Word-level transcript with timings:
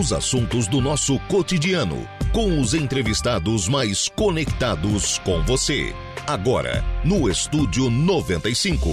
Os 0.00 0.14
assuntos 0.14 0.66
do 0.66 0.80
nosso 0.80 1.18
cotidiano, 1.28 2.08
com 2.32 2.58
os 2.58 2.72
entrevistados 2.72 3.68
mais 3.68 4.08
conectados 4.08 5.18
com 5.18 5.42
você. 5.42 5.94
Agora, 6.26 6.82
no 7.04 7.28
Estúdio 7.28 7.90
95. 7.90 8.88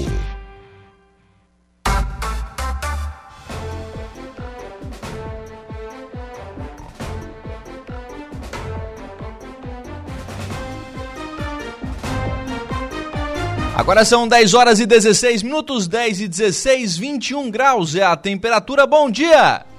Agora 13.73 14.03
são 14.03 14.27
10 14.27 14.53
horas 14.53 14.81
e 14.81 14.85
16 14.85 15.41
minutos, 15.41 15.87
10 15.87 16.19
e 16.19 16.27
16, 16.27 16.97
21 16.97 17.49
graus 17.49 17.95
é 17.95 18.03
a 18.03 18.17
temperatura. 18.17 18.85
Bom 18.85 19.09
dia! 19.09 19.76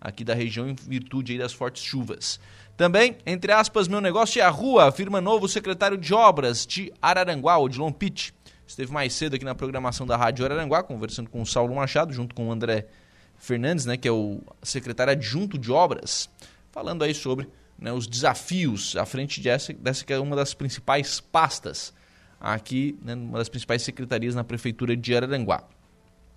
aqui 0.00 0.24
da 0.24 0.32
região 0.32 0.66
em 0.66 0.74
virtude 0.74 1.36
das 1.36 1.52
fortes 1.52 1.82
chuvas. 1.82 2.40
Também, 2.78 3.18
entre 3.26 3.52
aspas, 3.52 3.88
meu 3.88 4.00
negócio 4.00 4.40
é 4.40 4.44
a 4.44 4.48
rua, 4.48 4.88
afirma 4.88 5.20
novo 5.20 5.46
secretário 5.48 5.98
de 5.98 6.14
obras 6.14 6.64
de 6.64 6.92
Araranguá, 7.02 7.58
Odilon 7.58 7.92
Pitt. 7.92 8.32
Esteve 8.68 8.92
mais 8.92 9.14
cedo 9.14 9.34
aqui 9.34 9.46
na 9.46 9.54
programação 9.54 10.06
da 10.06 10.14
Rádio 10.14 10.44
Araranguá, 10.44 10.82
conversando 10.82 11.30
com 11.30 11.40
o 11.40 11.46
Saulo 11.46 11.74
Machado, 11.74 12.12
junto 12.12 12.34
com 12.34 12.48
o 12.48 12.52
André 12.52 12.86
Fernandes, 13.38 13.86
né, 13.86 13.96
que 13.96 14.06
é 14.06 14.12
o 14.12 14.42
secretário 14.62 15.10
adjunto 15.10 15.56
de 15.56 15.72
obras, 15.72 16.28
falando 16.70 17.02
aí 17.02 17.14
sobre 17.14 17.48
né, 17.78 17.90
os 17.90 18.06
desafios 18.06 18.94
à 18.94 19.06
frente 19.06 19.40
dessa, 19.40 19.72
dessa 19.72 20.04
que 20.04 20.12
é 20.12 20.18
uma 20.18 20.36
das 20.36 20.52
principais 20.52 21.18
pastas 21.18 21.94
aqui, 22.38 22.94
né, 23.02 23.14
uma 23.14 23.38
das 23.38 23.48
principais 23.48 23.80
secretarias 23.80 24.34
na 24.34 24.44
prefeitura 24.44 24.94
de 24.94 25.16
Araranguá. 25.16 25.64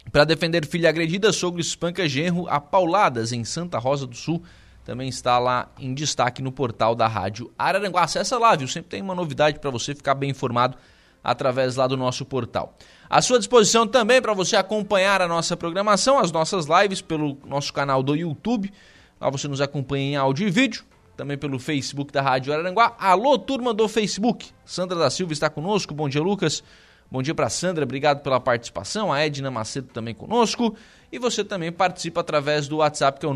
Para 0.10 0.24
defender 0.24 0.66
filha 0.66 0.88
agredida, 0.88 1.34
sogro 1.34 1.60
espanca 1.60 2.08
genro 2.08 2.48
a 2.48 2.62
pauladas 2.62 3.34
em 3.34 3.44
Santa 3.44 3.78
Rosa 3.78 4.08
do 4.08 4.16
Sul. 4.16 4.42
Também 4.86 5.10
está 5.10 5.38
lá 5.38 5.70
em 5.78 5.94
destaque 5.94 6.42
no 6.42 6.52
portal 6.52 6.96
da 6.96 7.10
Rádio 7.10 7.52
Araranguá. 7.60 8.04
Acessa 8.04 8.40
lá, 8.40 8.56
viu? 8.56 8.70
Sempre 8.70 8.90
tem 8.90 9.02
uma 9.02 9.14
novidade 9.14 9.60
para 9.60 9.70
você 9.70 9.94
ficar 9.94 10.16
bem 10.16 10.30
informado 10.30 10.78
através 11.24 11.76
lá 11.76 11.88
do 11.88 11.98
nosso 11.98 12.26
portal. 12.26 12.76
À 13.10 13.22
sua 13.22 13.38
disposição 13.38 13.86
também 13.86 14.22
para 14.22 14.34
você 14.34 14.56
acompanhar 14.56 15.22
a 15.22 15.28
nossa 15.28 15.58
programação, 15.58 16.18
as 16.18 16.32
nossas 16.32 16.66
lives 16.66 17.02
pelo 17.02 17.38
nosso 17.46 17.74
canal 17.74 18.02
do 18.02 18.16
YouTube. 18.16 18.72
Lá 19.20 19.30
você 19.30 19.48
nos 19.48 19.62
acompanha 19.62 20.12
em 20.12 20.16
áudio 20.16 20.48
e 20.48 20.52
vídeo. 20.52 20.84
Também 21.18 21.38
pelo 21.38 21.60
Facebook 21.60 22.12
da 22.12 22.22
Rádio 22.22 22.54
Araranguá. 22.54 22.96
Alô, 22.98 23.38
turma 23.38 23.74
do 23.74 23.88
Facebook. 23.88 24.50
Sandra 24.66 24.98
da 24.98 25.10
Silva 25.10 25.34
está 25.34 25.50
conosco. 25.50 25.94
Bom 25.94 26.10
dia, 26.10 26.22
Lucas. 26.22 26.64
Bom 27.12 27.22
dia 27.22 27.36
para 27.36 27.50
Sandra, 27.50 27.84
obrigado 27.84 28.24
pela 28.24 28.40
participação. 28.40 29.12
A 29.12 29.20
Edna 29.20 29.52
Macedo 29.52 29.90
também 29.90 30.16
conosco. 30.16 30.74
E 31.12 31.20
você 31.20 31.44
também 31.44 31.70
participa 31.70 32.22
através 32.22 32.70
do 32.70 32.78
WhatsApp 32.78 33.20
que 33.20 33.26
é 33.26 33.30
o 33.30 33.34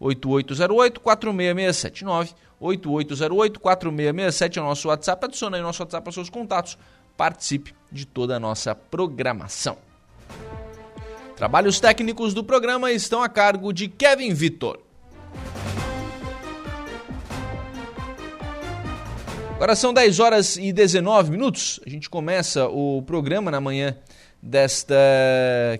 98808-4667. 0.00 2.34
98808-4667 2.60 4.56
é 4.56 4.60
o 4.60 4.64
nosso 4.64 4.88
WhatsApp. 4.88 5.24
Adicione 5.24 5.54
aí 5.54 5.62
nosso 5.62 5.84
WhatsApp 5.84 6.02
para 6.02 6.12
seus 6.12 6.28
contatos. 6.28 6.76
Participe 7.16 7.74
de 7.90 8.06
toda 8.06 8.36
a 8.36 8.40
nossa 8.40 8.74
programação. 8.74 9.78
Trabalhos 11.36 11.78
técnicos 11.78 12.32
do 12.32 12.42
programa 12.42 12.90
estão 12.92 13.22
a 13.22 13.28
cargo 13.28 13.72
de 13.72 13.88
Kevin 13.88 14.32
Vitor. 14.32 14.80
Agora 19.56 19.74
são 19.74 19.92
10 19.92 20.20
horas 20.20 20.56
e 20.56 20.70
19 20.72 21.30
minutos. 21.30 21.80
A 21.86 21.88
gente 21.88 22.10
começa 22.10 22.68
o 22.68 23.02
programa 23.02 23.50
na 23.50 23.60
manhã 23.60 23.96
desta 24.42 24.94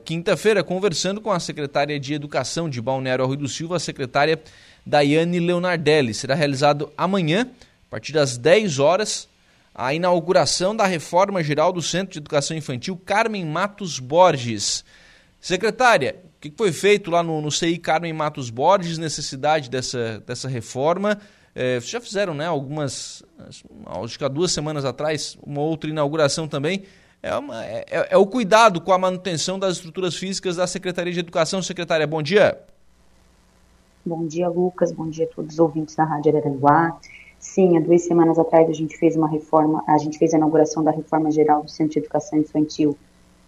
quinta-feira 0.05 0.65
conversando 0.65 1.21
com 1.21 1.31
a 1.31 1.39
secretária 1.39 2.01
de 2.01 2.15
Educação 2.15 2.71
de 2.71 2.81
Balneário 2.81 3.27
Rui 3.27 3.37
do 3.37 3.47
Silva, 3.47 3.77
a 3.77 3.79
secretária 3.79 4.43
Daiane 4.85 5.39
Leonardelli. 5.41 6.15
Será 6.15 6.35
realizado 6.35 6.91
amanhã, 6.97 7.51
a 7.87 7.91
partir 7.91 8.13
das 8.13 8.37
10 8.37 8.79
horas, 8.79 9.29
a 9.79 9.93
inauguração 9.93 10.75
da 10.75 10.87
reforma 10.87 11.43
geral 11.43 11.71
do 11.71 11.83
Centro 11.83 12.15
de 12.15 12.19
Educação 12.19 12.57
Infantil 12.57 12.97
Carmen 12.97 13.45
Matos 13.45 14.01
Borges. 14.01 14.83
Secretária, 15.39 16.17
o 16.25 16.41
que 16.41 16.51
foi 16.57 16.73
feito 16.73 17.11
lá 17.11 17.23
no, 17.23 17.43
no 17.43 17.53
CI 17.53 17.77
Carmen 17.77 18.15
Matos 18.15 18.49
Borges, 18.49 18.97
necessidade 18.97 19.69
dessa, 19.69 20.23
dessa 20.27 20.49
reforma? 20.49 21.19
É, 21.55 21.79
vocês 21.79 21.91
já 21.91 22.01
fizeram 22.01 22.33
né, 22.33 22.47
algumas, 22.47 23.23
acho 24.03 24.19
que 24.19 24.25
há 24.25 24.29
duas 24.29 24.51
semanas 24.51 24.87
atrás, 24.87 25.37
uma 25.47 25.61
outra 25.61 25.91
inauguração 25.91 26.49
também. 26.49 26.85
É, 27.23 27.37
uma, 27.37 27.63
é, 27.63 27.85
é, 27.91 28.09
é, 28.13 28.17
o 28.17 28.27
cuidado 28.27 28.81
com 28.81 28.93
a 28.93 28.99
manutenção 28.99 29.59
das 29.59 29.77
estruturas 29.77 30.17
físicas 30.17 30.57
da 30.57 30.67
Secretaria 30.67 31.13
de 31.13 31.21
Educação. 31.21 31.63
Secretária, 31.63 32.07
bom 32.07 32.23
dia. 32.23 32.59
Bom 34.07 34.27
dia, 34.27 34.49
Lucas. 34.49 34.91
Bom 34.91 35.11
dia 35.11 35.27
a 35.27 35.35
todos 35.35 35.55
os 35.55 35.59
ouvintes 35.59 35.95
da 35.95 36.05
Rádio 36.05 36.35
Araranguá. 36.35 36.99
Sim, 37.47 37.79
há 37.79 37.81
duas 37.81 38.03
semanas 38.03 38.39
atrás 38.39 38.69
a 38.69 38.73
gente 38.73 38.99
fez 38.99 39.17
uma 39.17 39.29
reforma, 39.29 39.83
a 39.87 39.97
gente 39.97 40.19
fez 40.19 40.35
a 40.35 40.37
inauguração 40.37 40.83
da 40.83 40.91
reforma 40.91 41.31
geral 41.31 41.63
do 41.63 41.71
Centro 41.71 41.93
de 41.93 42.01
Educação 42.01 42.39
Infantil 42.39 42.95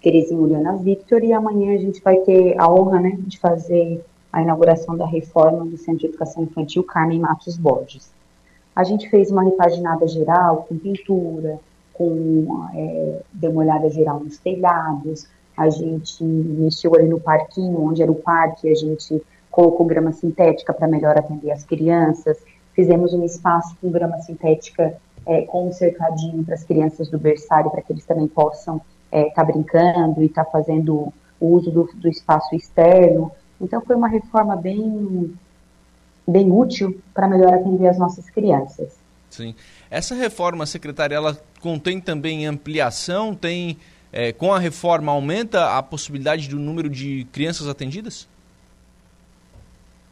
Terezinha 0.00 0.41
Uliana 0.41 0.76
Victor 0.76 1.22
e 1.22 1.32
amanhã 1.32 1.75
a 1.75 1.78
gente 1.78 2.00
vai 2.00 2.16
ter 2.19 2.59
a 2.59 2.72
honra 2.72 3.00
né, 3.00 3.19
de 3.19 3.38
fazer 3.38 4.03
a 4.32 4.41
inauguração 4.41 4.97
da 4.97 5.04
reforma 5.04 5.66
do 5.66 5.76
Centro 5.76 5.98
de 5.98 6.06
Educação 6.06 6.44
Infantil 6.44 6.84
Carmen 6.84 7.19
Matos 7.19 7.59
Borges. 7.59 8.10
A 8.75 8.82
gente 8.84 9.10
fez 9.10 9.31
uma 9.31 9.42
repaginada 9.42 10.06
geral 10.06 10.65
com 10.69 10.78
pintura, 10.78 11.59
com 11.92 12.69
é, 12.75 13.20
demolhada 13.32 13.91
geral 13.91 14.20
nos 14.20 14.38
telhados, 14.38 15.26
a 15.54 15.69
gente 15.69 16.22
mexeu 16.25 16.94
ali 16.94 17.09
no 17.09 17.20
parquinho, 17.20 17.82
onde 17.82 18.00
era 18.00 18.12
o 18.12 18.15
parque, 18.15 18.70
a 18.70 18.75
gente 18.75 19.20
colocou 19.50 19.84
grama 19.84 20.12
sintética 20.12 20.72
para 20.72 20.86
melhor 20.86 21.19
atender 21.19 21.50
as 21.50 21.65
crianças, 21.65 22.38
fizemos 22.78 23.12
um 23.12 23.25
espaço 23.25 23.77
com 23.81 23.91
grama 23.91 24.19
sintética 24.19 24.97
é, 25.27 25.43
com 25.43 25.66
um 25.69 25.72
cercadinho 25.72 26.44
para 26.44 26.55
as 26.55 26.62
crianças 26.62 27.09
do 27.09 27.19
berçário, 27.19 27.72
para 27.72 27.83
que 27.83 27.93
eles 27.93 28.05
também 28.05 28.28
possam 28.28 28.81
estar 29.06 29.19
é, 29.19 29.31
tá 29.31 29.43
brincando 29.43 30.22
e 30.22 30.27
estar 30.27 30.44
tá 30.44 30.50
fazendo 30.53 31.12
uso 31.41 31.72
do, 31.72 31.91
do 31.97 32.09
espaço 32.09 32.55
externo. 32.55 33.33
Então 33.61 33.81
foi 33.81 33.97
uma 33.97 34.06
reforma 34.06 34.55
bem, 34.55 35.34
bem 36.25 36.53
útil 36.53 37.00
para 37.12 37.27
melhor 37.27 37.53
atender 37.53 37.89
as 37.89 37.99
nossas 37.99 38.31
crianças. 38.31 38.97
Sim. 39.28 39.56
Essa 39.91 40.15
reforma, 40.15 40.65
secretária, 40.65 41.16
ela 41.16 41.37
contém 41.60 42.00
também 42.00 42.47
ampliação? 42.47 43.34
Tem, 43.34 43.77
é, 44.12 44.33
com 44.33 44.53
a 44.55 44.59
reforma, 44.60 45.10
aumenta 45.10 45.77
a 45.77 45.83
possibilidade 45.83 46.49
do 46.49 46.60
número 46.60 46.89
de 46.89 47.27
crianças 47.33 47.66
atendidas? 47.66 48.28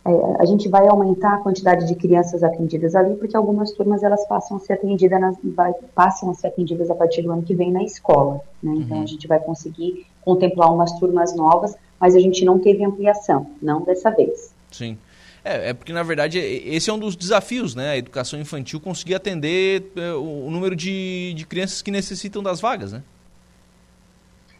É, 0.06 0.42
a 0.42 0.44
gente 0.44 0.68
vai 0.68 0.86
aumentar 0.86 1.34
a 1.34 1.38
quantidade 1.38 1.86
de 1.86 1.94
crianças 1.94 2.42
atendidas 2.42 2.94
ali, 2.94 3.14
porque 3.16 3.36
algumas 3.36 3.72
turmas 3.72 4.02
elas 4.02 4.26
passam 4.26 4.56
a 4.56 4.60
ser 4.60 4.74
atendidas, 4.74 5.20
nas, 5.20 5.36
vai, 5.42 5.72
passam 5.94 6.30
a 6.30 6.34
ser 6.34 6.48
atendidas 6.48 6.90
a 6.90 6.94
partir 6.94 7.22
do 7.22 7.32
ano 7.32 7.42
que 7.42 7.54
vem 7.54 7.72
na 7.72 7.82
escola. 7.82 8.40
Né? 8.62 8.74
Então 8.76 8.96
uhum. 8.96 9.02
a 9.02 9.06
gente 9.06 9.26
vai 9.26 9.40
conseguir 9.40 10.06
contemplar 10.24 10.72
umas 10.72 10.92
turmas 10.98 11.34
novas 11.34 11.76
mas 12.00 12.14
a 12.14 12.20
gente 12.20 12.44
não 12.44 12.58
teve 12.58 12.84
ampliação, 12.84 13.50
não 13.60 13.82
dessa 13.82 14.10
vez. 14.10 14.54
Sim. 14.70 14.98
É, 15.44 15.70
é 15.70 15.74
porque, 15.74 15.92
na 15.92 16.02
verdade, 16.02 16.38
esse 16.38 16.90
é 16.90 16.92
um 16.92 16.98
dos 16.98 17.14
desafios, 17.14 17.74
né? 17.74 17.90
A 17.90 17.96
educação 17.96 18.38
infantil 18.38 18.80
conseguir 18.80 19.14
atender 19.14 19.92
é, 19.96 20.12
o, 20.12 20.50
número 20.50 20.74
de, 20.74 21.32
de 21.34 21.46
crianças 21.46 21.82
que 21.82 21.90
necessitam 21.90 22.42
das 22.42 22.60
vagas, 22.60 22.92
né? 22.92 23.02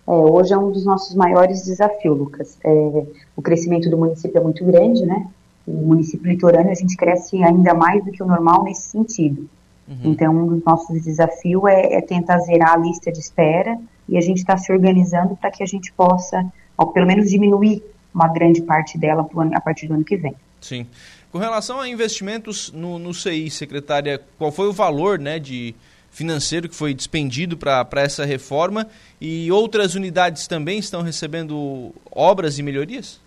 É, 0.06 0.10
hoje 0.10 0.52
é 0.52 0.58
um 0.58 0.70
dos 0.70 0.84
nossos 0.84 1.14
maiores 1.14 1.64
desafios, 1.64 2.16
Lucas. 2.16 2.58
É, 2.64 3.06
o 3.34 3.42
crescimento 3.42 3.90
do 3.90 3.98
município 3.98 4.38
é 4.38 4.42
muito 4.42 4.64
grande, 4.64 5.04
né? 5.04 5.26
O 5.66 5.72
município 5.72 6.30
litorâneo, 6.30 6.70
a 6.70 6.74
gente 6.74 6.96
cresce 6.96 7.42
ainda 7.42 7.74
mais 7.74 8.04
do 8.04 8.12
que 8.12 8.22
o 8.22 8.26
normal 8.26 8.64
nesse 8.64 8.88
sentido. 8.90 9.48
Uhum. 9.88 9.98
Então, 10.04 10.34
um 10.34 10.46
dos 10.46 10.64
nossos 10.64 11.02
desafios 11.02 11.64
é, 11.66 11.94
é 11.94 12.00
tentar 12.00 12.38
zerar 12.38 12.74
a 12.74 12.76
lista 12.76 13.10
de 13.10 13.18
espera 13.18 13.78
e 14.08 14.16
a 14.16 14.20
gente 14.20 14.38
está 14.38 14.56
se 14.56 14.72
organizando 14.72 15.36
para 15.36 15.50
que 15.50 15.62
a 15.62 15.66
gente 15.66 15.92
possa 15.92 16.44
ou 16.76 16.88
pelo 16.88 17.06
menos 17.06 17.30
diminuir 17.30 17.82
uma 18.14 18.28
grande 18.28 18.62
parte 18.62 18.98
dela 18.98 19.28
a 19.54 19.60
partir 19.60 19.86
do 19.88 19.94
ano 19.94 20.04
que 20.04 20.16
vem. 20.16 20.34
Sim. 20.60 20.86
Com 21.30 21.38
relação 21.38 21.80
a 21.80 21.88
investimentos 21.88 22.72
no, 22.72 22.98
no 22.98 23.12
CI, 23.12 23.50
secretária, 23.50 24.20
qual 24.38 24.50
foi 24.50 24.68
o 24.68 24.72
valor 24.72 25.18
né, 25.18 25.38
de 25.38 25.74
financeiro 26.16 26.66
que 26.66 26.74
foi 26.74 26.94
despendido 26.94 27.58
para 27.58 27.86
essa 27.96 28.24
reforma 28.24 28.86
e 29.20 29.52
outras 29.52 29.94
unidades 29.94 30.48
também 30.48 30.78
estão 30.78 31.02
recebendo 31.02 31.92
obras 32.10 32.58
e 32.58 32.62
melhorias? 32.62 33.20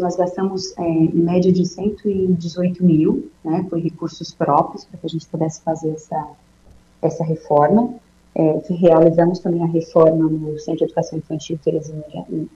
Nós 0.00 0.16
gastamos 0.16 0.76
é, 0.78 0.82
em 0.82 1.14
média 1.14 1.52
de 1.52 1.64
118 1.64 2.82
mil, 2.84 3.30
né, 3.44 3.64
foi 3.70 3.80
recursos 3.80 4.32
próprios 4.34 4.84
para 4.84 4.98
que 4.98 5.06
a 5.06 5.08
gente 5.08 5.26
pudesse 5.26 5.62
fazer 5.62 5.90
essa, 5.90 6.28
essa 7.00 7.24
reforma. 7.24 7.94
É, 8.34 8.60
realizamos 8.70 9.38
também 9.38 9.62
a 9.62 9.66
reforma 9.66 10.28
no 10.28 10.58
Centro 10.58 10.78
de 10.78 10.84
Educação 10.84 11.18
Infantil 11.18 11.58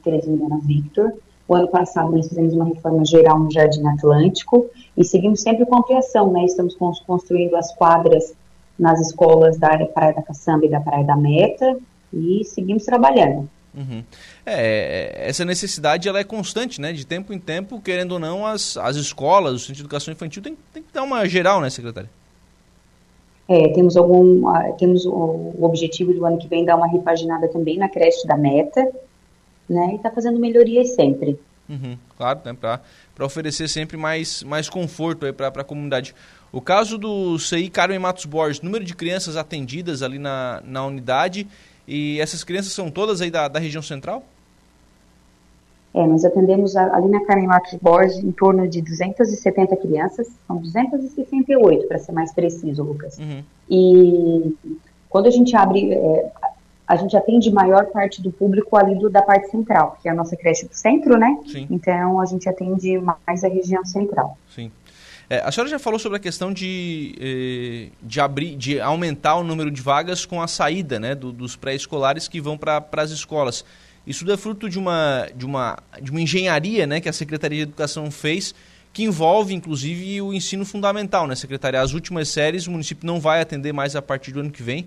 Teresina 0.02 0.58
Victor, 0.62 1.12
o 1.46 1.54
ano 1.54 1.68
passado 1.68 2.10
nós 2.10 2.28
fizemos 2.28 2.54
uma 2.54 2.64
reforma 2.64 3.04
geral 3.04 3.38
no 3.38 3.50
Jardim 3.50 3.86
Atlântico 3.86 4.70
e 4.96 5.04
seguimos 5.04 5.42
sempre 5.42 5.66
com 5.66 5.76
ampliação, 5.76 6.32
né? 6.32 6.44
Estamos 6.44 6.74
construindo 7.06 7.54
as 7.54 7.74
quadras 7.74 8.34
nas 8.78 9.00
escolas 9.00 9.58
da 9.58 9.68
área 9.68 9.86
Praia 9.86 10.14
da 10.14 10.22
Caçamba 10.22 10.66
e 10.66 10.70
da 10.70 10.80
Praia 10.80 11.04
da 11.04 11.16
Meta 11.16 11.76
e 12.12 12.44
seguimos 12.44 12.84
trabalhando. 12.84 13.48
Uhum. 13.76 14.04
É, 14.46 15.28
essa 15.28 15.44
necessidade 15.44 16.08
ela 16.08 16.20
é 16.20 16.24
constante, 16.24 16.80
né? 16.80 16.92
De 16.92 17.04
tempo 17.04 17.32
em 17.32 17.38
tempo, 17.38 17.80
querendo 17.80 18.12
ou 18.12 18.18
não, 18.18 18.46
as, 18.46 18.76
as 18.76 18.96
escolas, 18.96 19.54
o 19.54 19.58
Centro 19.58 19.74
de 19.74 19.80
Educação 19.82 20.12
Infantil 20.12 20.42
tem, 20.42 20.56
tem 20.72 20.82
que 20.82 20.92
dar 20.92 21.02
uma 21.02 21.26
geral, 21.26 21.60
né, 21.60 21.68
secretária? 21.70 22.08
É, 23.48 23.68
temos 23.70 23.96
algum, 23.96 24.48
uh, 24.48 24.74
temos 24.78 25.04
o, 25.04 25.54
objetivo 25.60 26.14
do 26.14 26.24
ano 26.24 26.38
que 26.38 26.48
vem 26.48 26.64
dar 26.64 26.76
uma 26.76 26.86
repaginada 26.86 27.46
também 27.48 27.76
na 27.76 27.88
creche 27.88 28.26
da 28.26 28.36
Meta, 28.36 28.90
né? 29.68 29.92
E 29.92 29.96
está 29.96 30.10
fazendo 30.10 30.38
melhorias 30.38 30.90
sempre. 30.94 31.38
Uhum, 31.68 31.96
claro, 32.16 32.40
né, 32.44 32.54
para 32.54 33.24
oferecer 33.24 33.68
sempre 33.68 33.96
mais, 33.96 34.42
mais 34.42 34.68
conforto 34.68 35.32
para 35.32 35.48
a 35.48 35.64
comunidade. 35.64 36.14
O 36.52 36.60
caso 36.60 36.98
do 36.98 37.38
CI 37.38 37.70
Carmen 37.70 37.98
Matos 37.98 38.26
Borges, 38.26 38.60
número 38.60 38.84
de 38.84 38.94
crianças 38.94 39.36
atendidas 39.36 40.02
ali 40.02 40.18
na, 40.18 40.62
na 40.64 40.84
unidade, 40.84 41.48
e 41.88 42.20
essas 42.20 42.44
crianças 42.44 42.72
são 42.72 42.90
todas 42.90 43.20
aí 43.20 43.30
da, 43.30 43.48
da 43.48 43.58
região 43.58 43.82
central? 43.82 44.22
É, 45.94 46.04
nós 46.06 46.24
atendemos 46.24 46.76
ali 46.76 47.08
na 47.08 47.24
Carmen 47.24 47.46
Matos 47.46 47.78
Borges 47.80 48.18
em 48.18 48.32
torno 48.32 48.68
de 48.68 48.82
270 48.82 49.76
crianças, 49.76 50.28
são 50.46 50.56
268 50.56 51.86
para 51.86 51.98
ser 51.98 52.12
mais 52.12 52.32
preciso, 52.32 52.82
Lucas. 52.82 53.16
Uhum. 53.18 53.42
E 53.70 54.56
quando 55.08 55.26
a 55.26 55.30
gente 55.30 55.54
abre, 55.56 55.94
é, 55.94 56.32
a 56.86 56.96
gente 56.96 57.16
atende 57.16 57.50
maior 57.50 57.86
parte 57.86 58.20
do 58.20 58.30
público 58.30 58.76
ali 58.76 58.94
do, 58.98 59.08
da 59.08 59.22
parte 59.22 59.50
central, 59.50 59.98
que 60.02 60.08
é 60.08 60.12
a 60.12 60.14
nossa 60.14 60.36
creche 60.36 60.66
do 60.66 60.74
centro, 60.74 61.18
né? 61.18 61.38
Sim. 61.46 61.66
Então 61.70 62.20
a 62.20 62.26
gente 62.26 62.48
atende 62.48 63.00
mais 63.26 63.42
a 63.42 63.48
região 63.48 63.84
central. 63.84 64.36
Sim. 64.54 64.70
É, 65.28 65.40
a 65.40 65.50
senhora 65.50 65.70
já 65.70 65.78
falou 65.78 65.98
sobre 65.98 66.18
a 66.18 66.20
questão 66.20 66.52
de, 66.52 67.14
eh, 67.18 67.96
de, 68.02 68.20
abrir, 68.20 68.56
de 68.56 68.78
aumentar 68.78 69.36
o 69.36 69.42
número 69.42 69.70
de 69.70 69.80
vagas 69.80 70.26
com 70.26 70.42
a 70.42 70.46
saída 70.46 71.00
né, 71.00 71.14
do, 71.14 71.32
dos 71.32 71.56
pré-escolares 71.56 72.28
que 72.28 72.40
vão 72.40 72.58
para 72.58 72.84
as 72.98 73.10
escolas. 73.10 73.64
Isso 74.06 74.30
é 74.30 74.36
fruto 74.36 74.68
de 74.68 74.78
uma, 74.78 75.26
de, 75.34 75.46
uma, 75.46 75.78
de 76.00 76.10
uma 76.10 76.20
engenharia 76.20 76.86
né, 76.86 77.00
que 77.00 77.08
a 77.08 77.12
Secretaria 77.12 77.64
de 77.64 77.70
Educação 77.70 78.10
fez, 78.10 78.54
que 78.92 79.02
envolve, 79.02 79.54
inclusive, 79.54 80.20
o 80.20 80.34
ensino 80.34 80.64
fundamental, 80.64 81.26
né, 81.26 81.34
Secretaria? 81.34 81.80
As 81.80 81.94
últimas 81.94 82.28
séries 82.28 82.66
o 82.66 82.70
município 82.70 83.06
não 83.06 83.18
vai 83.18 83.40
atender 83.40 83.72
mais 83.72 83.96
a 83.96 84.02
partir 84.02 84.30
do 84.30 84.40
ano 84.40 84.50
que 84.50 84.62
vem. 84.62 84.86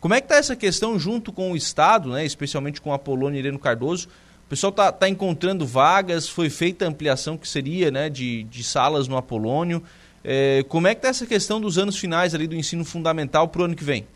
Como 0.00 0.14
é 0.14 0.20
que 0.20 0.26
está 0.26 0.36
essa 0.36 0.54
questão 0.54 0.98
junto 0.98 1.32
com 1.32 1.52
o 1.52 1.56
Estado, 1.56 2.10
né, 2.10 2.24
especialmente 2.24 2.80
com 2.80 2.92
a 2.92 2.98
Polônia 2.98 3.38
Irene 3.38 3.58
Cardoso? 3.58 4.08
O 4.46 4.48
pessoal 4.48 4.70
está 4.70 4.92
tá 4.92 5.08
encontrando 5.08 5.66
vagas, 5.66 6.28
foi 6.28 6.48
feita 6.48 6.86
ampliação 6.86 7.36
que 7.36 7.48
seria 7.48 7.90
né, 7.90 8.08
de, 8.08 8.44
de 8.44 8.62
salas 8.62 9.08
no 9.08 9.16
Apolônio. 9.16 9.82
É, 10.22 10.64
como 10.68 10.86
é 10.86 10.94
que 10.94 10.98
está 10.98 11.08
essa 11.08 11.26
questão 11.26 11.60
dos 11.60 11.78
anos 11.78 11.96
finais 11.96 12.34
ali 12.34 12.46
do 12.46 12.54
ensino 12.54 12.84
fundamental 12.84 13.48
para 13.48 13.62
o 13.62 13.64
ano 13.64 13.74
que 13.74 13.82
vem? 13.82 14.06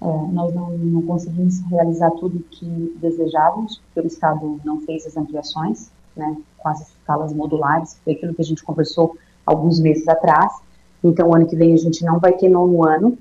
É, 0.00 0.04
nós 0.04 0.54
não, 0.54 0.70
não, 0.70 1.02
conseguimos 1.02 1.60
realizar 1.70 2.10
tudo 2.12 2.44
que 2.50 2.96
desejávamos, 3.00 3.80
porque 3.94 4.06
o 4.06 4.10
Estado 4.10 4.60
não 4.64 4.80
fez 4.80 5.06
as 5.06 5.16
ampliações, 5.16 5.90
né, 6.16 6.36
com 6.58 6.68
as 6.68 6.92
salas 7.06 7.32
modulares, 7.32 7.98
foi 8.02 8.14
aquilo 8.14 8.34
que 8.34 8.42
a 8.42 8.44
gente 8.44 8.62
conversou 8.62 9.16
alguns 9.44 9.78
meses 9.80 10.08
atrás. 10.08 10.52
Então, 11.04 11.28
o 11.28 11.34
ano 11.34 11.46
que 11.46 11.56
vem 11.56 11.74
a 11.74 11.76
gente 11.76 12.04
não 12.04 12.18
vai 12.18 12.32
ter 12.32 12.48
nono 12.48 12.86
ano, 12.86 13.18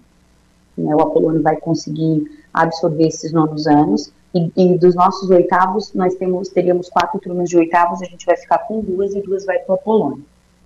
né, 0.81 0.95
o 0.95 1.01
Apolônio 1.01 1.42
vai 1.42 1.56
conseguir 1.57 2.24
absorver 2.54 3.07
esses 3.07 3.31
nonos 3.31 3.68
anos, 3.68 4.12
e, 4.33 4.51
e, 4.56 4.78
dos 4.78 4.95
nossos 4.95 5.30
oitavos, 5.30 5.94
nós 5.94 6.16
temos, 6.16 6.50
teríamos 6.50 6.89
quatro 6.89 7.19
turmas 7.19 7.50
de 7.50 7.57
oitavos, 7.57 8.01
a 8.01 8.06
gente 8.06 8.25
vai 8.25 8.38
ficar 8.38 8.60
com 8.60 8.80
duas 8.80 9.13
e 9.13 9.22
duas 9.22 9.45
vai 9.45 9.60
para 9.60 9.74
o 9.74 9.75
Apolônio. 9.75 10.24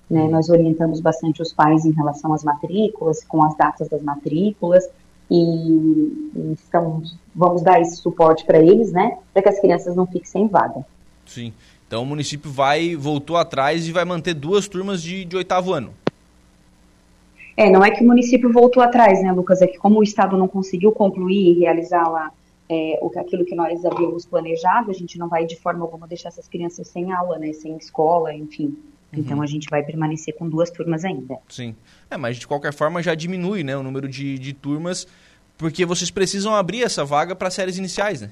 Né, 0.07 0.27
nós 0.27 0.49
orientamos 0.49 0.99
bastante 0.99 1.41
os 1.41 1.51
pais 1.51 1.83
em 1.83 1.91
relação 1.91 2.31
às 2.31 2.43
matrículas, 2.43 3.23
com 3.23 3.43
as 3.43 3.57
datas 3.57 3.89
das 3.89 4.03
matrículas, 4.03 4.87
e, 5.31 5.35
e 5.35 6.53
estamos, 6.53 7.17
vamos 7.33 7.63
dar 7.63 7.81
esse 7.81 7.95
suporte 7.95 8.45
para 8.45 8.59
eles, 8.59 8.91
né, 8.91 9.17
para 9.33 9.41
que 9.41 9.49
as 9.49 9.59
crianças 9.59 9.95
não 9.95 10.05
fiquem 10.05 10.25
sem 10.25 10.47
vaga. 10.47 10.85
Sim. 11.25 11.51
Então 11.87 12.03
o 12.03 12.05
município 12.05 12.51
vai, 12.51 12.95
voltou 12.95 13.37
atrás 13.37 13.87
e 13.87 13.91
vai 13.91 14.05
manter 14.05 14.35
duas 14.35 14.67
turmas 14.67 15.01
de, 15.01 15.25
de 15.25 15.35
oitavo 15.35 15.73
ano. 15.73 15.91
É, 17.57 17.69
não 17.69 17.83
é 17.83 17.91
que 17.91 18.03
o 18.03 18.07
município 18.07 18.51
voltou 18.51 18.83
atrás, 18.83 19.21
né, 19.23 19.31
Lucas? 19.31 19.61
É 19.61 19.67
que 19.67 19.77
como 19.77 19.99
o 19.99 20.03
Estado 20.03 20.37
não 20.37 20.47
conseguiu 20.47 20.91
concluir 20.91 21.53
e 21.53 21.59
realizar 21.59 22.07
lá 22.09 22.31
é, 22.69 22.99
aquilo 23.17 23.45
que 23.45 23.55
nós 23.55 23.85
havíamos 23.85 24.25
planejado, 24.25 24.91
a 24.91 24.93
gente 24.93 25.17
não 25.17 25.29
vai 25.29 25.45
de 25.45 25.55
forma 25.55 25.83
alguma 25.83 26.07
deixar 26.07 26.29
essas 26.29 26.47
crianças 26.47 26.87
sem 26.87 27.11
aula, 27.11 27.37
né, 27.37 27.53
sem 27.53 27.77
escola, 27.77 28.33
enfim. 28.33 28.65
Uhum. 28.65 29.19
Então 29.19 29.41
a 29.41 29.45
gente 29.45 29.67
vai 29.69 29.83
permanecer 29.83 30.35
com 30.35 30.49
duas 30.49 30.69
turmas 30.69 31.05
ainda. 31.05 31.37
Sim. 31.47 31.75
É, 32.09 32.17
mas 32.17 32.37
de 32.37 32.47
qualquer 32.47 32.73
forma 32.73 33.01
já 33.01 33.15
diminui, 33.15 33.63
né, 33.63 33.77
o 33.77 33.83
número 33.83 34.07
de, 34.07 34.37
de 34.37 34.53
turmas, 34.53 35.07
porque 35.57 35.85
vocês 35.85 36.11
precisam 36.11 36.53
abrir 36.53 36.83
essa 36.83 37.05
vaga 37.05 37.35
para 37.35 37.49
séries 37.49 37.77
iniciais, 37.77 38.21
né? 38.21 38.31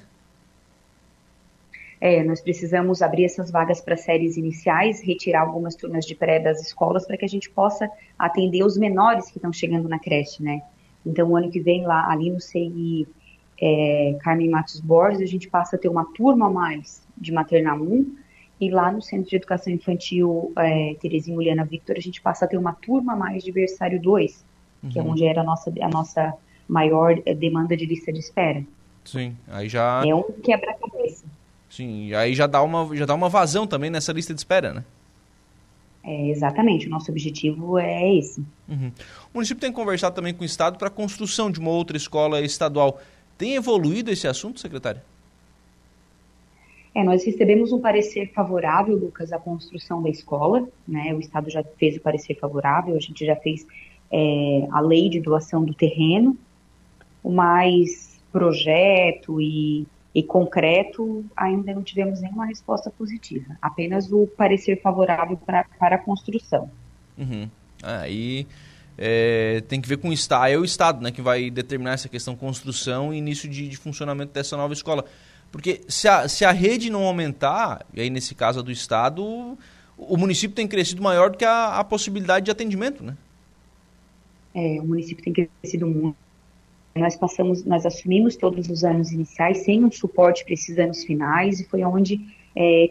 É, 2.04 2.22
nós 2.22 2.38
precisamos 2.38 3.00
abrir 3.00 3.24
essas 3.24 3.50
vagas 3.50 3.80
para 3.80 3.96
séries 3.96 4.36
iniciais, 4.36 5.00
retirar 5.00 5.40
algumas 5.40 5.74
turmas 5.74 6.04
de 6.04 6.14
pré 6.14 6.38
das 6.38 6.60
escolas 6.60 7.06
para 7.06 7.16
que 7.16 7.24
a 7.24 7.28
gente 7.28 7.48
possa 7.48 7.90
atender 8.18 8.62
os 8.62 8.76
menores 8.76 9.30
que 9.30 9.38
estão 9.38 9.50
chegando 9.50 9.88
na 9.88 9.98
creche, 9.98 10.42
né? 10.42 10.60
Então, 11.06 11.30
o 11.30 11.34
ano 11.34 11.50
que 11.50 11.60
vem, 11.60 11.86
lá 11.86 12.10
ali 12.10 12.30
no 12.30 12.42
CI 12.42 13.08
é, 13.58 14.18
Carmen 14.20 14.50
Matos 14.50 14.80
Borges, 14.80 15.22
a 15.22 15.26
gente 15.26 15.48
passa 15.48 15.76
a 15.76 15.78
ter 15.78 15.88
uma 15.88 16.04
turma 16.12 16.48
a 16.48 16.50
mais 16.50 17.02
de 17.16 17.32
maternal 17.32 17.80
1, 17.80 18.16
e 18.60 18.68
lá 18.68 18.92
no 18.92 19.00
Centro 19.00 19.30
de 19.30 19.36
Educação 19.36 19.72
Infantil 19.72 20.52
é, 20.58 20.96
Terezinha 21.00 21.34
Juliana 21.34 21.64
Victor, 21.64 21.96
a 21.96 22.02
gente 22.02 22.20
passa 22.20 22.44
a 22.44 22.48
ter 22.48 22.58
uma 22.58 22.74
turma 22.74 23.14
a 23.14 23.16
mais 23.16 23.42
de 23.42 23.50
berçário 23.50 23.98
2, 23.98 24.44
uhum. 24.82 24.90
que 24.90 24.98
é 24.98 25.02
uhum. 25.02 25.12
onde 25.12 25.24
era 25.24 25.40
a 25.40 25.44
nossa, 25.44 25.72
a 25.80 25.88
nossa 25.88 26.34
maior 26.68 27.18
é, 27.24 27.34
demanda 27.34 27.74
de 27.74 27.86
lista 27.86 28.12
de 28.12 28.18
espera. 28.18 28.62
Sim, 29.06 29.34
aí 29.48 29.70
já... 29.70 30.02
É 30.06 30.14
um 30.14 30.22
quebra-cabeça. 30.42 31.24
Sim, 31.74 32.14
aí 32.14 32.34
já 32.34 32.46
dá 32.46 32.62
uma, 32.62 32.94
já 32.94 33.04
dá 33.04 33.14
uma 33.16 33.28
vazão 33.28 33.66
também 33.66 33.90
nessa 33.90 34.12
lista 34.12 34.32
de 34.32 34.38
espera, 34.38 34.72
né? 34.72 34.84
É, 36.04 36.28
exatamente, 36.28 36.86
o 36.86 36.90
nosso 36.90 37.10
objetivo 37.10 37.76
é 37.80 38.14
esse. 38.16 38.40
Uhum. 38.68 38.92
O 39.32 39.34
município 39.38 39.60
tem 39.60 39.72
conversado 39.72 40.14
também 40.14 40.32
com 40.32 40.42
o 40.42 40.44
Estado 40.44 40.78
para 40.78 40.86
a 40.86 40.90
construção 40.90 41.50
de 41.50 41.58
uma 41.58 41.70
outra 41.70 41.96
escola 41.96 42.40
estadual. 42.42 43.00
Tem 43.36 43.56
evoluído 43.56 44.12
esse 44.12 44.28
assunto, 44.28 44.60
secretário? 44.60 45.00
É, 46.94 47.02
nós 47.02 47.24
recebemos 47.24 47.72
um 47.72 47.80
parecer 47.80 48.30
favorável, 48.32 48.94
Lucas, 48.94 49.32
à 49.32 49.38
construção 49.40 50.00
da 50.00 50.08
escola, 50.08 50.68
né? 50.86 51.12
O 51.12 51.18
Estado 51.18 51.50
já 51.50 51.64
fez 51.76 51.96
o 51.96 52.00
parecer 52.00 52.38
favorável, 52.38 52.94
a 52.94 53.00
gente 53.00 53.26
já 53.26 53.34
fez 53.34 53.66
é, 54.12 54.68
a 54.70 54.78
lei 54.78 55.08
de 55.08 55.18
doação 55.18 55.64
do 55.64 55.74
terreno, 55.74 56.38
o 57.20 57.32
mais 57.32 58.22
projeto 58.30 59.40
e 59.40 59.88
e 60.14 60.22
concreto, 60.22 61.24
ainda 61.36 61.74
não 61.74 61.82
tivemos 61.82 62.20
nenhuma 62.20 62.46
resposta 62.46 62.88
positiva, 62.90 63.56
apenas 63.60 64.12
o 64.12 64.26
parecer 64.26 64.80
favorável 64.80 65.36
pra, 65.36 65.64
para 65.78 65.96
a 65.96 65.98
construção. 65.98 66.70
Uhum. 67.18 67.50
Aí 67.82 68.46
é, 68.96 69.62
tem 69.66 69.80
que 69.80 69.88
ver 69.88 69.96
com 69.96 70.10
o 70.10 70.12
Estado, 70.12 70.46
é 70.46 70.56
o 70.56 70.64
Estado 70.64 71.02
né, 71.02 71.10
que 71.10 71.20
vai 71.20 71.50
determinar 71.50 71.94
essa 71.94 72.08
questão 72.08 72.36
construção 72.36 73.12
e 73.12 73.18
início 73.18 73.48
de, 73.48 73.68
de 73.68 73.76
funcionamento 73.76 74.32
dessa 74.32 74.56
nova 74.56 74.72
escola. 74.72 75.04
Porque 75.50 75.82
se 75.88 76.06
a, 76.06 76.28
se 76.28 76.44
a 76.44 76.52
rede 76.52 76.90
não 76.90 77.04
aumentar, 77.04 77.84
e 77.92 78.00
aí 78.00 78.10
nesse 78.10 78.34
caso 78.34 78.60
a 78.60 78.62
do 78.62 78.70
Estado, 78.70 79.58
o 79.96 80.16
município 80.16 80.54
tem 80.54 80.66
crescido 80.66 81.02
maior 81.02 81.30
do 81.30 81.38
que 81.38 81.44
a, 81.44 81.78
a 81.78 81.84
possibilidade 81.84 82.44
de 82.44 82.50
atendimento, 82.50 83.02
né? 83.02 83.16
É, 84.54 84.80
o 84.80 84.84
município 84.84 85.24
tem 85.24 85.32
crescido 85.32 85.86
muito 85.86 86.23
nós 86.94 87.16
passamos, 87.16 87.64
nós 87.64 87.84
assumimos 87.84 88.36
todos 88.36 88.68
os 88.68 88.84
anos 88.84 89.10
iniciais 89.10 89.58
sem 89.58 89.84
um 89.84 89.90
suporte 89.90 90.44
para 90.44 90.54
esses 90.54 90.78
anos 90.78 91.02
finais 91.04 91.60
e 91.60 91.64
foi 91.64 91.82
onde 91.82 92.20
é, 92.56 92.90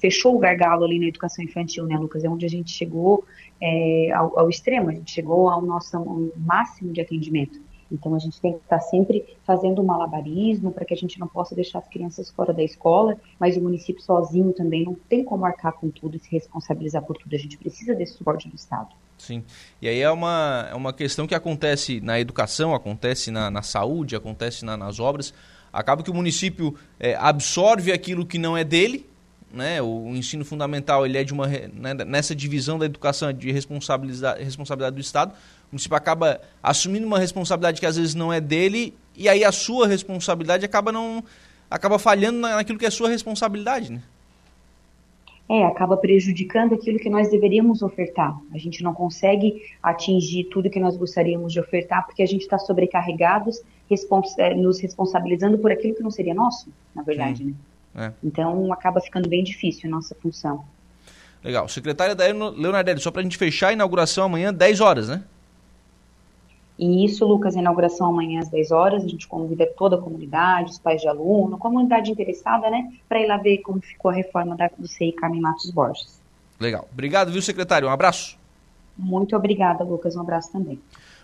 fechou 0.00 0.36
o 0.36 0.38
gargalo 0.38 0.84
ali 0.84 0.98
na 0.98 1.06
educação 1.06 1.44
infantil, 1.44 1.86
né, 1.86 1.98
Lucas? 1.98 2.24
É 2.24 2.30
onde 2.30 2.46
a 2.46 2.48
gente 2.48 2.70
chegou 2.70 3.24
é, 3.60 4.10
ao, 4.12 4.38
ao, 4.38 4.48
extremo, 4.48 4.88
a 4.88 4.92
gente 4.92 5.10
chegou 5.10 5.50
ao 5.50 5.60
nosso 5.60 5.96
ao 5.96 6.30
máximo 6.36 6.92
de 6.92 7.00
atendimento. 7.00 7.60
Então 7.90 8.14
a 8.14 8.18
gente 8.18 8.40
tem 8.40 8.54
que 8.54 8.60
estar 8.60 8.80
sempre 8.80 9.36
fazendo 9.44 9.82
um 9.82 9.84
malabarismo 9.84 10.72
para 10.72 10.86
que 10.86 10.94
a 10.94 10.96
gente 10.96 11.20
não 11.20 11.28
possa 11.28 11.54
deixar 11.54 11.80
as 11.80 11.88
crianças 11.88 12.30
fora 12.30 12.54
da 12.54 12.62
escola, 12.62 13.18
mas 13.38 13.54
o 13.58 13.60
município 13.60 14.02
sozinho 14.02 14.50
também 14.54 14.84
não 14.84 14.94
tem 14.94 15.22
como 15.22 15.44
arcar 15.44 15.74
com 15.74 15.90
tudo 15.90 16.16
e 16.16 16.18
se 16.18 16.30
responsabilizar 16.30 17.02
por 17.02 17.18
tudo. 17.18 17.34
A 17.34 17.38
gente 17.38 17.58
precisa 17.58 17.94
desse 17.94 18.14
suporte 18.14 18.48
do 18.48 18.56
Estado. 18.56 18.94
Sim. 19.22 19.44
E 19.80 19.88
aí 19.88 20.00
é 20.00 20.10
uma, 20.10 20.68
é 20.68 20.74
uma 20.74 20.92
questão 20.92 21.28
que 21.28 21.34
acontece 21.34 22.00
na 22.00 22.18
educação, 22.18 22.74
acontece 22.74 23.30
na, 23.30 23.52
na 23.52 23.62
saúde, 23.62 24.16
acontece 24.16 24.64
na, 24.64 24.76
nas 24.76 24.98
obras. 24.98 25.32
Acaba 25.72 26.02
que 26.02 26.10
o 26.10 26.14
município 26.14 26.76
é, 26.98 27.14
absorve 27.14 27.92
aquilo 27.92 28.26
que 28.26 28.36
não 28.36 28.56
é 28.56 28.64
dele, 28.64 29.08
né, 29.52 29.80
o, 29.80 30.08
ensino 30.16 30.44
fundamental 30.44 31.06
ele 31.06 31.18
é 31.18 31.22
de 31.22 31.32
uma 31.32 31.46
né, 31.46 31.94
nessa 32.06 32.34
divisão 32.34 32.78
da 32.78 32.86
educação 32.86 33.32
de 33.32 33.52
responsabilidade, 33.52 34.42
responsabilidade 34.42 34.96
do 34.96 35.02
Estado 35.02 35.32
o 35.32 35.72
município 35.72 35.94
acaba 35.94 36.40
assumindo 36.62 37.06
uma 37.06 37.18
responsabilidade 37.18 37.78
que 37.78 37.84
às 37.84 37.96
vezes 37.96 38.14
não 38.14 38.32
é 38.32 38.40
dele 38.40 38.96
e 39.14 39.28
aí 39.28 39.44
a 39.44 39.52
sua 39.52 39.86
responsabilidade 39.86 40.64
acaba 40.64 40.90
não 40.90 41.22
acaba 41.70 41.98
falhando 41.98 42.38
naquilo 42.40 42.78
que 42.78 42.86
é 42.86 42.90
sua 42.90 43.10
responsabilidade 43.10 43.92
né 43.92 44.00
é, 45.52 45.66
acaba 45.66 45.98
prejudicando 45.98 46.74
aquilo 46.74 46.98
que 46.98 47.10
nós 47.10 47.30
deveríamos 47.30 47.82
ofertar. 47.82 48.34
A 48.54 48.56
gente 48.56 48.82
não 48.82 48.94
consegue 48.94 49.62
atingir 49.82 50.44
tudo 50.44 50.70
que 50.70 50.80
nós 50.80 50.96
gostaríamos 50.96 51.52
de 51.52 51.60
ofertar 51.60 52.06
porque 52.06 52.22
a 52.22 52.26
gente 52.26 52.40
está 52.40 52.58
sobrecarregados, 52.58 53.60
respons 53.88 54.34
eh, 54.38 54.54
nos 54.54 54.80
responsabilizando 54.80 55.58
por 55.58 55.70
aquilo 55.70 55.94
que 55.94 56.02
não 56.02 56.10
seria 56.10 56.32
nosso, 56.32 56.72
na 56.94 57.02
verdade, 57.02 57.44
né? 57.44 57.52
É. 57.94 58.12
Então 58.24 58.72
acaba 58.72 58.98
ficando 59.02 59.28
bem 59.28 59.44
difícil 59.44 59.90
a 59.90 59.90
nossa 59.90 60.14
função. 60.14 60.64
Legal. 61.44 61.68
Secretária 61.68 62.14
da 62.14 62.24
Leonardelli, 62.24 63.00
só 63.00 63.10
para 63.10 63.20
a 63.20 63.22
gente 63.22 63.36
fechar 63.36 63.68
a 63.68 63.72
inauguração 63.74 64.24
amanhã, 64.24 64.54
10 64.54 64.80
horas, 64.80 65.10
né? 65.10 65.22
E 66.78 67.04
isso, 67.04 67.26
Lucas, 67.26 67.56
a 67.56 67.60
inauguração 67.60 68.08
amanhã 68.08 68.40
às 68.40 68.48
10 68.48 68.70
horas, 68.70 69.04
a 69.04 69.08
gente 69.08 69.28
convida 69.28 69.66
toda 69.76 69.96
a 69.96 70.00
comunidade, 70.00 70.70
os 70.70 70.78
pais 70.78 71.00
de 71.00 71.08
aluno, 71.08 71.58
comunidade 71.58 72.10
interessada, 72.10 72.70
né, 72.70 72.92
para 73.08 73.20
ir 73.20 73.26
lá 73.26 73.36
ver 73.36 73.58
como 73.58 73.80
ficou 73.80 74.10
a 74.10 74.14
reforma 74.14 74.56
da, 74.56 74.70
do 74.76 74.88
CI 74.88 75.12
Carmen 75.12 75.40
Matos 75.40 75.70
Borges. 75.70 76.20
Legal. 76.58 76.88
Obrigado, 76.92 77.30
viu, 77.30 77.42
secretário? 77.42 77.88
Um 77.88 77.90
abraço. 77.90 78.38
Muito 78.96 79.36
obrigada, 79.36 79.84
Lucas. 79.84 80.16
Um 80.16 80.20
abraço 80.20 80.52
também. 80.52 80.80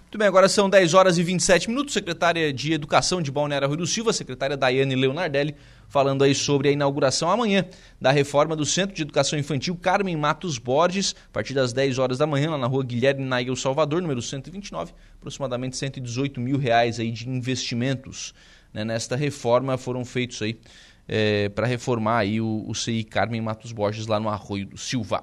Muito 0.08 0.16
bem, 0.16 0.26
agora 0.26 0.48
são 0.48 0.70
10 0.70 0.94
horas 0.94 1.18
e 1.18 1.22
27 1.22 1.68
minutos. 1.68 1.92
Secretária 1.92 2.50
de 2.50 2.72
Educação 2.72 3.20
de 3.20 3.30
Balneário 3.30 3.68
Rui 3.68 3.76
do 3.76 3.86
Silva, 3.86 4.10
secretária 4.10 4.56
Daiane 4.56 4.94
Leonardelli, 4.94 5.54
falando 5.86 6.24
aí 6.24 6.34
sobre 6.34 6.70
a 6.70 6.72
inauguração 6.72 7.30
amanhã 7.30 7.66
da 8.00 8.10
reforma 8.10 8.56
do 8.56 8.64
Centro 8.64 8.96
de 8.96 9.02
Educação 9.02 9.38
Infantil 9.38 9.76
Carmen 9.76 10.16
Matos 10.16 10.56
Borges, 10.56 11.14
a 11.28 11.30
partir 11.30 11.52
das 11.52 11.74
10 11.74 11.98
horas 11.98 12.16
da 12.16 12.26
manhã, 12.26 12.52
lá 12.52 12.56
na 12.56 12.66
rua 12.66 12.82
Guilherme 12.82 13.22
Naigel 13.22 13.54
Salvador, 13.54 14.00
número 14.00 14.22
129, 14.22 14.94
aproximadamente 15.18 15.76
118 15.76 16.40
mil 16.40 16.56
reais 16.56 16.98
aí 16.98 17.10
de 17.10 17.28
investimentos 17.28 18.32
né, 18.72 18.86
nesta 18.86 19.14
reforma 19.14 19.76
foram 19.76 20.06
feitos 20.06 20.40
aí 20.40 20.58
é, 21.06 21.50
para 21.50 21.66
reformar 21.66 22.20
aí 22.20 22.40
o, 22.40 22.64
o 22.66 22.74
CI 22.74 23.04
Carmen 23.04 23.42
Matos 23.42 23.72
Borges 23.72 24.06
lá 24.06 24.18
no 24.18 24.30
Arroio 24.30 24.64
do 24.64 24.78
Silva. 24.78 25.22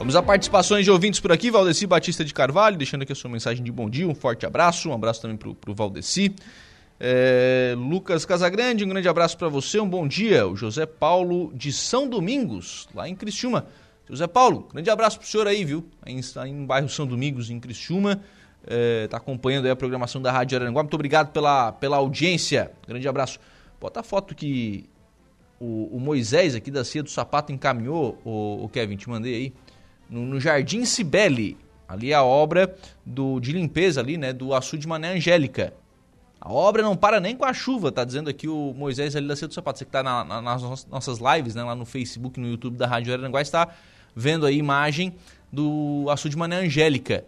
Vamos 0.00 0.16
a 0.16 0.22
participações 0.22 0.86
de 0.86 0.90
ouvintes 0.90 1.20
por 1.20 1.30
aqui. 1.30 1.50
Valdeci 1.50 1.86
Batista 1.86 2.24
de 2.24 2.32
Carvalho, 2.32 2.74
deixando 2.78 3.02
aqui 3.02 3.12
a 3.12 3.14
sua 3.14 3.30
mensagem 3.30 3.62
de 3.62 3.70
bom 3.70 3.88
dia, 3.88 4.08
um 4.08 4.14
forte 4.14 4.46
abraço. 4.46 4.88
Um 4.88 4.94
abraço 4.94 5.20
também 5.20 5.36
para 5.36 5.70
o 5.70 5.74
Valdeci. 5.74 6.34
É, 6.98 7.74
Lucas 7.76 8.24
Casagrande, 8.24 8.82
um 8.82 8.88
grande 8.88 9.06
abraço 9.10 9.36
para 9.36 9.50
você, 9.50 9.78
um 9.78 9.86
bom 9.86 10.08
dia. 10.08 10.48
O 10.48 10.56
José 10.56 10.86
Paulo 10.86 11.52
de 11.54 11.70
São 11.70 12.08
Domingos, 12.08 12.88
lá 12.94 13.06
em 13.06 13.14
Criciúma. 13.14 13.66
José 14.08 14.26
Paulo, 14.26 14.68
grande 14.72 14.88
abraço 14.88 15.18
para 15.18 15.26
o 15.26 15.28
senhor 15.28 15.46
aí, 15.46 15.66
viu? 15.66 15.86
Aí, 16.00 16.18
está 16.18 16.46
no 16.46 16.64
bairro 16.64 16.88
São 16.88 17.06
Domingos, 17.06 17.50
em 17.50 17.60
Criciúma. 17.60 18.22
Está 18.62 18.74
é, 18.74 19.06
tá 19.06 19.18
acompanhando 19.18 19.70
a 19.70 19.76
programação 19.76 20.22
da 20.22 20.32
Rádio 20.32 20.56
Aranguá. 20.56 20.82
Muito 20.82 20.94
obrigado 20.94 21.30
pela, 21.30 21.72
pela 21.72 21.98
audiência. 21.98 22.70
Grande 22.88 23.06
abraço. 23.06 23.38
Bota 23.78 24.00
a 24.00 24.02
foto 24.02 24.34
que 24.34 24.88
o, 25.60 25.94
o 25.94 26.00
Moisés 26.00 26.54
aqui 26.54 26.70
da 26.70 26.86
Cia 26.86 27.02
do 27.02 27.10
Sapato 27.10 27.52
encaminhou, 27.52 28.18
o, 28.24 28.64
o 28.64 28.68
Kevin, 28.70 28.96
te 28.96 29.06
mandei 29.06 29.34
aí 29.34 29.52
no, 30.10 30.26
no 30.26 30.40
Jardim 30.40 30.84
Cibele. 30.84 31.56
Ali 31.88 32.12
é 32.12 32.14
a 32.14 32.22
obra 32.22 32.74
do, 33.06 33.40
de 33.40 33.52
limpeza 33.52 34.00
ali, 34.00 34.16
né, 34.16 34.32
do 34.32 34.52
açude 34.54 34.86
Mané 34.86 35.14
Angélica. 35.14 35.72
A 36.40 36.50
obra 36.50 36.82
não 36.82 36.96
para 36.96 37.20
nem 37.20 37.36
com 37.36 37.44
a 37.44 37.52
chuva, 37.52 37.92
tá 37.92 38.04
dizendo 38.04 38.30
aqui 38.30 38.48
o 38.48 38.72
Moisés 38.74 39.14
ali 39.14 39.28
da 39.28 39.36
Cedo 39.36 39.52
Sapato. 39.52 39.78
Você 39.78 39.84
que 39.84 39.90
tá 39.90 40.02
na, 40.02 40.24
na, 40.24 40.40
nas 40.40 40.86
nossas 40.86 41.18
lives, 41.18 41.54
né, 41.54 41.62
lá 41.62 41.74
no 41.74 41.84
Facebook, 41.84 42.40
no 42.40 42.48
YouTube 42.48 42.76
da 42.76 42.86
Rádio 42.86 43.12
Aranguá, 43.12 43.42
está 43.42 43.68
vendo 44.14 44.46
a 44.46 44.52
imagem 44.52 45.14
do 45.52 46.06
açude 46.08 46.36
Mané 46.36 46.60
Angélica. 46.60 47.24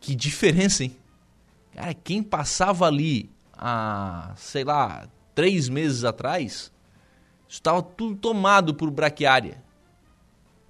Que 0.00 0.14
diferença, 0.14 0.84
hein? 0.84 0.96
Cara, 1.74 1.92
quem 1.92 2.22
passava 2.22 2.86
ali 2.86 3.28
há, 3.52 4.32
sei 4.36 4.64
lá, 4.64 5.06
três 5.34 5.68
meses 5.68 6.04
atrás, 6.04 6.72
estava 7.48 7.82
tudo 7.82 8.16
tomado 8.16 8.74
por 8.74 8.90
braquiária 8.90 9.62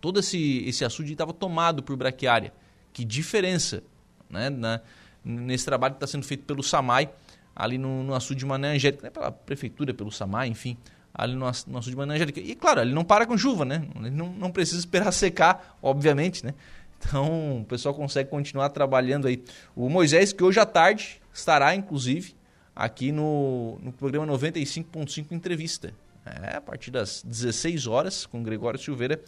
todo 0.00 0.20
esse, 0.20 0.64
esse 0.66 0.84
açude 0.84 1.12
estava 1.12 1.32
tomado 1.32 1.82
por 1.82 1.96
braquiária. 1.96 2.52
Que 2.92 3.04
diferença 3.04 3.82
né, 4.28 4.50
na, 4.50 4.80
nesse 5.24 5.64
trabalho 5.64 5.94
que 5.94 5.96
está 5.96 6.06
sendo 6.06 6.24
feito 6.24 6.44
pelo 6.44 6.62
SAMAI, 6.62 7.10
ali 7.54 7.78
no, 7.78 8.02
no 8.02 8.14
açude 8.14 8.40
de 8.40 8.46
Mané 8.46 8.74
Angélica, 8.74 9.02
né, 9.04 9.10
pela 9.10 9.30
prefeitura, 9.30 9.92
pelo 9.92 10.10
SAMAI, 10.10 10.48
enfim, 10.48 10.76
ali 11.14 11.34
no, 11.34 11.50
no 11.66 11.78
açude 11.78 11.90
de 11.90 11.96
Mané 11.96 12.14
Angélica. 12.14 12.40
E 12.40 12.54
claro, 12.54 12.80
ele 12.80 12.92
não 12.92 13.04
para 13.04 13.26
com 13.26 13.36
chuva, 13.36 13.64
né? 13.64 13.86
Ele 13.96 14.10
não, 14.10 14.32
não 14.32 14.50
precisa 14.50 14.78
esperar 14.78 15.10
secar, 15.12 15.78
obviamente, 15.82 16.44
né? 16.44 16.54
Então 16.98 17.60
o 17.60 17.64
pessoal 17.64 17.94
consegue 17.94 18.28
continuar 18.28 18.68
trabalhando 18.70 19.26
aí. 19.26 19.42
O 19.74 19.88
Moisés, 19.88 20.32
que 20.32 20.44
hoje 20.44 20.60
à 20.60 20.66
tarde 20.66 21.20
estará, 21.32 21.74
inclusive, 21.74 22.34
aqui 22.74 23.10
no, 23.10 23.78
no 23.82 23.92
programa 23.92 24.26
95.5 24.26 25.32
Entrevista. 25.32 25.92
É, 26.24 26.56
a 26.56 26.60
partir 26.60 26.90
das 26.90 27.22
16 27.24 27.86
horas, 27.86 28.26
com 28.26 28.42
Gregório 28.42 28.78
Silveira, 28.78 29.20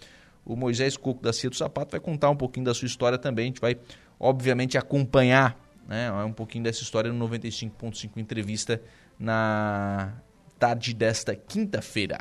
o 0.45 0.57
Moisés 0.57 0.97
Coco 0.97 1.23
da 1.23 1.33
Cia 1.33 1.49
do 1.49 1.57
Sapato 1.57 1.93
vai 1.93 2.01
contar 2.01 2.31
um 2.31 2.37
pouquinho 2.37 2.67
da 2.67 2.75
sua 2.75 2.87
história 2.87 3.19
também. 3.19 3.45
A 3.45 3.47
gente 3.47 3.61
vai, 3.61 3.77
obviamente, 4.19 4.77
acompanhar 4.77 5.59
né, 5.87 6.11
um 6.13 6.33
pouquinho 6.33 6.65
dessa 6.65 6.83
história 6.83 7.13
no 7.13 7.29
95.5 7.29 8.11
Entrevista 8.17 8.83
na 9.19 10.15
tarde 10.59 10.95
desta 10.95 11.35
quinta-feira. 11.35 12.19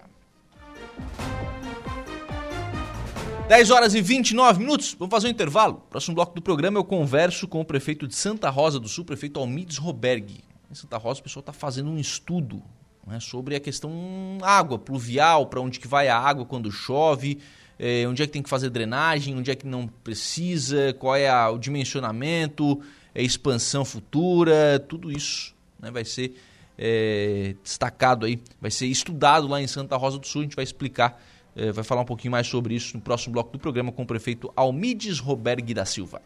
10 3.48 3.70
horas 3.70 3.94
e 3.94 4.02
29 4.02 4.60
minutos, 4.60 4.96
vamos 4.98 5.12
fazer 5.12 5.28
um 5.28 5.32
intervalo. 5.32 5.84
Próximo 5.90 6.16
bloco 6.16 6.34
do 6.34 6.42
programa 6.42 6.80
eu 6.80 6.86
converso 6.86 7.48
com 7.48 7.60
o 7.60 7.66
prefeito 7.66 8.08
de 8.08 8.16
Santa 8.16 8.50
Rosa 8.50 8.80
do 8.80 8.88
Sul, 8.88 9.04
prefeito 9.04 9.40
Almides 9.40 9.78
Roberg. 9.78 10.42
Em 10.70 10.74
Santa 10.74 10.98
Rosa 10.98 11.20
o 11.20 11.24
pessoal 11.24 11.42
está 11.42 11.52
fazendo 11.52 11.90
um 11.90 11.98
estudo 11.98 12.64
né, 13.06 13.20
sobre 13.20 13.56
a 13.56 13.60
questão 13.60 13.92
água 14.42 14.80
pluvial, 14.80 15.48
para 15.48 15.60
onde 15.60 15.82
que 15.82 15.88
vai 15.88 16.08
a 16.08 16.18
água 16.18 16.46
quando 16.46 16.72
chove, 16.72 17.40
é, 17.84 18.08
onde 18.08 18.22
é 18.22 18.28
que 18.28 18.32
tem 18.32 18.44
que 18.44 18.50
fazer 18.50 18.70
drenagem, 18.70 19.36
onde 19.36 19.50
é 19.50 19.56
que 19.56 19.66
não 19.66 19.88
precisa, 19.88 20.94
qual 21.00 21.16
é 21.16 21.28
a, 21.28 21.50
o 21.50 21.58
dimensionamento, 21.58 22.80
a 23.16 23.20
expansão 23.20 23.84
futura, 23.84 24.80
tudo 24.88 25.12
isso 25.12 25.56
né, 25.80 25.90
vai 25.90 26.06
ser 26.06 26.40
é, 26.78 27.56
destacado 27.64 28.28
aí, 28.28 28.40
vai 28.62 28.70
ser 28.70 28.86
estudado 28.86 29.48
lá 29.48 29.60
em 29.60 29.66
Santa 29.66 29.98
Rosa 29.98 30.20
do 30.20 30.28
Sul, 30.28 30.42
a 30.42 30.44
gente 30.44 30.56
vai 30.56 30.64
explicar, 30.64 31.20
é, 31.56 31.72
vai 31.72 31.84
falar 31.84 32.02
um 32.02 32.06
pouquinho 32.06 32.32
mais 32.32 32.46
sobre 32.46 32.76
isso 32.76 32.96
no 32.96 33.02
próximo 33.02 33.34
bloco 33.34 33.52
do 33.52 33.58
programa 33.58 33.92
com 33.92 34.04
o 34.04 34.08
prefeito 34.08 34.54
Almides 34.56 35.18
Roberg 35.18 35.74
da 35.74 35.84
Silva. 35.84 36.22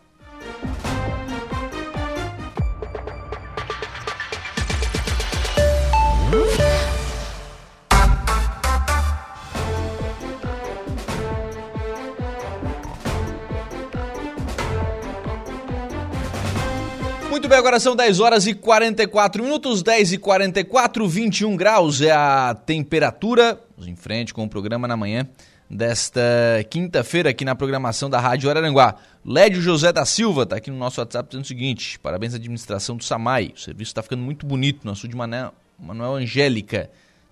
Bem, 17.56 17.60
agora 17.60 17.80
são 17.80 17.96
10 17.96 18.20
horas 18.20 18.48
e 18.48 18.54
44 18.54 19.42
minutos, 19.42 19.82
10 19.82 20.14
e 20.14 20.18
44, 20.18 21.08
21 21.08 21.56
graus 21.56 22.02
é 22.02 22.12
a 22.12 22.54
temperatura. 22.54 23.62
Vamos 23.78 23.90
em 23.90 23.96
frente 23.96 24.34
com 24.34 24.44
o 24.44 24.50
programa 24.50 24.90
na 24.90 24.98
manhã 24.98 25.26
desta 25.70 26.22
quinta-feira 26.70 27.30
aqui 27.30 27.46
na 27.46 27.56
programação 27.56 28.10
da 28.10 28.20
Rádio 28.20 28.50
Araranguá. 28.50 28.96
Lédio 29.26 29.62
José 29.62 29.94
da 29.94 30.04
Silva 30.04 30.44
está 30.44 30.58
aqui 30.58 30.70
no 30.70 30.78
nosso 30.78 31.00
WhatsApp 31.00 31.30
dizendo 31.30 31.46
o 31.46 31.48
seguinte: 31.48 31.98
parabéns 32.00 32.34
à 32.34 32.36
administração 32.36 32.98
do 32.98 33.06
SAMAI. 33.06 33.54
O 33.56 33.60
serviço 33.60 33.92
está 33.92 34.04
ficando 34.04 34.22
muito 34.22 34.46
bonito 34.46 34.86
no 34.86 34.94
sul 34.94 35.10
de 35.10 35.16
Manuel, 35.16 35.54
Manuel 35.80 36.16
Angélica. 36.16 36.90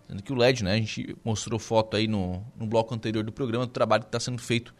Sendo 0.07 0.23
que 0.23 0.31
o 0.31 0.35
Lédio, 0.35 0.63
né, 0.63 0.73
a 0.73 0.77
gente 0.77 1.17
mostrou 1.23 1.59
foto 1.59 1.97
aí 1.97 2.07
no, 2.07 2.41
no 2.57 2.65
bloco 2.65 2.95
anterior 2.95 3.25
do 3.25 3.31
programa 3.31 3.65
do 3.65 3.71
trabalho 3.73 4.03
que 4.03 4.07
está 4.07 4.21
sendo 4.21 4.41
feito 4.41 4.73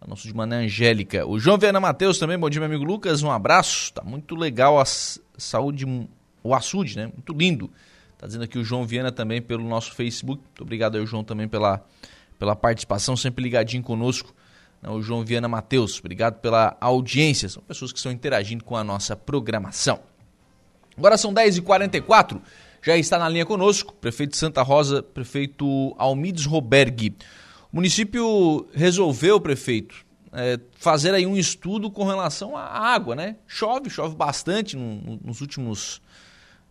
a 0.00 0.06
nosso 0.06 0.26
de 0.26 0.34
Mané 0.34 0.64
Angélica. 0.64 1.26
O 1.26 1.38
João 1.38 1.58
Viana 1.58 1.80
Matheus 1.80 2.18
também, 2.18 2.38
bom 2.38 2.50
dia, 2.50 2.60
meu 2.60 2.68
amigo 2.68 2.84
Lucas, 2.84 3.22
um 3.22 3.30
abraço. 3.30 3.92
Tá 3.92 4.02
muito 4.02 4.34
legal 4.34 4.80
a 4.80 4.84
saúde, 4.84 5.86
o 6.42 6.54
açude, 6.54 6.96
né? 6.96 7.06
Muito 7.06 7.32
lindo. 7.32 7.70
Tá 8.18 8.26
dizendo 8.26 8.44
aqui 8.44 8.58
o 8.58 8.64
João 8.64 8.86
Viana 8.86 9.12
também 9.12 9.42
pelo 9.42 9.66
nosso 9.66 9.94
Facebook. 9.94 10.42
Muito 10.42 10.62
obrigado 10.62 10.96
aí, 10.96 11.06
João, 11.06 11.22
também 11.22 11.48
pela, 11.48 11.84
pela 12.38 12.56
participação, 12.56 13.16
sempre 13.16 13.44
ligadinho 13.44 13.82
conosco 13.82 14.34
né, 14.82 14.90
o 14.90 15.02
João 15.02 15.24
Viana 15.24 15.48
Matheus. 15.48 15.98
Obrigado 15.98 16.40
pela 16.40 16.76
audiência. 16.80 17.48
São 17.48 17.62
pessoas 17.62 17.92
que 17.92 17.98
estão 17.98 18.12
interagindo 18.12 18.64
com 18.64 18.76
a 18.76 18.84
nossa 18.84 19.16
programação. 19.16 20.00
Agora 20.96 21.16
são 21.18 21.32
10h44. 21.34 22.40
Já 22.82 22.96
está 22.96 23.18
na 23.18 23.28
linha 23.28 23.44
conosco, 23.44 23.92
prefeito 23.94 24.30
de 24.30 24.36
Santa 24.36 24.62
Rosa, 24.62 25.02
prefeito 25.02 25.94
Almides 25.98 26.46
Roberg. 26.46 27.16
O 27.76 27.78
município 27.78 28.66
resolveu, 28.72 29.38
prefeito, 29.38 29.96
é, 30.32 30.58
fazer 30.78 31.12
aí 31.12 31.26
um 31.26 31.36
estudo 31.36 31.90
com 31.90 32.04
relação 32.04 32.56
à 32.56 32.62
água, 32.62 33.14
né? 33.14 33.36
Chove, 33.46 33.90
chove 33.90 34.16
bastante 34.16 34.74
no, 34.74 35.20
nos 35.22 35.42
últimos 35.42 36.00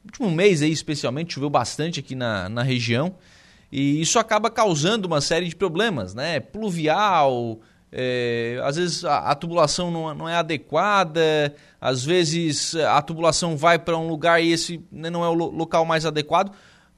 último 0.03 0.31
mês 0.31 0.63
aí 0.63 0.71
especialmente 0.71 1.35
choveu 1.35 1.47
bastante 1.47 1.99
aqui 1.99 2.15
na, 2.15 2.49
na 2.49 2.63
região 2.63 3.17
e 3.71 4.01
isso 4.01 4.17
acaba 4.17 4.49
causando 4.49 5.05
uma 5.05 5.21
série 5.21 5.47
de 5.47 5.55
problemas, 5.55 6.15
né? 6.15 6.39
Pluvial, 6.39 7.59
é, 7.91 8.59
às 8.63 8.75
vezes 8.75 9.05
a, 9.05 9.29
a 9.29 9.35
tubulação 9.35 9.91
não, 9.91 10.11
não, 10.15 10.27
é 10.27 10.35
adequada, 10.35 11.53
às 11.79 12.03
vezes 12.03 12.73
a 12.73 12.99
tubulação 13.03 13.55
vai 13.55 13.77
para 13.77 13.95
um 13.95 14.07
lugar 14.07 14.41
e 14.41 14.51
esse 14.51 14.83
né, 14.91 15.11
não 15.11 15.23
é 15.23 15.29
o 15.29 15.35
lo, 15.35 15.51
local 15.51 15.85
mais 15.85 16.03
adequado. 16.03 16.51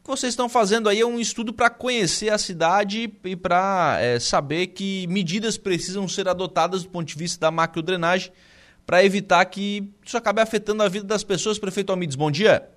Que 0.08 0.12
vocês 0.12 0.32
estão 0.32 0.48
fazendo 0.48 0.88
aí 0.88 1.02
é 1.02 1.06
um 1.06 1.20
estudo 1.20 1.52
para 1.52 1.70
conhecer 1.70 2.30
a 2.30 2.38
cidade 2.38 3.14
e 3.26 3.36
para 3.36 3.98
é, 4.00 4.18
saber 4.22 4.68
que 4.68 5.06
medidas 5.08 5.58
precisam 5.58 6.08
ser 6.08 6.30
adotadas 6.30 6.84
do 6.84 6.90
ponto 6.90 7.06
de 7.06 7.16
vista 7.18 7.42
da 7.42 7.52
macrodrenagem 7.52 8.32
para 8.86 9.04
evitar 9.04 9.44
que 9.44 9.92
isso 10.02 10.16
acabe 10.16 10.40
afetando 10.40 10.82
a 10.82 10.88
vida 10.88 11.06
das 11.06 11.26
pessoas. 11.26 11.60
Prefeito 11.60 11.92
Almides, 11.92 12.16
bom 12.16 12.32
dia. 12.32 12.70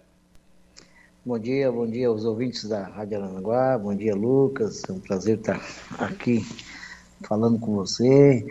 Bom 1.24 1.38
dia, 1.38 1.70
bom 1.70 1.86
dia 1.86 2.08
aos 2.08 2.24
ouvintes 2.24 2.68
da 2.68 2.82
Rádio 2.82 3.18
Aranaguá, 3.18 3.78
bom 3.78 3.94
dia 3.94 4.16
Lucas, 4.16 4.82
é 4.88 4.92
um 4.92 4.98
prazer 4.98 5.38
estar 5.38 5.64
aqui 6.00 6.44
falando 7.28 7.60
com 7.60 7.76
você. 7.76 8.44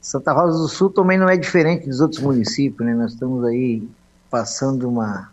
Santa 0.00 0.32
Rosa 0.32 0.56
do 0.56 0.68
Sul 0.68 0.88
também 0.88 1.18
não 1.18 1.28
é 1.28 1.36
diferente 1.36 1.86
dos 1.86 2.00
outros 2.00 2.22
municípios, 2.22 2.86
né? 2.86 2.94
Nós 2.94 3.12
estamos 3.12 3.44
aí 3.44 3.86
passando 4.30 4.88
uma 4.88 5.31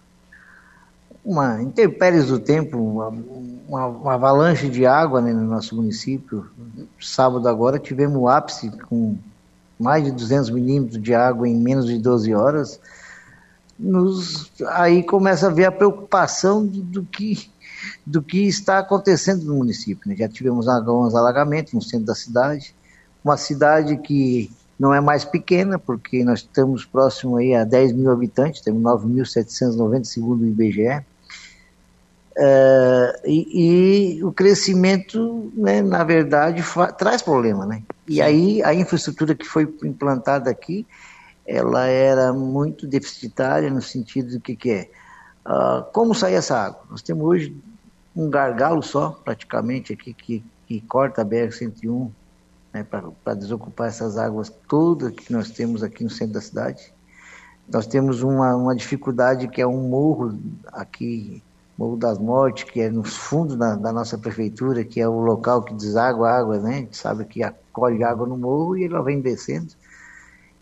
uma 1.29 1.61
intempéries 1.61 2.25
do 2.25 2.39
tempo, 2.39 2.75
uma, 2.75 3.07
uma, 3.67 3.85
uma 3.85 4.13
avalanche 4.15 4.67
de 4.67 4.83
água 4.87 5.21
né, 5.21 5.31
no 5.31 5.43
nosso 5.43 5.75
município. 5.75 6.49
Sábado 6.99 7.47
agora 7.47 7.77
tivemos 7.77 8.17
o 8.17 8.27
ápice 8.27 8.71
com 8.89 9.15
mais 9.79 10.03
de 10.03 10.11
200 10.11 10.49
milímetros 10.49 10.99
de 10.99 11.13
água 11.13 11.47
em 11.47 11.55
menos 11.55 11.85
de 11.85 11.99
12 11.99 12.33
horas 12.33 12.79
nos, 13.77 14.51
aí 14.69 15.03
começa 15.03 15.47
a 15.47 15.51
ver 15.51 15.65
a 15.65 15.71
preocupação 15.71 16.65
do, 16.65 16.81
do, 16.81 17.03
que, 17.03 17.49
do 18.05 18.23
que 18.23 18.47
está 18.47 18.79
acontecendo 18.79 19.45
no 19.45 19.55
município. 19.55 20.09
Né? 20.09 20.15
Já 20.15 20.27
tivemos 20.27 20.67
alguns 20.67 21.13
alagamentos 21.13 21.73
no 21.73 21.81
centro 21.81 22.07
da 22.07 22.15
cidade, 22.15 22.75
uma 23.23 23.37
cidade 23.37 23.95
que 23.97 24.51
não 24.79 24.93
é 24.93 24.99
mais 24.99 25.23
pequena, 25.23 25.77
porque 25.77 26.23
nós 26.23 26.39
estamos 26.39 26.85
próximo 26.85 27.37
aí 27.37 27.53
a 27.53 27.63
10 27.63 27.93
mil 27.93 28.09
habitantes, 28.11 28.61
temos 28.61 28.81
9.790 28.81 30.05
segundo 30.05 30.41
o 30.41 30.47
IBGE, 30.47 31.05
Uh, 32.39 33.11
e, 33.25 34.15
e, 34.15 34.23
o 34.23 34.31
crescimento, 34.31 35.51
né, 35.53 35.81
na 35.81 36.05
verdade, 36.05 36.63
traz 36.97 37.21
problema. 37.21 37.65
Né? 37.65 37.83
E 38.07 38.21
aí 38.21 38.63
a 38.63 38.73
infraestrutura 38.73 39.35
que 39.35 39.45
foi 39.45 39.63
implantada 39.83 40.49
aqui, 40.49 40.87
ela 41.45 41.85
era 41.85 42.31
muito 42.31 42.87
deficitária 42.87 43.69
no 43.69 43.81
sentido 43.81 44.31
do 44.31 44.39
que, 44.39 44.55
que 44.55 44.71
é. 44.71 44.89
Uh, 45.45 45.83
como 45.91 46.15
sair 46.15 46.35
essa 46.35 46.57
água? 46.57 46.81
Nós 46.89 47.01
temos 47.01 47.25
hoje 47.25 47.53
um 48.15 48.29
gargalo 48.29 48.81
só, 48.81 49.19
praticamente, 49.21 49.91
aqui, 49.91 50.13
que, 50.13 50.43
que 50.65 50.79
corta 50.81 51.23
a 51.23 51.25
BR-101 51.25 52.09
né, 52.71 52.85
para 52.89 53.33
desocupar 53.33 53.89
essas 53.89 54.17
águas 54.17 54.49
todas 54.65 55.11
que 55.11 55.33
nós 55.33 55.49
temos 55.49 55.83
aqui 55.83 56.05
no 56.05 56.09
centro 56.09 56.35
da 56.35 56.41
cidade. 56.41 56.93
Nós 57.67 57.85
temos 57.85 58.23
uma, 58.23 58.55
uma 58.55 58.75
dificuldade 58.75 59.49
que 59.49 59.61
é 59.61 59.67
um 59.67 59.89
morro 59.89 60.39
aqui, 60.67 61.43
Morro 61.79 61.95
das 61.95 62.19
Mortes, 62.19 62.65
que 62.65 62.81
é 62.81 62.89
nos 62.89 63.15
fundos 63.15 63.55
da, 63.55 63.73
da, 63.73 63.93
nossa 63.93 64.17
prefeitura, 64.17 64.83
que 64.83 64.99
é 64.99 65.07
o 65.07 65.21
local 65.21 65.63
que 65.63 65.73
deságua 65.73 66.29
a 66.29 66.37
água, 66.37 66.59
né? 66.59 66.71
A 66.71 66.77
gente 66.79 66.97
sabe 66.97 67.23
que 67.23 67.41
acolhe 67.41 68.03
água 68.03 68.27
no 68.27 68.37
morro 68.37 68.75
e 68.75 68.83
ela 68.83 69.01
vem 69.01 69.21
descendo 69.21 69.71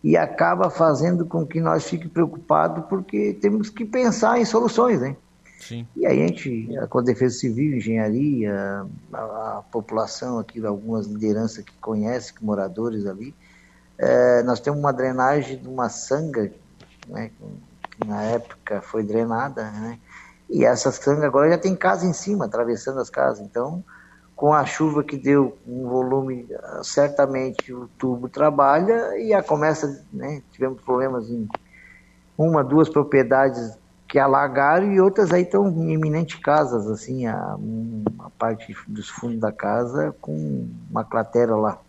e 0.04 0.16
acaba 0.16 0.70
fazendo 0.70 1.26
com 1.26 1.44
que 1.44 1.60
nós 1.60 1.86
fique 1.86 2.08
preocupados 2.08 2.86
porque 2.86 3.34
temos 3.42 3.68
que 3.68 3.84
pensar 3.84 4.40
em 4.40 4.46
soluções, 4.46 5.02
né? 5.02 5.16
Sim. 5.60 5.88
E 5.96 6.06
aí 6.06 6.22
a 6.22 6.28
gente, 6.28 6.70
com 6.88 7.00
a 7.00 7.02
Defesa 7.02 7.40
Civil, 7.40 7.78
Engenharia, 7.78 8.86
a, 9.12 9.18
a 9.58 9.64
população 9.72 10.38
aqui, 10.38 10.64
algumas 10.64 11.08
lideranças 11.08 11.64
que 11.64 11.74
conhecem, 11.82 12.36
que 12.36 12.46
moradores 12.46 13.08
ali, 13.08 13.34
é, 13.98 14.44
nós 14.44 14.60
temos 14.60 14.80
uma 14.80 14.94
drenagem 14.94 15.58
de 15.58 15.68
uma 15.68 15.90
sanga, 15.90 16.52
né, 17.08 17.32
que 17.90 18.08
na 18.08 18.22
época 18.22 18.82
foi 18.84 19.02
drenada, 19.02 19.64
né? 19.72 19.98
E 20.50 20.64
essa 20.66 20.92
sanga 20.92 21.28
agora 21.28 21.50
já 21.50 21.58
tem 21.58 21.76
casa 21.76 22.06
em 22.06 22.14
cima, 22.14 22.46
atravessando 22.46 23.00
as 23.00 23.10
casas, 23.10 23.46
então 23.46 23.84
com 24.38 24.54
a 24.54 24.64
chuva 24.66 25.04
que 25.04 25.18
deu 25.18 25.58
um 25.68 25.88
volume, 25.90 26.48
certamente 26.84 27.74
o 27.74 27.90
tubo 27.98 28.30
trabalha 28.30 29.18
e 29.18 29.34
a 29.34 29.42
começa, 29.42 30.06
né, 30.14 30.44
tivemos 30.52 30.80
problemas 30.84 31.28
em 31.28 31.48
uma, 32.38 32.64
duas 32.64 32.88
propriedades 32.88 33.76
que 34.08 34.20
alagaram 34.20 34.94
e 34.94 35.02
outras 35.02 35.34
aí 35.34 35.42
estão 35.42 35.68
em 35.68 35.94
iminente 35.94 36.40
casas, 36.40 36.88
assim, 36.88 37.26
a, 37.26 37.58
a 38.20 38.30
parte 38.38 38.76
dos 38.88 39.10
fundos 39.10 39.40
da 39.40 39.52
casa 39.52 40.16
com 40.22 40.70
uma 40.90 41.04
cratera 41.04 41.56
lá. 41.56 41.80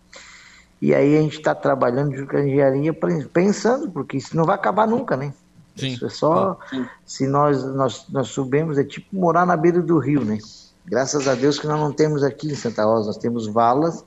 E 0.81 0.93
aí 0.93 1.17
a 1.17 1.21
gente 1.21 1.37
está 1.37 1.53
trabalhando 1.53 2.15
junto 2.15 2.31
com 2.31 2.37
a 2.37 2.43
engenharia 2.43 2.93
pensando, 3.31 3.91
porque 3.91 4.17
isso 4.17 4.35
não 4.35 4.43
vai 4.43 4.55
acabar 4.55 4.87
nunca, 4.87 5.15
né? 5.15 5.33
Sim. 5.79 5.87
Isso 5.87 6.05
é 6.05 6.09
só, 6.09 6.59
Sim. 6.69 6.85
se 7.05 7.27
nós, 7.27 7.63
nós, 7.73 8.05
nós 8.09 8.27
subimos, 8.29 8.77
é 8.77 8.83
tipo 8.83 9.15
morar 9.15 9.45
na 9.45 9.57
beira 9.57 9.81
do 9.81 9.97
rio, 9.97 10.23
né? 10.23 10.37
Graças 10.85 11.27
a 11.27 11.35
Deus 11.35 11.59
que 11.59 11.67
nós 11.67 11.79
não 11.79 11.91
temos 11.91 12.23
aqui 12.23 12.51
em 12.51 12.55
Santa 12.55 12.83
Rosa, 12.83 13.07
nós 13.07 13.17
temos 13.17 13.47
valas 13.47 14.03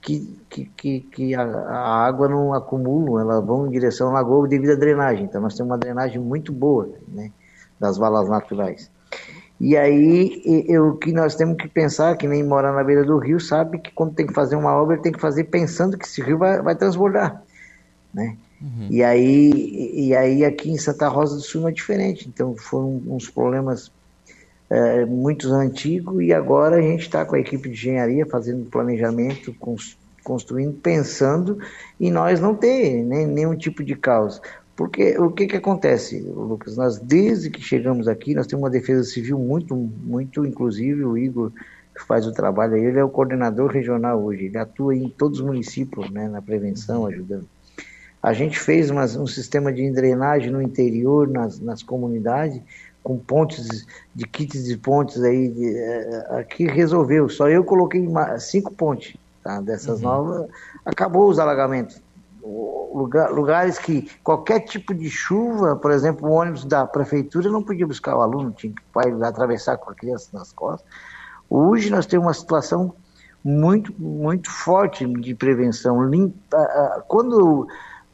que, 0.00 0.38
que, 0.48 0.64
que, 0.76 1.00
que 1.00 1.34
a, 1.34 1.42
a, 1.42 2.06
água 2.06 2.28
não 2.28 2.52
acumula, 2.52 3.22
elas 3.22 3.44
vão 3.44 3.66
em 3.66 3.70
direção 3.70 4.08
à 4.08 4.12
lagoa 4.12 4.46
devido 4.46 4.72
à 4.72 4.74
drenagem. 4.74 5.24
Então 5.24 5.40
nós 5.40 5.54
temos 5.54 5.70
uma 5.70 5.78
drenagem 5.78 6.20
muito 6.20 6.52
boa 6.52 6.88
né, 7.08 7.30
das 7.78 7.96
valas 7.96 8.28
naturais. 8.28 8.90
E 9.60 9.76
aí 9.76 10.42
o 10.78 10.94
que 10.96 11.12
nós 11.12 11.34
temos 11.34 11.56
que 11.56 11.68
pensar, 11.68 12.16
que 12.16 12.28
nem 12.28 12.44
morar 12.44 12.72
na 12.72 12.84
beira 12.84 13.04
do 13.04 13.18
rio, 13.18 13.40
sabe 13.40 13.78
que 13.78 13.90
quando 13.90 14.14
tem 14.14 14.26
que 14.26 14.32
fazer 14.32 14.54
uma 14.54 14.72
obra, 14.72 14.98
tem 14.98 15.12
que 15.12 15.20
fazer 15.20 15.44
pensando 15.44 15.98
que 15.98 16.06
esse 16.06 16.22
rio 16.22 16.38
vai, 16.38 16.62
vai 16.62 16.76
transbordar. 16.76 17.42
Né? 18.14 18.36
Uhum. 18.60 18.88
E, 18.90 19.02
aí, 19.02 19.90
e 19.94 20.16
aí 20.16 20.44
aqui 20.44 20.70
em 20.70 20.78
Santa 20.78 21.08
Rosa 21.08 21.36
do 21.36 21.42
Sul 21.42 21.62
não 21.62 21.68
é 21.68 21.72
diferente. 21.72 22.28
Então 22.28 22.56
foram 22.56 23.02
uns 23.06 23.28
problemas 23.28 23.90
é, 24.70 25.04
muito 25.04 25.48
antigo 25.52 26.20
e 26.20 26.32
agora 26.32 26.76
a 26.76 26.82
gente 26.82 27.02
está 27.02 27.24
com 27.24 27.36
a 27.36 27.40
equipe 27.40 27.68
de 27.68 27.74
engenharia 27.74 28.26
fazendo 28.26 28.68
planejamento, 28.68 29.54
construindo, 30.24 30.74
pensando 30.74 31.58
em 32.00 32.10
nós 32.10 32.40
não 32.40 32.54
ter 32.54 33.02
nem, 33.04 33.26
nenhum 33.26 33.56
tipo 33.56 33.82
de 33.82 33.94
causa. 33.94 34.40
Porque 34.76 35.18
o 35.18 35.30
que, 35.32 35.46
que 35.48 35.56
acontece, 35.56 36.20
Lucas? 36.20 36.76
Nós, 36.76 36.98
desde 36.98 37.50
que 37.50 37.60
chegamos 37.60 38.06
aqui, 38.06 38.34
nós 38.34 38.46
temos 38.46 38.62
uma 38.62 38.70
defesa 38.70 39.02
civil 39.02 39.36
muito, 39.36 39.74
muito 39.74 40.46
inclusive, 40.46 41.04
o 41.04 41.18
Igor 41.18 41.50
que 41.98 42.06
faz 42.06 42.26
o 42.26 42.32
trabalho, 42.32 42.76
ele 42.76 42.96
é 42.96 43.02
o 43.02 43.08
coordenador 43.08 43.72
regional 43.72 44.22
hoje, 44.22 44.44
ele 44.44 44.56
atua 44.56 44.94
em 44.94 45.08
todos 45.08 45.40
os 45.40 45.44
municípios, 45.44 46.08
né, 46.10 46.28
na 46.28 46.40
prevenção, 46.40 47.04
ajudando. 47.06 47.46
A 48.22 48.32
gente 48.32 48.58
fez 48.58 48.90
uma, 48.90 49.04
um 49.04 49.26
sistema 49.26 49.72
de 49.72 49.90
drenagem 49.92 50.50
no 50.50 50.60
interior, 50.60 51.28
nas, 51.28 51.60
nas 51.60 51.82
comunidades, 51.82 52.60
com 53.02 53.16
pontes, 53.16 53.86
de 54.14 54.26
kits 54.26 54.64
de 54.64 54.76
pontes 54.76 55.22
aí, 55.22 55.48
de, 55.48 55.76
é, 55.76 56.26
aqui 56.40 56.66
resolveu. 56.66 57.28
Só 57.28 57.48
eu 57.48 57.64
coloquei 57.64 58.06
cinco 58.38 58.72
pontes 58.74 59.16
tá, 59.42 59.60
dessas 59.60 60.02
uhum. 60.02 60.08
novas, 60.08 60.50
acabou 60.84 61.28
os 61.28 61.38
alagamentos. 61.38 62.02
Lugar, 62.42 63.30
lugares 63.30 63.78
que 63.78 64.10
qualquer 64.24 64.60
tipo 64.60 64.94
de 64.94 65.10
chuva, 65.10 65.76
por 65.76 65.90
exemplo, 65.90 66.28
o 66.28 66.32
ônibus 66.32 66.64
da 66.64 66.86
prefeitura 66.86 67.50
não 67.50 67.62
podia 67.62 67.86
buscar 67.86 68.16
o 68.16 68.22
aluno, 68.22 68.50
tinha 68.52 68.72
que 68.72 68.82
pai, 68.92 69.12
atravessar 69.22 69.76
com 69.76 69.90
a 69.90 69.94
criança 69.94 70.30
nas 70.32 70.52
costas. 70.52 70.88
Hoje 71.48 71.90
nós 71.90 72.06
temos 72.06 72.26
uma 72.26 72.34
situação 72.34 72.94
muito, 73.44 73.94
muito 73.98 74.50
forte 74.50 75.06
de 75.20 75.34
prevenção. 75.34 76.02
Limpa, 76.04 77.04
quando 77.06 77.66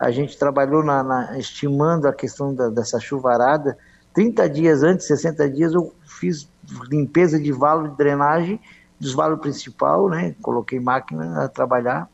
a 0.05 0.11
gente 0.11 0.39
trabalhou 0.39 0.83
na, 0.85 1.03
na 1.03 1.39
estimando 1.39 2.07
a 2.07 2.13
questão 2.13 2.55
da, 2.55 2.69
dessa 2.69 3.01
chuvarada, 3.01 3.77
30 4.13 4.49
dias 4.51 4.83
antes, 4.83 5.07
60 5.07 5.49
dias, 5.49 5.73
eu 5.73 5.95
fiz 6.05 6.49
limpeza 6.91 7.41
de 7.41 7.51
valo 7.51 7.89
de 7.89 7.97
drenagem 7.97 8.61
dos 9.01 9.15
valos 9.15 9.41
principal, 9.41 10.09
né? 10.11 10.35
Coloquei 10.43 10.79
máquina 10.79 11.45
a 11.45 11.49
trabalhar 11.49 12.09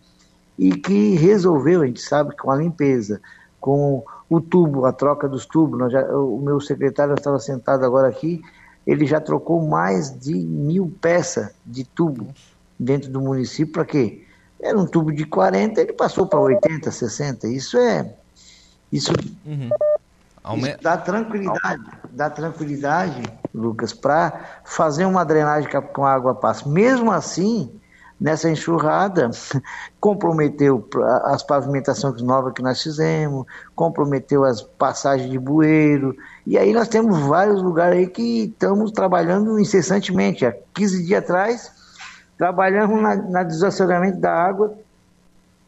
e 0.56 0.72
que 0.72 1.16
resolveu, 1.16 1.82
a 1.82 1.86
gente 1.86 2.00
sabe, 2.00 2.36
com 2.36 2.50
a 2.50 2.56
limpeza, 2.56 3.20
com 3.60 4.04
o 4.28 4.40
tubo, 4.40 4.86
a 4.86 4.92
troca 4.92 5.28
dos 5.28 5.44
tubos. 5.44 5.90
Já, 5.90 6.02
o 6.16 6.40
meu 6.40 6.60
secretário 6.60 7.14
estava 7.14 7.40
sentado 7.40 7.84
agora 7.84 8.08
aqui, 8.08 8.40
ele 8.86 9.04
já 9.04 9.20
trocou 9.20 9.66
mais 9.66 10.16
de 10.16 10.34
mil 10.34 10.94
peças 11.00 11.50
de 11.66 11.84
tubo 11.84 12.28
dentro 12.78 13.10
do 13.10 13.20
município 13.20 13.72
para 13.72 13.84
quê? 13.84 14.24
Era 14.62 14.78
um 14.78 14.86
tubo 14.86 15.12
de 15.12 15.24
40, 15.24 15.80
ele 15.80 15.92
passou 15.92 16.26
para 16.26 16.40
80, 16.40 16.90
60. 16.90 17.48
Isso 17.48 17.78
é. 17.78 18.14
Isso, 18.92 19.12
uhum. 19.46 19.70
isso 20.56 20.78
dá 20.82 20.96
tranquilidade, 20.96 21.82
dá 22.10 22.28
tranquilidade, 22.28 23.22
Lucas, 23.54 23.92
para 23.92 24.60
fazer 24.64 25.04
uma 25.04 25.24
drenagem 25.24 25.70
com 25.92 26.04
água 26.04 26.34
passa. 26.34 26.68
Mesmo 26.68 27.12
assim, 27.12 27.70
nessa 28.20 28.50
enxurrada, 28.50 29.30
comprometeu 30.00 30.86
as 31.24 31.42
pavimentações 31.42 32.20
novas 32.20 32.52
que 32.52 32.62
nós 32.62 32.82
fizemos, 32.82 33.46
comprometeu 33.74 34.44
as 34.44 34.60
passagens 34.60 35.30
de 35.30 35.38
bueiro, 35.38 36.16
e 36.46 36.58
aí 36.58 36.72
nós 36.72 36.88
temos 36.88 37.18
vários 37.20 37.62
lugares 37.62 37.98
aí 37.98 38.06
que 38.08 38.44
estamos 38.44 38.90
trabalhando 38.90 39.58
incessantemente. 39.58 40.44
Há 40.44 40.54
15 40.74 41.06
dias 41.06 41.22
atrás, 41.22 41.79
trabalhamos 42.40 43.02
na, 43.02 43.16
na 43.16 43.42
da 43.42 44.32
água 44.32 44.74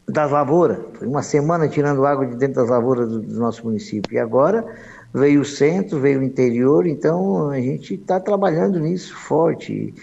das 0.09 0.31
lavouras. 0.31 0.79
Foi 0.95 1.07
uma 1.07 1.21
semana 1.21 1.67
tirando 1.67 2.03
água 2.03 2.25
de 2.25 2.35
dentro 2.35 2.55
das 2.55 2.69
lavouras 2.69 3.07
do, 3.07 3.21
do 3.21 3.39
nosso 3.39 3.63
município. 3.63 4.11
E 4.11 4.17
agora 4.17 4.65
veio 5.13 5.41
o 5.41 5.45
centro, 5.45 5.99
veio 5.99 6.19
o 6.19 6.23
interior, 6.23 6.87
então 6.87 7.51
a 7.51 7.61
gente 7.61 7.93
está 7.93 8.19
trabalhando 8.19 8.79
nisso 8.79 9.15
forte. 9.15 9.93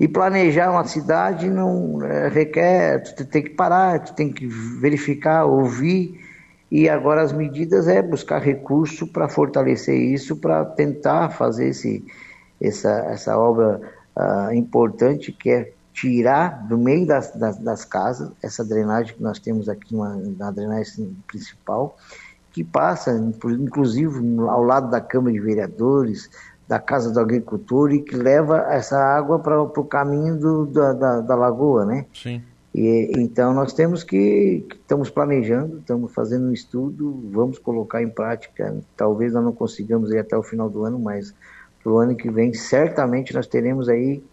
E 0.00 0.08
planejar 0.08 0.70
uma 0.70 0.84
cidade 0.84 1.50
não 1.50 2.02
é, 2.02 2.28
requer, 2.28 3.02
tu 3.02 3.26
tem 3.26 3.42
que 3.42 3.50
parar, 3.50 3.98
tu 3.98 4.14
tem 4.14 4.32
que 4.32 4.46
verificar, 4.46 5.44
ouvir. 5.44 6.18
E 6.70 6.88
agora 6.88 7.20
as 7.20 7.34
medidas 7.34 7.86
é 7.86 8.00
buscar 8.00 8.40
recurso 8.40 9.06
para 9.06 9.28
fortalecer 9.28 9.94
isso, 9.94 10.36
para 10.36 10.64
tentar 10.64 11.28
fazer 11.32 11.68
esse, 11.68 12.02
essa, 12.58 12.88
essa 13.10 13.38
obra 13.38 13.78
uh, 14.16 14.54
importante 14.54 15.30
que 15.30 15.50
é 15.50 15.72
tirar 15.94 16.66
do 16.66 16.76
meio 16.76 17.06
das, 17.06 17.30
das, 17.36 17.56
das, 17.56 17.84
casas 17.84 18.30
essa 18.42 18.64
drenagem 18.64 19.14
que 19.14 19.22
nós 19.22 19.38
temos 19.38 19.68
aqui, 19.68 19.94
uma, 19.94 20.10
uma 20.16 20.50
drenagem 20.50 21.16
principal, 21.26 21.96
que 22.52 22.64
passa, 22.64 23.12
inclusive, 23.12 24.18
ao 24.40 24.62
lado 24.62 24.90
da 24.90 25.00
Câmara 25.00 25.32
de 25.32 25.40
Vereadores, 25.40 26.28
da 26.66 26.80
Casa 26.80 27.12
do 27.12 27.20
Agricultor, 27.20 27.92
e 27.92 28.02
que 28.02 28.16
leva 28.16 28.66
essa 28.70 28.98
água 28.98 29.38
para 29.38 29.62
o 29.62 29.84
caminho 29.84 30.36
do, 30.36 30.66
da, 30.66 30.92
da, 30.92 31.20
da, 31.20 31.34
lagoa, 31.36 31.84
né? 31.84 32.06
Sim. 32.12 32.42
E, 32.74 33.12
então 33.16 33.54
nós 33.54 33.72
temos 33.72 34.02
que, 34.02 34.66
estamos 34.72 35.10
planejando, 35.10 35.78
estamos 35.78 36.12
fazendo 36.12 36.48
um 36.48 36.52
estudo, 36.52 37.22
vamos 37.30 37.56
colocar 37.58 38.02
em 38.02 38.08
prática, 38.08 38.76
talvez 38.96 39.32
nós 39.32 39.44
não 39.44 39.52
consigamos 39.52 40.10
ir 40.10 40.18
até 40.18 40.36
o 40.36 40.42
final 40.42 40.68
do 40.68 40.84
ano, 40.84 40.98
mas 40.98 41.32
para 41.82 41.92
o 41.92 41.98
ano 41.98 42.16
que 42.16 42.30
vem, 42.30 42.52
certamente 42.52 43.32
nós 43.32 43.46
teremos 43.46 43.88
aí 43.88 44.24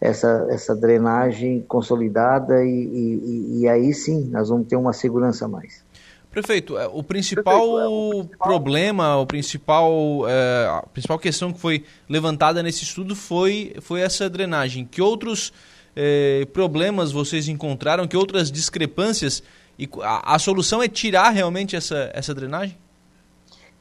essa, 0.00 0.46
essa 0.50 0.76
drenagem 0.76 1.64
consolidada 1.66 2.64
e, 2.64 2.68
e, 2.68 3.60
e, 3.60 3.68
aí 3.68 3.92
sim 3.92 4.28
nós 4.30 4.48
vamos 4.48 4.68
ter 4.68 4.76
uma 4.76 4.92
segurança 4.92 5.46
a 5.46 5.48
mais. 5.48 5.84
Prefeito, 6.30 6.78
é, 6.78 6.86
o 6.86 7.02
principal, 7.02 7.60
Prefeito, 7.60 7.80
é, 7.80 7.88
o 7.88 8.10
principal... 8.24 8.48
problema, 8.48 9.16
o 9.16 9.26
principal, 9.26 10.28
é, 10.28 10.66
a 10.68 10.84
principal 10.92 11.18
questão 11.18 11.52
que 11.52 11.58
foi 11.58 11.84
levantada 12.08 12.62
nesse 12.62 12.84
estudo 12.84 13.16
foi, 13.16 13.74
foi 13.80 14.00
essa 14.00 14.28
drenagem. 14.28 14.84
Que 14.84 15.02
outros 15.02 15.52
é, 15.96 16.46
problemas 16.52 17.10
vocês 17.10 17.48
encontraram? 17.48 18.06
Que 18.06 18.16
outras 18.16 18.52
discrepâncias? 18.52 19.42
E 19.78 19.88
a, 20.02 20.34
a 20.34 20.38
solução 20.38 20.82
é 20.82 20.86
tirar 20.86 21.30
realmente 21.30 21.74
essa, 21.74 22.10
essa 22.12 22.34
drenagem? 22.34 22.76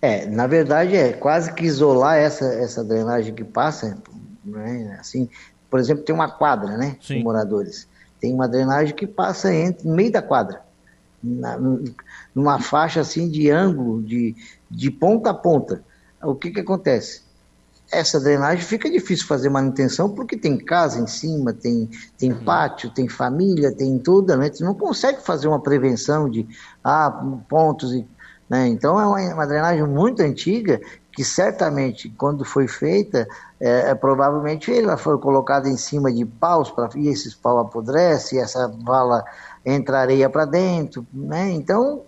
É, 0.01 0.25
na 0.25 0.47
verdade 0.47 0.95
é 0.95 1.13
quase 1.13 1.53
que 1.53 1.65
isolar 1.65 2.17
essa, 2.17 2.45
essa 2.45 2.83
drenagem 2.83 3.33
que 3.33 3.43
passa, 3.43 3.97
né? 4.45 4.97
assim, 4.99 5.27
por 5.69 5.79
exemplo, 5.79 6.03
tem 6.03 6.15
uma 6.15 6.29
quadra, 6.29 6.77
né? 6.77 6.97
Sim. 7.01 7.17
De 7.17 7.23
moradores. 7.23 7.87
Tem 8.19 8.33
uma 8.33 8.47
drenagem 8.47 8.95
que 8.95 9.05
passa 9.05 9.53
entre, 9.53 9.87
no 9.87 9.95
meio 9.95 10.11
da 10.11 10.21
quadra. 10.21 10.61
Na, 11.23 11.57
numa 12.33 12.59
faixa 12.59 13.01
assim 13.01 13.29
de 13.29 13.49
ângulo, 13.49 14.01
de, 14.01 14.35
de 14.69 14.91
ponta 14.91 15.31
a 15.31 15.33
ponta. 15.33 15.83
O 16.21 16.35
que 16.35 16.51
que 16.51 16.59
acontece? 16.59 17.21
Essa 17.91 18.19
drenagem 18.19 18.63
fica 18.63 18.89
difícil 18.89 19.25
fazer 19.27 19.49
manutenção 19.49 20.09
porque 20.09 20.35
tem 20.35 20.57
casa 20.57 20.99
em 20.99 21.07
cima, 21.07 21.53
tem, 21.53 21.89
tem 22.17 22.31
uhum. 22.33 22.43
pátio, 22.43 22.89
tem 22.89 23.07
família, 23.07 23.71
tem 23.71 23.97
tudo, 23.97 24.35
né? 24.35 24.49
Você 24.51 24.63
não 24.63 24.73
consegue 24.73 25.21
fazer 25.21 25.47
uma 25.47 25.61
prevenção 25.61 26.29
de 26.29 26.45
ah, 26.83 27.09
pontos 27.47 27.93
e 27.93 28.05
né? 28.49 28.67
Então 28.67 28.99
é 28.99 29.05
uma, 29.05 29.33
uma, 29.33 29.47
drenagem 29.47 29.83
muito 29.85 30.21
antiga 30.21 30.79
que 31.17 31.23
certamente, 31.23 32.09
quando 32.09 32.45
foi 32.45 32.67
feita, 32.67 33.27
é, 33.59 33.89
é, 33.89 33.95
provavelmente 33.95 34.71
ela 34.71 34.97
foi 34.97 35.17
colocada 35.17 35.67
em 35.67 35.75
cima 35.75 36.13
de 36.13 36.23
paus, 36.23 36.69
pra, 36.69 36.87
e 36.93 37.07
esses 37.07 37.33
paus 37.33 37.65
apodrecem, 37.65 38.39
essa 38.39 38.67
vala 38.67 39.25
entra 39.65 39.97
areia 39.97 40.29
para 40.29 40.45
dentro. 40.45 41.07
Né? 41.11 41.49
Então, 41.53 42.03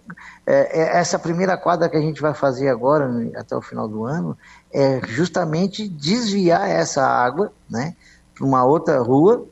é, 0.45 0.79
é, 0.79 0.99
essa 0.99 1.17
primeira 1.17 1.57
quadra 1.57 1.89
que 1.89 1.97
a 1.97 2.01
gente 2.01 2.21
vai 2.21 2.35
fazer 2.35 2.69
agora, 2.69 3.09
até 3.35 3.55
o 3.55 3.63
final 3.63 3.87
do 3.87 4.05
ano, 4.05 4.37
é 4.71 5.01
justamente 5.07 5.89
desviar 5.89 6.69
essa 6.69 7.03
água 7.03 7.51
né, 7.67 7.95
para 8.35 8.45
uma 8.45 8.63
outra 8.63 9.01
rua, 9.01 9.43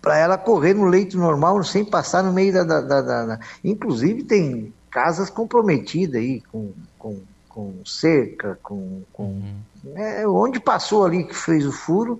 para 0.00 0.16
ela 0.16 0.38
correr 0.38 0.74
no 0.74 0.84
leito 0.84 1.18
normal, 1.18 1.60
sem 1.64 1.84
passar 1.84 2.22
no 2.22 2.32
meio 2.32 2.52
da, 2.52 2.62
da, 2.62 2.80
da, 2.80 3.26
da... 3.26 3.40
Inclusive, 3.64 4.22
tem 4.22 4.72
casas 4.88 5.28
comprometidas 5.28 6.20
aí 6.20 6.40
com, 6.52 6.72
com 7.60 7.84
cerca, 7.84 8.58
com, 8.62 9.02
com 9.12 9.24
uhum. 9.24 9.62
é, 9.96 10.26
onde 10.26 10.58
passou 10.58 11.04
ali 11.04 11.24
que 11.24 11.34
fez 11.34 11.66
o 11.66 11.72
furo, 11.72 12.18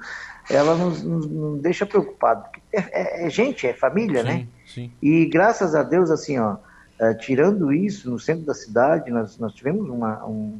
ela 0.50 0.74
nos, 0.74 1.02
nos, 1.02 1.26
nos 1.26 1.62
deixa 1.62 1.86
preocupado. 1.86 2.44
É, 2.72 2.78
é, 2.78 3.26
é, 3.26 3.30
gente, 3.30 3.66
é 3.66 3.72
família, 3.72 4.22
né? 4.22 4.30
sim, 4.32 4.38
né? 4.38 4.48
Sim. 4.66 4.92
E 5.00 5.26
graças 5.26 5.74
a 5.74 5.82
Deus, 5.82 6.10
assim, 6.10 6.38
ó, 6.38 6.54
uh, 6.54 7.18
tirando 7.18 7.72
isso, 7.72 8.10
no 8.10 8.18
centro 8.18 8.44
da 8.44 8.54
cidade, 8.54 9.10
nós, 9.10 9.38
nós 9.38 9.54
tivemos 9.54 9.88
uma, 9.88 10.26
um, 10.26 10.58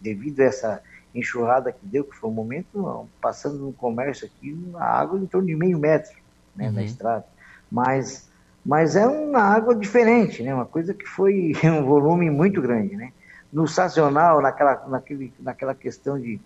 devido 0.00 0.40
a 0.40 0.44
essa 0.44 0.82
enxurrada 1.12 1.72
que 1.72 1.84
deu, 1.84 2.04
que 2.04 2.14
foi 2.14 2.30
um 2.30 2.34
momento, 2.34 3.08
passando 3.20 3.58
no 3.58 3.72
comércio 3.72 4.26
aqui, 4.28 4.56
a 4.76 5.00
água 5.00 5.18
em 5.18 5.26
torno 5.26 5.48
de 5.48 5.56
meio 5.56 5.78
metro 5.78 6.16
né, 6.54 6.68
uhum. 6.68 6.74
na 6.74 6.84
estrada. 6.84 7.24
Mas, 7.68 8.30
mas 8.64 8.94
é 8.94 9.06
uma 9.06 9.40
água 9.40 9.74
diferente, 9.74 10.40
né? 10.44 10.54
Uma 10.54 10.66
coisa 10.66 10.94
que 10.94 11.06
foi 11.06 11.52
um 11.64 11.84
volume 11.84 12.30
muito 12.30 12.62
grande, 12.62 12.94
né? 12.94 13.12
No 13.52 13.66
sazonal, 13.66 14.40
naquela, 14.40 14.86
naquele, 14.88 15.32
naquela 15.40 15.74
questão 15.74 16.18
de, 16.18 16.40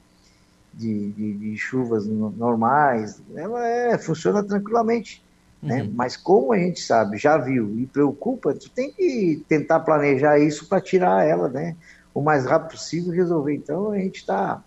de, 0.72 1.10
de, 1.12 1.32
de 1.34 1.56
chuvas 1.56 2.06
normais, 2.06 3.20
ela 3.34 3.66
é, 3.66 3.98
funciona 3.98 4.42
tranquilamente. 4.42 5.22
Né? 5.62 5.82
Uhum. 5.82 5.92
Mas 5.94 6.16
como 6.16 6.52
a 6.52 6.58
gente 6.58 6.80
sabe, 6.80 7.16
já 7.16 7.38
viu 7.38 7.78
e 7.78 7.86
preocupa, 7.86 8.52
tu 8.54 8.70
tem 8.70 8.92
que 8.92 9.42
tentar 9.48 9.80
planejar 9.80 10.38
isso 10.38 10.68
para 10.68 10.80
tirar 10.80 11.26
ela, 11.26 11.48
né? 11.48 11.74
O 12.12 12.20
mais 12.20 12.44
rápido 12.44 12.72
possível 12.72 13.12
resolver. 13.12 13.54
Então 13.54 13.90
a 13.90 13.98
gente 13.98 14.16
está 14.16 14.62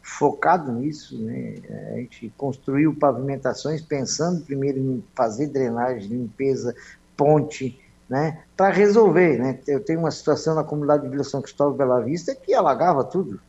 focado 0.00 0.70
nisso, 0.70 1.18
né? 1.20 1.56
A 1.94 1.96
gente 1.96 2.32
construiu 2.36 2.94
pavimentações 2.94 3.80
pensando 3.80 4.44
primeiro 4.44 4.78
em 4.78 5.02
fazer 5.16 5.48
drenagem, 5.48 6.08
limpeza, 6.08 6.76
ponte, 7.16 7.80
né, 8.08 8.42
para 8.56 8.72
resolver. 8.72 9.38
Né? 9.38 9.58
Eu 9.66 9.80
tenho 9.80 10.00
uma 10.00 10.10
situação 10.10 10.54
na 10.54 10.64
comunidade 10.64 11.04
de 11.04 11.08
Vila 11.08 11.24
São 11.24 11.40
Cristóvão 11.40 11.76
Bela 11.76 12.00
Vista 12.00 12.34
que 12.34 12.54
alagava 12.54 13.04
tudo. 13.04 13.40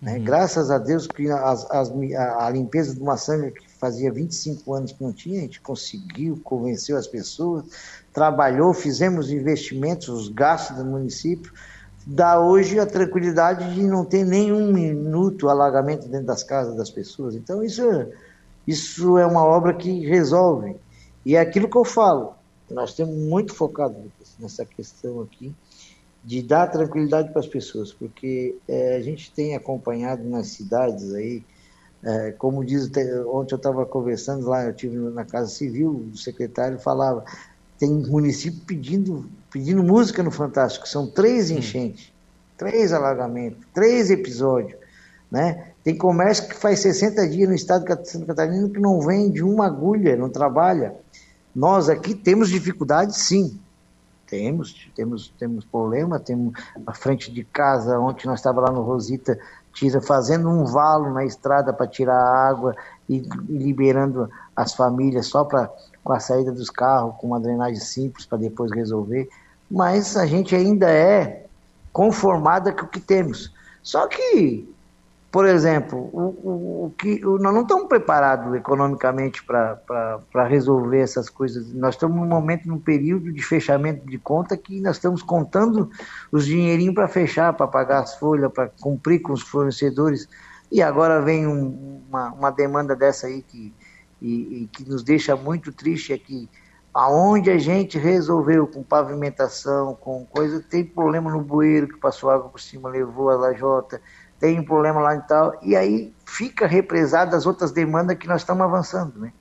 Né? 0.00 0.16
Uhum. 0.16 0.24
Graças 0.24 0.70
a 0.70 0.78
Deus 0.78 1.06
que 1.06 1.30
as, 1.30 1.70
as, 1.70 1.92
a, 2.16 2.46
a, 2.46 2.50
limpeza 2.50 2.94
de 2.94 3.00
uma 3.00 3.16
sanga 3.16 3.50
que 3.50 3.68
fazia 3.78 4.10
25 4.10 4.74
anos 4.74 4.92
que 4.92 5.02
não 5.02 5.12
tinha, 5.12 5.38
a 5.38 5.42
gente 5.42 5.60
conseguiu, 5.60 6.40
convenceu 6.42 6.96
as 6.96 7.06
pessoas, 7.06 7.64
trabalhou, 8.12 8.72
fizemos 8.72 9.30
investimentos, 9.30 10.08
os 10.08 10.28
gastos 10.28 10.76
do 10.76 10.84
município, 10.84 11.52
dá 12.06 12.40
hoje 12.40 12.78
a 12.78 12.86
tranquilidade 12.86 13.74
de 13.74 13.82
não 13.82 14.04
ter 14.04 14.24
nenhum 14.24 14.72
minuto 14.72 15.48
alagamento 15.48 16.08
dentro 16.08 16.26
das 16.26 16.42
casas 16.42 16.74
das 16.76 16.90
pessoas. 16.90 17.34
Então 17.34 17.62
isso, 17.62 17.82
isso 18.66 19.18
é 19.18 19.26
uma 19.26 19.44
obra 19.44 19.74
que 19.74 20.06
resolve. 20.06 20.76
E 21.24 21.36
é 21.36 21.40
aquilo 21.40 21.68
que 21.68 21.76
eu 21.76 21.84
falo, 21.84 22.34
nós 22.74 22.94
temos 22.94 23.16
muito 23.16 23.54
focado 23.54 23.96
nessa 24.38 24.64
questão 24.64 25.20
aqui 25.20 25.54
de 26.22 26.42
dar 26.42 26.66
tranquilidade 26.66 27.30
para 27.30 27.40
as 27.40 27.46
pessoas, 27.46 27.92
porque 27.92 28.56
é, 28.68 28.96
a 28.96 29.02
gente 29.02 29.32
tem 29.32 29.56
acompanhado 29.56 30.22
nas 30.28 30.48
cidades 30.48 31.14
aí, 31.14 31.42
é, 32.02 32.32
como 32.32 32.64
diz, 32.64 32.90
ontem 33.26 33.54
eu 33.54 33.56
estava 33.56 33.84
conversando 33.86 34.46
lá, 34.46 34.64
eu 34.64 34.74
tive 34.74 34.96
na 34.96 35.24
Casa 35.24 35.50
Civil, 35.50 36.08
o 36.12 36.16
secretário 36.16 36.78
falava, 36.78 37.24
tem 37.78 37.90
município 37.90 38.60
pedindo, 38.66 39.28
pedindo 39.50 39.82
música 39.82 40.22
no 40.22 40.30
Fantástico, 40.30 40.88
são 40.88 41.06
três 41.06 41.50
enchentes, 41.50 42.12
três 42.56 42.92
alagamentos, 42.92 43.64
três 43.72 44.10
episódios, 44.10 44.78
né? 45.30 45.72
Tem 45.82 45.96
comércio 45.96 46.46
que 46.46 46.54
faz 46.54 46.80
60 46.80 47.26
dias 47.28 47.48
no 47.48 47.54
estado 47.54 47.84
de 47.84 48.10
Santa 48.10 48.26
Catarina 48.26 48.68
que 48.68 48.78
não 48.78 49.00
vende 49.00 49.42
uma 49.42 49.66
agulha, 49.66 50.14
não 50.14 50.28
trabalha. 50.28 50.94
Nós 51.54 51.88
aqui 51.88 52.14
temos 52.14 52.48
dificuldade, 52.48 53.16
sim. 53.16 53.58
Temos, 54.26 54.88
temos, 54.94 55.34
temos 55.38 55.64
problema, 55.64 56.20
temos 56.20 56.52
a 56.86 56.94
frente 56.94 57.32
de 57.32 57.42
casa, 57.42 57.98
ontem 57.98 58.28
nós 58.28 58.38
estávamos 58.38 58.70
lá 58.70 58.76
no 58.76 58.82
Rosita, 58.82 59.36
tira 59.72 60.00
fazendo 60.00 60.48
um 60.48 60.64
valo 60.64 61.12
na 61.12 61.24
estrada 61.24 61.72
para 61.72 61.86
tirar 61.86 62.14
a 62.14 62.48
água 62.48 62.76
e, 63.08 63.16
e, 63.48 63.58
liberando 63.58 64.30
as 64.54 64.72
famílias 64.74 65.26
só 65.26 65.44
para 65.44 65.68
com 66.02 66.12
a 66.12 66.20
saída 66.20 66.52
dos 66.52 66.70
carros, 66.70 67.16
com 67.18 67.26
uma 67.26 67.40
drenagem 67.40 67.80
simples 67.80 68.24
para 68.24 68.38
depois 68.38 68.70
resolver. 68.72 69.28
Mas 69.70 70.16
a 70.16 70.26
gente 70.26 70.54
ainda 70.54 70.90
é 70.90 71.46
conformada 71.92 72.72
com 72.72 72.86
o 72.86 72.88
que 72.88 73.00
temos. 73.00 73.52
Só 73.82 74.06
que 74.06 74.68
por 75.30 75.46
exemplo, 75.46 76.10
o, 76.12 76.20
o, 76.20 76.86
o 76.86 76.90
que, 76.90 77.24
o, 77.24 77.38
nós 77.38 77.54
não 77.54 77.62
estamos 77.62 77.86
preparados 77.86 78.52
economicamente 78.54 79.44
para 79.44 80.44
resolver 80.48 80.98
essas 80.98 81.30
coisas. 81.30 81.72
Nós 81.72 81.94
estamos 81.94 82.16
num 82.16 82.26
momento, 82.26 82.66
num 82.66 82.80
período 82.80 83.32
de 83.32 83.40
fechamento 83.40 84.04
de 84.04 84.18
conta 84.18 84.56
que 84.56 84.80
nós 84.80 84.96
estamos 84.96 85.22
contando 85.22 85.88
os 86.32 86.46
dinheirinhos 86.46 86.94
para 86.94 87.06
fechar, 87.06 87.52
para 87.52 87.68
pagar 87.68 88.00
as 88.00 88.16
folhas, 88.16 88.50
para 88.52 88.68
cumprir 88.80 89.20
com 89.20 89.32
os 89.32 89.42
fornecedores. 89.42 90.28
E 90.70 90.82
agora 90.82 91.20
vem 91.20 91.46
um, 91.46 92.02
uma, 92.08 92.32
uma, 92.32 92.50
demanda 92.50 92.96
dessa 92.96 93.28
aí 93.28 93.42
que, 93.42 93.72
e, 94.20 94.62
e 94.62 94.66
que 94.66 94.88
nos 94.88 95.04
deixa 95.04 95.36
muito 95.36 95.72
triste, 95.72 96.12
é 96.12 96.18
que 96.18 96.48
aonde 96.92 97.50
a 97.50 97.58
gente 97.58 97.98
resolveu 97.98 98.66
com 98.66 98.82
pavimentação, 98.82 99.94
com 99.94 100.26
coisa, 100.26 100.60
tem 100.60 100.84
problema 100.84 101.30
no 101.30 101.40
bueiro 101.40 101.86
que 101.86 101.96
passou 101.96 102.30
água 102.30 102.48
por 102.48 102.60
cima, 102.60 102.88
levou 102.88 103.30
a 103.30 103.36
lajota, 103.36 104.00
tem 104.40 104.58
um 104.58 104.64
problema 104.64 105.00
lá 105.00 105.14
e 105.14 105.20
tal, 105.20 105.58
e 105.62 105.76
aí 105.76 106.12
fica 106.24 106.66
represado 106.66 107.36
as 107.36 107.46
outras 107.46 107.70
demandas 107.70 108.16
que 108.16 108.26
nós 108.26 108.40
estamos 108.40 108.64
avançando, 108.64 109.20
né? 109.20 109.32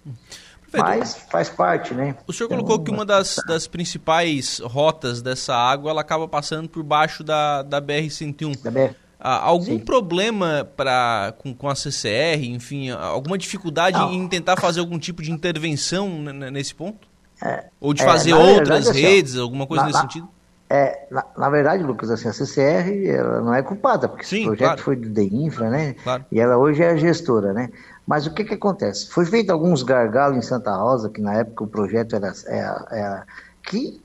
Perfeito. 0.69 0.99
Mas 0.99 1.15
faz 1.31 1.49
parte, 1.49 1.93
né? 1.93 2.15
O 2.27 2.33
senhor 2.33 2.49
colocou 2.49 2.75
então, 2.75 2.83
que 2.83 2.91
uma 2.91 3.05
das, 3.05 3.37
das 3.47 3.65
principais 3.65 4.59
rotas 4.59 5.21
dessa 5.21 5.55
água, 5.55 5.89
ela 5.89 6.01
acaba 6.01 6.27
passando 6.27 6.69
por 6.69 6.83
baixo 6.83 7.23
da, 7.23 7.63
da 7.63 7.81
BR-101. 7.81 8.61
Da 8.61 8.69
BR. 8.69 8.93
Ah, 9.19 9.37
algum 9.37 9.65
Sim. 9.65 9.79
problema 9.79 10.69
pra, 10.77 11.33
com, 11.39 11.53
com 11.53 11.67
a 11.67 11.75
CCR, 11.75 12.45
enfim, 12.45 12.89
alguma 12.89 13.37
dificuldade 13.37 13.97
Não. 13.97 14.13
em 14.13 14.27
tentar 14.27 14.55
fazer 14.57 14.79
algum 14.79 14.97
tipo 14.97 15.21
de 15.21 15.31
intervenção 15.31 16.07
nesse 16.51 16.73
ponto? 16.73 17.07
É, 17.43 17.65
Ou 17.81 17.93
de 17.93 18.03
fazer 18.03 18.31
é, 18.31 18.35
outras 18.35 18.85
verdade, 18.85 18.89
assim, 18.89 19.01
redes, 19.01 19.37
alguma 19.37 19.65
coisa 19.65 19.83
na, 19.83 19.89
nesse 19.89 20.01
sentido? 20.01 20.29
É, 20.71 21.07
na, 21.09 21.25
na, 21.35 21.49
verdade, 21.49 21.81
Lucas, 21.83 22.11
assim, 22.11 22.27
a 22.27 22.33
CCR 22.33 23.07
ela 23.07 23.41
não 23.41 23.53
é 23.55 23.63
culpada, 23.63 24.07
porque 24.07 24.23
Sim, 24.23 24.37
esse 24.37 24.45
projeto 24.45 24.67
claro. 24.67 24.81
foi 24.83 24.95
do 24.95 25.09
DEINFRA, 25.09 25.69
né? 25.71 25.95
Claro. 26.03 26.25
E 26.31 26.39
ela 26.39 26.57
hoje 26.57 26.83
é 26.83 26.91
a 26.91 26.95
gestora, 26.95 27.53
né? 27.53 27.69
Mas 28.05 28.27
o 28.27 28.33
que 28.33 28.43
que 28.43 28.53
acontece? 28.53 29.09
Foi 29.09 29.25
feito 29.25 29.51
alguns 29.51 29.81
gargalos 29.81 30.37
em 30.37 30.41
Santa 30.41 30.75
Rosa, 30.75 31.09
que 31.09 31.21
na 31.21 31.33
época 31.33 31.63
o 31.63 31.67
projeto 31.67 32.15
era, 32.15 32.31
era, 32.45 32.87
era 32.91 33.27
que, 33.63 33.99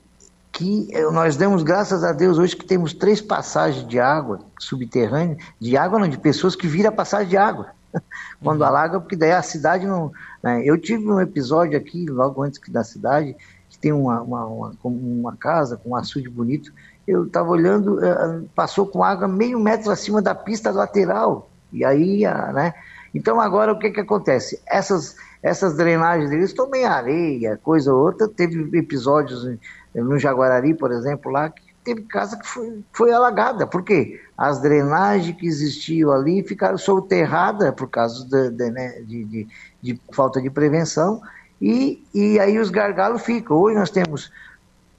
que 0.51 0.89
nós 1.11 1.35
demos 1.35 1.61
graças 1.61 2.03
a 2.03 2.11
Deus 2.11 2.39
hoje 2.39 2.55
que 2.55 2.65
temos 2.65 2.93
três 2.93 3.21
passagens 3.21 3.87
de 3.87 3.99
água 3.99 4.39
subterrânea, 4.59 5.37
de 5.59 5.77
água 5.77 5.99
não, 5.99 6.07
de 6.07 6.17
pessoas 6.17 6.55
que 6.55 6.67
viram 6.67 6.89
a 6.89 6.93
passagem 6.93 7.29
de 7.29 7.37
água. 7.37 7.67
Quando 8.43 8.61
uhum. 8.61 8.67
alaga, 8.67 8.99
porque 8.99 9.15
daí 9.15 9.31
a 9.31 9.41
cidade 9.41 9.85
não. 9.85 10.11
Né? 10.41 10.63
Eu 10.65 10.79
tive 10.79 11.07
um 11.09 11.21
episódio 11.21 11.77
aqui, 11.77 12.05
logo 12.07 12.41
antes 12.41 12.59
da 12.69 12.83
cidade, 12.83 13.33
que 13.33 13.39
tem 13.85 13.93
uma, 13.93 14.19
uma, 14.19 14.45
uma, 14.47 14.71
uma 14.83 15.37
casa 15.37 15.77
com 15.77 15.91
um 15.91 15.95
açude 15.95 16.27
bonito. 16.27 16.73
Eu 17.07 17.27
estava 17.27 17.47
olhando, 17.51 18.03
eh, 18.03 18.41
passou 18.55 18.87
com 18.87 19.03
água 19.03 19.27
meio 19.27 19.59
metro 19.59 19.91
acima 19.91 20.23
da 20.23 20.33
pista 20.33 20.71
lateral. 20.71 21.51
E 21.71 21.85
aí, 21.85 22.23
né? 22.51 22.73
Então 23.13 23.39
agora 23.39 23.71
o 23.71 23.77
que, 23.77 23.91
que 23.91 23.99
acontece? 23.99 24.59
Essas, 24.65 25.15
essas 25.43 25.77
drenagens 25.77 26.31
deles 26.31 26.51
tomem 26.51 26.83
areia, 26.83 27.59
coisa 27.61 27.93
ou 27.93 28.01
outra. 28.01 28.27
Teve 28.27 28.75
episódios 28.75 29.47
no 29.93 30.17
Jaguarari, 30.17 30.73
por 30.73 30.91
exemplo, 30.91 31.31
lá, 31.31 31.51
que 31.51 31.61
teve 31.83 32.01
casa 32.05 32.39
que 32.39 32.47
foi, 32.47 32.83
foi 32.91 33.13
alagada. 33.13 33.67
Por 33.67 33.83
quê? 33.83 34.19
As 34.35 34.59
drenagens 34.59 35.37
que 35.37 35.45
existiam 35.45 36.11
ali 36.11 36.41
ficaram 36.41 36.79
soterradas 36.79 37.71
por 37.75 37.87
causa 37.87 38.27
de, 38.27 38.49
de, 38.49 38.71
né, 38.71 38.99
de, 39.01 39.47
de 39.79 40.01
falta 40.11 40.41
de 40.41 40.49
prevenção 40.49 41.21
e, 41.61 42.03
e 42.13 42.39
aí 42.39 42.59
os 42.59 42.69
gargalos 42.69 43.21
ficam. 43.21 43.57
Hoje 43.57 43.77
nós 43.77 43.89
temos, 43.89 44.31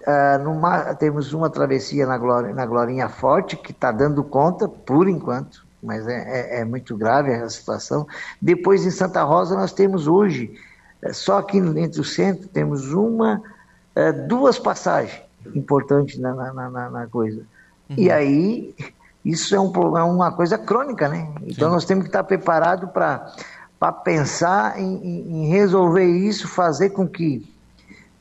uh, 0.02 0.42
numa, 0.42 0.94
temos 0.94 1.32
uma 1.32 1.50
travessia 1.50 2.06
na, 2.06 2.16
Glória, 2.18 2.54
na 2.54 2.66
Glorinha 2.66 3.08
Forte, 3.08 3.56
que 3.56 3.72
está 3.72 3.92
dando 3.92 4.24
conta, 4.24 4.68
por 4.68 5.08
enquanto, 5.08 5.66
mas 5.82 6.06
é, 6.06 6.58
é, 6.58 6.60
é, 6.60 6.64
muito 6.64 6.96
grave 6.96 7.32
a 7.32 7.48
situação. 7.48 8.06
Depois 8.40 8.84
em 8.84 8.90
Santa 8.90 9.22
Rosa 9.22 9.54
nós 9.54 9.72
temos 9.72 10.08
hoje, 10.08 10.58
eh, 11.02 11.12
só 11.12 11.38
aqui 11.38 11.58
entre 11.58 12.00
o 12.00 12.04
centro, 12.04 12.48
temos 12.48 12.92
uma, 12.92 13.42
uh, 13.94 14.26
duas 14.26 14.58
passagens 14.58 15.20
importantes 15.54 16.18
na, 16.18 16.34
na, 16.34 16.70
na, 16.70 16.90
na 16.90 17.06
coisa. 17.06 17.42
Uhum. 17.88 17.96
E 17.96 18.10
aí, 18.10 18.74
isso 19.24 19.54
é, 19.54 19.60
um, 19.60 19.96
é 19.96 20.02
uma 20.02 20.32
coisa 20.32 20.58
crônica, 20.58 21.08
né? 21.08 21.32
Então 21.42 21.68
Sim. 21.68 21.74
nós 21.74 21.84
temos 21.84 22.04
que 22.04 22.08
estar 22.08 22.24
preparados 22.24 22.90
para 22.90 23.32
para 23.78 23.92
pensar 23.92 24.80
em, 24.80 25.44
em, 25.44 25.48
resolver 25.48 26.04
isso, 26.04 26.48
fazer 26.48 26.90
com 26.90 27.06
que, 27.06 27.46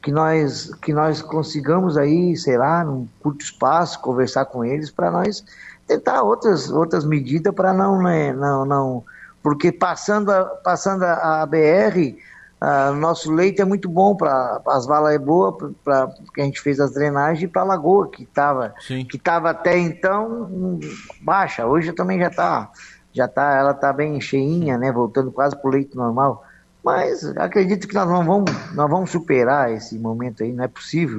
que, 0.02 0.12
nós, 0.12 0.74
que 0.82 0.94
nós 0.94 1.22
consigamos 1.22 1.98
aí, 1.98 2.36
sei 2.36 2.58
lá, 2.58 2.84
num 2.84 3.08
curto 3.22 3.44
espaço, 3.44 4.00
conversar 4.02 4.46
com 4.46 4.66
eles 4.66 4.92
para 4.92 5.10
nós 5.10 5.44
tentar 5.88 6.24
outras, 6.24 6.70
outras 6.70 7.06
medidas 7.06 7.54
para 7.54 7.74
não, 7.74 8.02
né, 8.02 8.34
não, 8.34 8.66
não, 8.66 9.04
porque 9.42 9.72
passando 9.72 10.32
a, 10.32 10.44
passando 10.44 11.04
a, 11.04 11.44
a 11.44 11.46
BR, 11.46 12.18
a, 12.60 12.92
nosso 12.92 13.32
leite 13.32 13.62
é 13.62 13.66
muito 13.66 13.88
bom 13.88 14.16
para 14.16 14.62
as 14.68 14.86
valas 14.86 15.14
é 15.14 15.20
boa 15.20 15.56
para 15.84 16.10
que 16.34 16.42
a 16.42 16.44
gente 16.44 16.60
fez 16.60 16.80
as 16.80 16.92
drenagens 16.92 17.52
para 17.52 17.62
a 17.62 17.66
lagoa 17.66 18.10
que 18.10 18.24
estava 18.24 18.74
que 18.88 19.22
até 19.26 19.78
então 19.78 20.50
hum, 20.52 20.80
baixa, 21.22 21.66
hoje 21.66 21.94
também 21.94 22.20
já 22.20 22.28
está 22.28 22.72
já 23.16 23.28
tá, 23.28 23.56
ela 23.56 23.72
está 23.72 23.94
bem 23.94 24.20
cheinha, 24.20 24.78
né, 24.78 24.92
voltando 24.92 25.32
quase 25.32 25.56
para 25.56 25.68
o 25.70 25.72
leito 25.72 25.98
normal. 25.98 26.44
Mas 26.84 27.24
acredito 27.38 27.88
que 27.88 27.96
nós 27.96 28.08
não 28.08 28.24
vamos, 28.24 28.52
nós 28.76 28.90
vamos 28.90 29.10
superar 29.10 29.72
esse 29.72 29.98
momento 29.98 30.44
aí, 30.44 30.52
não 30.52 30.66
é 30.66 30.68
possível 30.68 31.18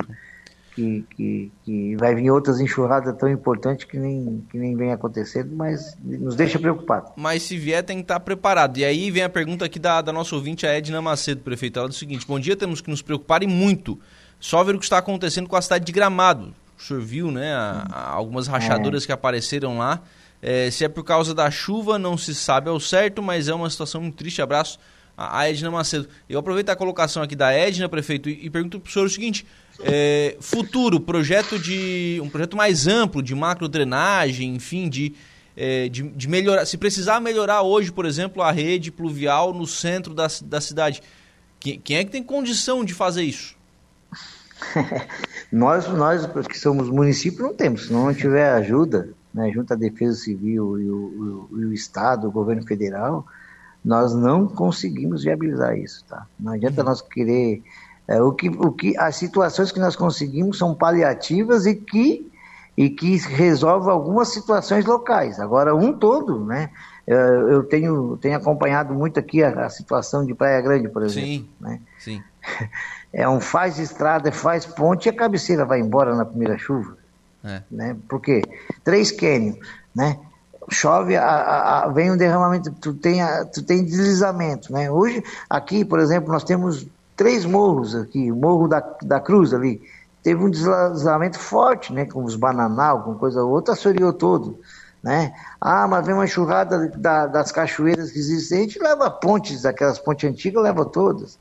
que, 0.76 1.06
que, 1.16 1.52
que 1.64 1.96
vai 1.96 2.14
vir 2.14 2.30
outras 2.30 2.60
enxurradas 2.60 3.16
tão 3.16 3.30
importantes 3.30 3.86
que 3.86 3.98
nem, 3.98 4.44
que 4.50 4.58
nem 4.58 4.76
vem 4.76 4.92
acontecendo, 4.92 5.56
mas 5.56 5.96
nos 6.04 6.36
deixa 6.36 6.58
preocupados. 6.58 7.12
Mas 7.16 7.42
se 7.44 7.56
vier, 7.56 7.82
tem 7.82 7.96
que 7.96 8.04
estar 8.04 8.20
preparado. 8.20 8.76
E 8.76 8.84
aí 8.84 9.10
vem 9.10 9.22
a 9.22 9.28
pergunta 9.28 9.64
aqui 9.64 9.78
da, 9.78 10.02
da 10.02 10.12
nossa 10.12 10.34
ouvinte, 10.34 10.66
a 10.66 10.72
Edna 10.76 11.00
Macedo, 11.00 11.40
prefeito. 11.40 11.78
Ela 11.78 11.88
diz 11.88 11.96
o 11.96 11.98
seguinte: 11.98 12.26
Bom 12.26 12.38
dia, 12.38 12.54
temos 12.54 12.82
que 12.82 12.90
nos 12.90 13.00
preocupar 13.00 13.42
e 13.42 13.46
muito. 13.46 13.98
Só 14.38 14.62
ver 14.62 14.74
o 14.74 14.78
que 14.78 14.84
está 14.84 14.98
acontecendo 14.98 15.48
com 15.48 15.56
a 15.56 15.62
cidade 15.62 15.86
de 15.86 15.92
Gramado. 15.92 16.54
O 16.78 16.82
senhor 16.82 17.00
viu, 17.00 17.30
né? 17.30 17.54
A, 17.54 17.86
a 17.90 18.10
algumas 18.10 18.46
rachaduras 18.46 19.04
é. 19.04 19.06
que 19.06 19.12
apareceram 19.12 19.78
lá. 19.78 20.02
É, 20.42 20.70
se 20.70 20.84
é 20.84 20.88
por 20.88 21.04
causa 21.04 21.34
da 21.34 21.50
chuva, 21.50 21.98
não 21.98 22.16
se 22.16 22.34
sabe 22.34 22.68
ao 22.68 22.78
certo, 22.78 23.22
mas 23.22 23.48
é 23.48 23.54
uma 23.54 23.70
situação 23.70 24.00
muito 24.00 24.16
triste. 24.16 24.42
Abraço 24.42 24.78
a 25.16 25.48
Edna 25.48 25.70
Macedo. 25.70 26.08
Eu 26.28 26.38
aproveito 26.38 26.68
a 26.68 26.76
colocação 26.76 27.22
aqui 27.22 27.34
da 27.34 27.50
Edna, 27.52 27.88
prefeito, 27.88 28.28
e, 28.28 28.50
pergunto 28.50 28.78
para 28.78 28.88
o 28.88 28.92
senhor 28.92 29.06
o 29.06 29.10
seguinte: 29.10 29.46
é, 29.80 30.36
futuro, 30.40 31.00
projeto 31.00 31.58
de. 31.58 32.20
um 32.22 32.28
projeto 32.28 32.56
mais 32.56 32.86
amplo 32.86 33.22
de 33.22 33.34
macro 33.34 33.68
drenagem, 33.68 34.54
enfim, 34.54 34.88
de, 34.88 35.14
é, 35.56 35.88
de, 35.88 36.02
de, 36.02 36.28
melhorar. 36.28 36.66
Se 36.66 36.76
precisar 36.76 37.20
melhorar 37.20 37.62
hoje, 37.62 37.90
por 37.90 38.04
exemplo, 38.04 38.42
a 38.42 38.52
rede 38.52 38.90
pluvial 38.90 39.54
no 39.54 39.66
centro 39.66 40.12
da, 40.12 40.26
da 40.44 40.60
cidade, 40.60 41.02
quem, 41.58 41.80
quem 41.80 41.96
é 41.96 42.04
que 42.04 42.10
tem 42.10 42.22
condição 42.22 42.84
de 42.84 42.92
fazer 42.92 43.22
isso? 43.22 43.56
nós, 45.50 45.88
nós 45.88 46.26
que 46.46 46.58
somos 46.58 46.90
município, 46.90 47.42
não 47.42 47.54
temos. 47.54 47.86
Se 47.86 47.92
não 47.92 48.12
tiver 48.12 48.50
ajuda, 48.50 49.08
né, 49.36 49.52
junto 49.52 49.74
à 49.74 49.76
Defesa 49.76 50.16
Civil 50.16 50.80
e 50.80 50.90
o, 50.90 50.96
o, 51.52 51.60
e 51.60 51.64
o 51.66 51.72
Estado, 51.74 52.26
o 52.26 52.32
governo 52.32 52.66
federal, 52.66 53.26
nós 53.84 54.14
não 54.14 54.48
conseguimos 54.48 55.24
viabilizar 55.24 55.76
isso, 55.76 56.02
tá? 56.06 56.26
Não 56.40 56.54
adianta 56.54 56.82
nós 56.82 57.02
querer 57.02 57.62
é, 58.08 58.20
o 58.20 58.32
que, 58.32 58.48
o 58.48 58.72
que 58.72 58.96
as 58.96 59.14
situações 59.16 59.70
que 59.70 59.78
nós 59.78 59.94
conseguimos 59.94 60.56
são 60.56 60.74
paliativas 60.74 61.66
e 61.66 61.74
que 61.74 62.32
e 62.78 62.90
que 62.90 63.16
resolvem 63.16 63.90
algumas 63.90 64.28
situações 64.28 64.84
locais. 64.84 65.40
Agora 65.40 65.74
um 65.74 65.94
todo, 65.94 66.44
né? 66.44 66.70
Eu, 67.06 67.48
eu 67.48 67.62
tenho 67.64 68.16
tenho 68.18 68.36
acompanhado 68.36 68.92
muito 68.94 69.20
aqui 69.20 69.42
a, 69.42 69.66
a, 69.66 69.70
situação 69.70 70.26
de 70.26 70.34
Praia 70.34 70.60
Grande, 70.60 70.88
por 70.88 71.02
exemplo. 71.02 71.28
Sim. 71.28 71.48
Né? 71.60 71.80
Sim. 71.98 72.22
É 73.12 73.26
um 73.26 73.40
faz 73.40 73.78
estrada, 73.78 74.30
faz 74.30 74.66
ponte 74.66 75.06
e 75.06 75.08
a 75.08 75.12
cabeceira 75.12 75.64
vai 75.64 75.80
embora 75.80 76.14
na 76.14 76.26
primeira 76.26 76.58
chuva. 76.58 76.98
É. 77.46 77.62
Né? 77.70 77.96
Porque 78.08 78.42
três 78.82 79.12
cânions, 79.12 79.56
né? 79.94 80.18
Chove, 80.68 81.16
a, 81.16 81.84
a, 81.84 81.88
vem 81.88 82.10
um 82.10 82.16
derramamento, 82.16 82.72
tu 82.72 82.92
tem, 82.92 83.20
tu 83.54 83.62
tem 83.62 83.84
deslizamento, 83.84 84.72
né? 84.72 84.90
Hoje, 84.90 85.22
aqui, 85.48 85.84
por 85.84 86.00
exemplo, 86.00 86.32
nós 86.32 86.42
temos 86.42 86.84
três 87.16 87.44
morros 87.44 87.94
aqui, 87.94 88.32
o 88.32 88.36
Morro 88.36 88.66
da, 88.66 88.80
da 89.02 89.20
Cruz 89.20 89.54
ali, 89.54 89.80
teve 90.24 90.42
um 90.42 90.50
deslizamento 90.50 91.38
forte, 91.38 91.92
né? 91.92 92.04
Com 92.04 92.24
os 92.24 92.34
bananal, 92.34 93.04
com 93.04 93.14
coisa 93.14 93.44
outra, 93.44 93.74
assoreou 93.74 94.12
todo. 94.12 94.58
Né? 95.00 95.32
Ah, 95.60 95.86
mas 95.86 96.04
vem 96.04 96.16
uma 96.16 96.24
enxurrada 96.24 96.88
da, 96.96 97.28
das 97.28 97.52
cachoeiras 97.52 98.10
que 98.10 98.18
existem, 98.18 98.58
a 98.58 98.62
gente 98.62 98.80
leva 98.80 99.08
pontes, 99.08 99.64
aquelas 99.64 100.00
pontes 100.00 100.28
antigas, 100.28 100.60
leva 100.60 100.84
todas. 100.84 101.38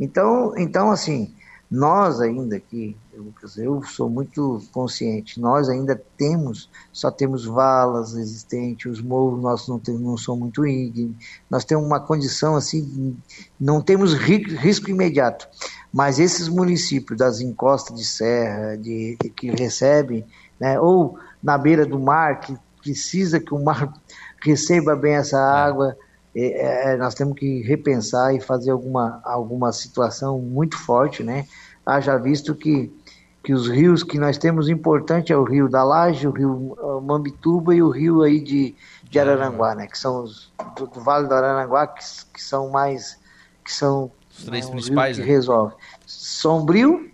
Então, 0.00 0.52
então 0.56 0.90
assim, 0.90 1.32
Nós 1.70 2.20
ainda 2.20 2.56
aqui, 2.56 2.96
Lucas, 3.16 3.56
eu 3.56 3.82
sou 3.82 4.08
muito 4.08 4.62
consciente, 4.72 5.40
nós 5.40 5.68
ainda 5.68 6.00
temos, 6.16 6.68
só 6.92 7.10
temos 7.10 7.44
valas 7.44 8.14
existentes, 8.14 8.86
os 8.86 9.00
morros 9.00 9.42
nossos 9.42 9.68
não, 9.68 9.78
tem, 9.78 9.96
não 9.96 10.16
são 10.16 10.36
muito 10.36 10.66
íngremes, 10.66 11.16
nós 11.50 11.64
temos 11.64 11.84
uma 11.86 12.00
condição 12.00 12.56
assim, 12.56 13.16
não 13.58 13.80
temos 13.80 14.14
risco 14.14 14.90
imediato. 14.90 15.48
Mas 15.92 16.18
esses 16.18 16.48
municípios 16.48 17.18
das 17.18 17.40
encostas 17.40 17.96
de 17.96 18.04
serra, 18.04 18.76
de, 18.76 19.16
de 19.22 19.30
que 19.30 19.50
recebem, 19.50 20.24
né, 20.58 20.80
ou 20.80 21.18
na 21.42 21.56
beira 21.56 21.86
do 21.86 21.98
mar, 21.98 22.40
que 22.40 22.56
precisa 22.82 23.40
que 23.40 23.54
o 23.54 23.62
mar 23.62 23.92
receba 24.42 24.96
bem 24.96 25.14
essa 25.14 25.38
água, 25.38 25.96
é, 26.36 26.92
é, 26.92 26.96
nós 26.96 27.14
temos 27.14 27.38
que 27.38 27.62
repensar 27.62 28.34
e 28.34 28.40
fazer 28.40 28.72
alguma, 28.72 29.20
alguma 29.24 29.70
situação 29.72 30.40
muito 30.40 30.76
forte, 30.76 31.22
né? 31.22 31.46
Haja 31.86 32.16
visto 32.18 32.54
que, 32.54 32.92
que 33.44 33.52
os 33.52 33.68
rios 33.68 34.02
que 34.02 34.18
nós 34.18 34.38
temos 34.38 34.70
importante 34.70 35.30
é 35.30 35.36
o 35.36 35.44
rio 35.44 35.68
da 35.68 35.84
Laje, 35.84 36.26
o 36.26 36.30
rio 36.30 36.74
uh, 36.80 37.00
Mambituba 37.02 37.74
e 37.74 37.82
o 37.82 37.90
rio 37.90 38.22
aí 38.22 38.40
de, 38.40 38.74
de 39.04 39.20
Araranguá, 39.20 39.74
né? 39.74 39.86
Que 39.86 39.98
são 39.98 40.22
os 40.22 40.50
do, 40.74 40.86
do 40.86 41.00
Vale 41.00 41.28
do 41.28 41.34
Araranguá 41.34 41.86
que, 41.86 42.02
que 42.32 42.42
são 42.42 42.70
mais 42.70 43.18
que 43.62 43.70
são 43.70 44.10
os 44.30 44.44
três 44.46 44.64
né, 44.64 44.72
principais 44.72 45.16
que 45.18 45.22
né? 45.22 45.28
resolve. 45.28 45.74
Sombrio, 46.06 47.10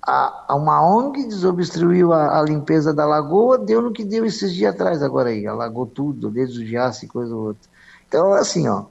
a, 0.00 0.44
a, 0.48 0.54
uma 0.54 0.80
ONG 0.80 1.26
desobstruiu 1.26 2.12
a, 2.12 2.38
a, 2.38 2.42
limpeza 2.42 2.94
da 2.94 3.04
lagoa, 3.04 3.58
deu 3.58 3.82
no 3.82 3.92
que 3.92 4.04
deu 4.04 4.24
esses 4.24 4.54
dias 4.54 4.72
atrás 4.72 5.02
agora 5.02 5.30
aí, 5.30 5.46
alagou 5.48 5.84
tudo, 5.84 6.30
desde 6.30 6.62
o 6.62 6.66
Giasse 6.66 7.06
e 7.06 7.08
coisa 7.08 7.34
ou 7.34 7.48
outra. 7.48 7.68
Então, 8.06 8.32
assim, 8.34 8.68
ó, 8.68 8.84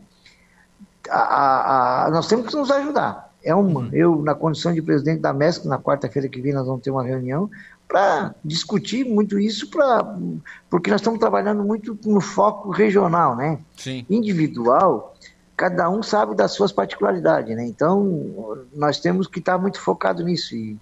a, 1.09 2.05
a, 2.05 2.11
nós 2.11 2.27
temos 2.27 2.47
que 2.47 2.55
nos 2.55 2.69
ajudar. 2.69 3.30
É 3.43 3.55
uma. 3.55 3.81
Uhum. 3.81 3.89
Eu, 3.91 4.21
na 4.21 4.35
condição 4.35 4.73
de 4.73 4.81
presidente 4.81 5.21
da 5.21 5.33
MESC, 5.33 5.67
na 5.67 5.79
quarta-feira 5.79 6.29
que 6.29 6.41
vem 6.41 6.53
nós 6.53 6.65
vamos 6.65 6.81
ter 6.81 6.91
uma 6.91 7.03
reunião 7.03 7.49
para 7.87 8.33
discutir 8.43 9.03
muito 9.03 9.37
isso, 9.37 9.69
pra, 9.69 10.17
porque 10.69 10.89
nós 10.89 11.01
estamos 11.01 11.19
trabalhando 11.19 11.63
muito 11.63 11.97
no 12.05 12.21
foco 12.21 12.71
regional, 12.71 13.35
né? 13.35 13.59
Sim. 13.75 14.05
Individual, 14.09 15.13
cada 15.57 15.89
um 15.89 16.01
sabe 16.01 16.33
das 16.33 16.53
suas 16.53 16.71
particularidades, 16.71 17.53
né? 17.55 17.65
Então, 17.65 18.65
nós 18.73 18.99
temos 18.99 19.27
que 19.27 19.39
estar 19.39 19.57
muito 19.57 19.79
focado 19.79 20.23
nisso. 20.23 20.55
E, 20.55 20.79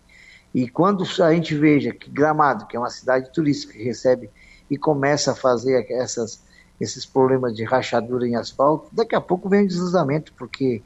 e 0.53 0.69
quando 0.69 1.03
a 1.23 1.33
gente 1.33 1.55
veja 1.55 1.91
que 1.91 2.11
Gramado, 2.11 2.67
que 2.67 2.77
é 2.77 2.79
uma 2.79 2.91
cidade 2.91 3.31
turística 3.33 3.73
que 3.73 3.83
recebe 3.83 4.29
e 4.69 4.77
começa 4.77 5.31
a 5.31 5.35
fazer 5.35 5.87
essas 5.89 6.47
esses 6.79 7.05
problemas 7.05 7.55
de 7.55 7.63
rachadura 7.65 8.25
em 8.25 8.35
asfalto, 8.35 8.87
daqui 8.93 9.13
a 9.13 9.19
pouco 9.19 9.49
vem 9.49 9.65
o 9.65 9.67
deslizamento, 9.67 10.33
porque 10.37 10.81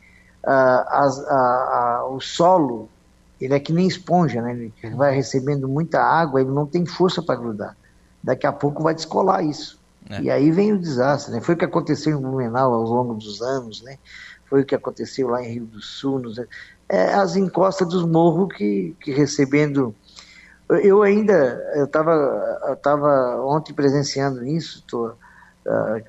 uh, 0.45 2.09
uh, 2.09 2.15
o 2.15 2.19
solo 2.19 2.89
ele 3.39 3.53
é 3.53 3.59
que 3.59 3.73
nem 3.73 3.87
esponja, 3.87 4.41
né? 4.41 4.53
ele 4.53 4.95
vai 4.95 5.13
recebendo 5.13 5.67
muita 5.67 6.01
água, 6.01 6.39
ele 6.39 6.51
não 6.51 6.65
tem 6.65 6.85
força 6.85 7.21
para 7.21 7.35
grudar. 7.35 7.75
Daqui 8.23 8.47
a 8.47 8.53
pouco 8.53 8.81
vai 8.81 8.95
descolar 8.95 9.43
isso. 9.43 9.77
É. 10.09 10.21
E 10.21 10.31
aí 10.31 10.49
vem 10.49 10.71
o 10.71 10.79
desastre. 10.79 11.33
Né? 11.33 11.41
Foi 11.41 11.55
o 11.55 11.57
que 11.57 11.65
aconteceu 11.65 12.17
em 12.17 12.21
Blumenau 12.21 12.73
ao 12.73 12.83
longo 12.83 13.13
dos 13.15 13.41
anos, 13.41 13.81
né? 13.81 13.97
foi 14.45 14.61
o 14.61 14.65
que 14.65 14.75
aconteceu 14.75 15.29
lá 15.29 15.43
em 15.43 15.51
Rio 15.51 15.65
do 15.65 15.81
Sul. 15.81 16.19
Nos... 16.19 16.39
É, 16.87 17.13
as 17.13 17.35
encostas 17.35 17.87
dos 17.87 18.05
morros 18.05 18.55
que, 18.55 18.95
que 19.01 19.11
recebendo 19.11 19.95
eu 20.69 21.01
ainda 21.03 21.33
eu 21.75 21.85
estava 21.85 22.11
eu 22.67 22.75
tava 22.77 23.41
ontem 23.45 23.73
presenciando 23.73 24.45
isso 24.45 24.83
tô, 24.87 25.07
uh, 25.07 26.03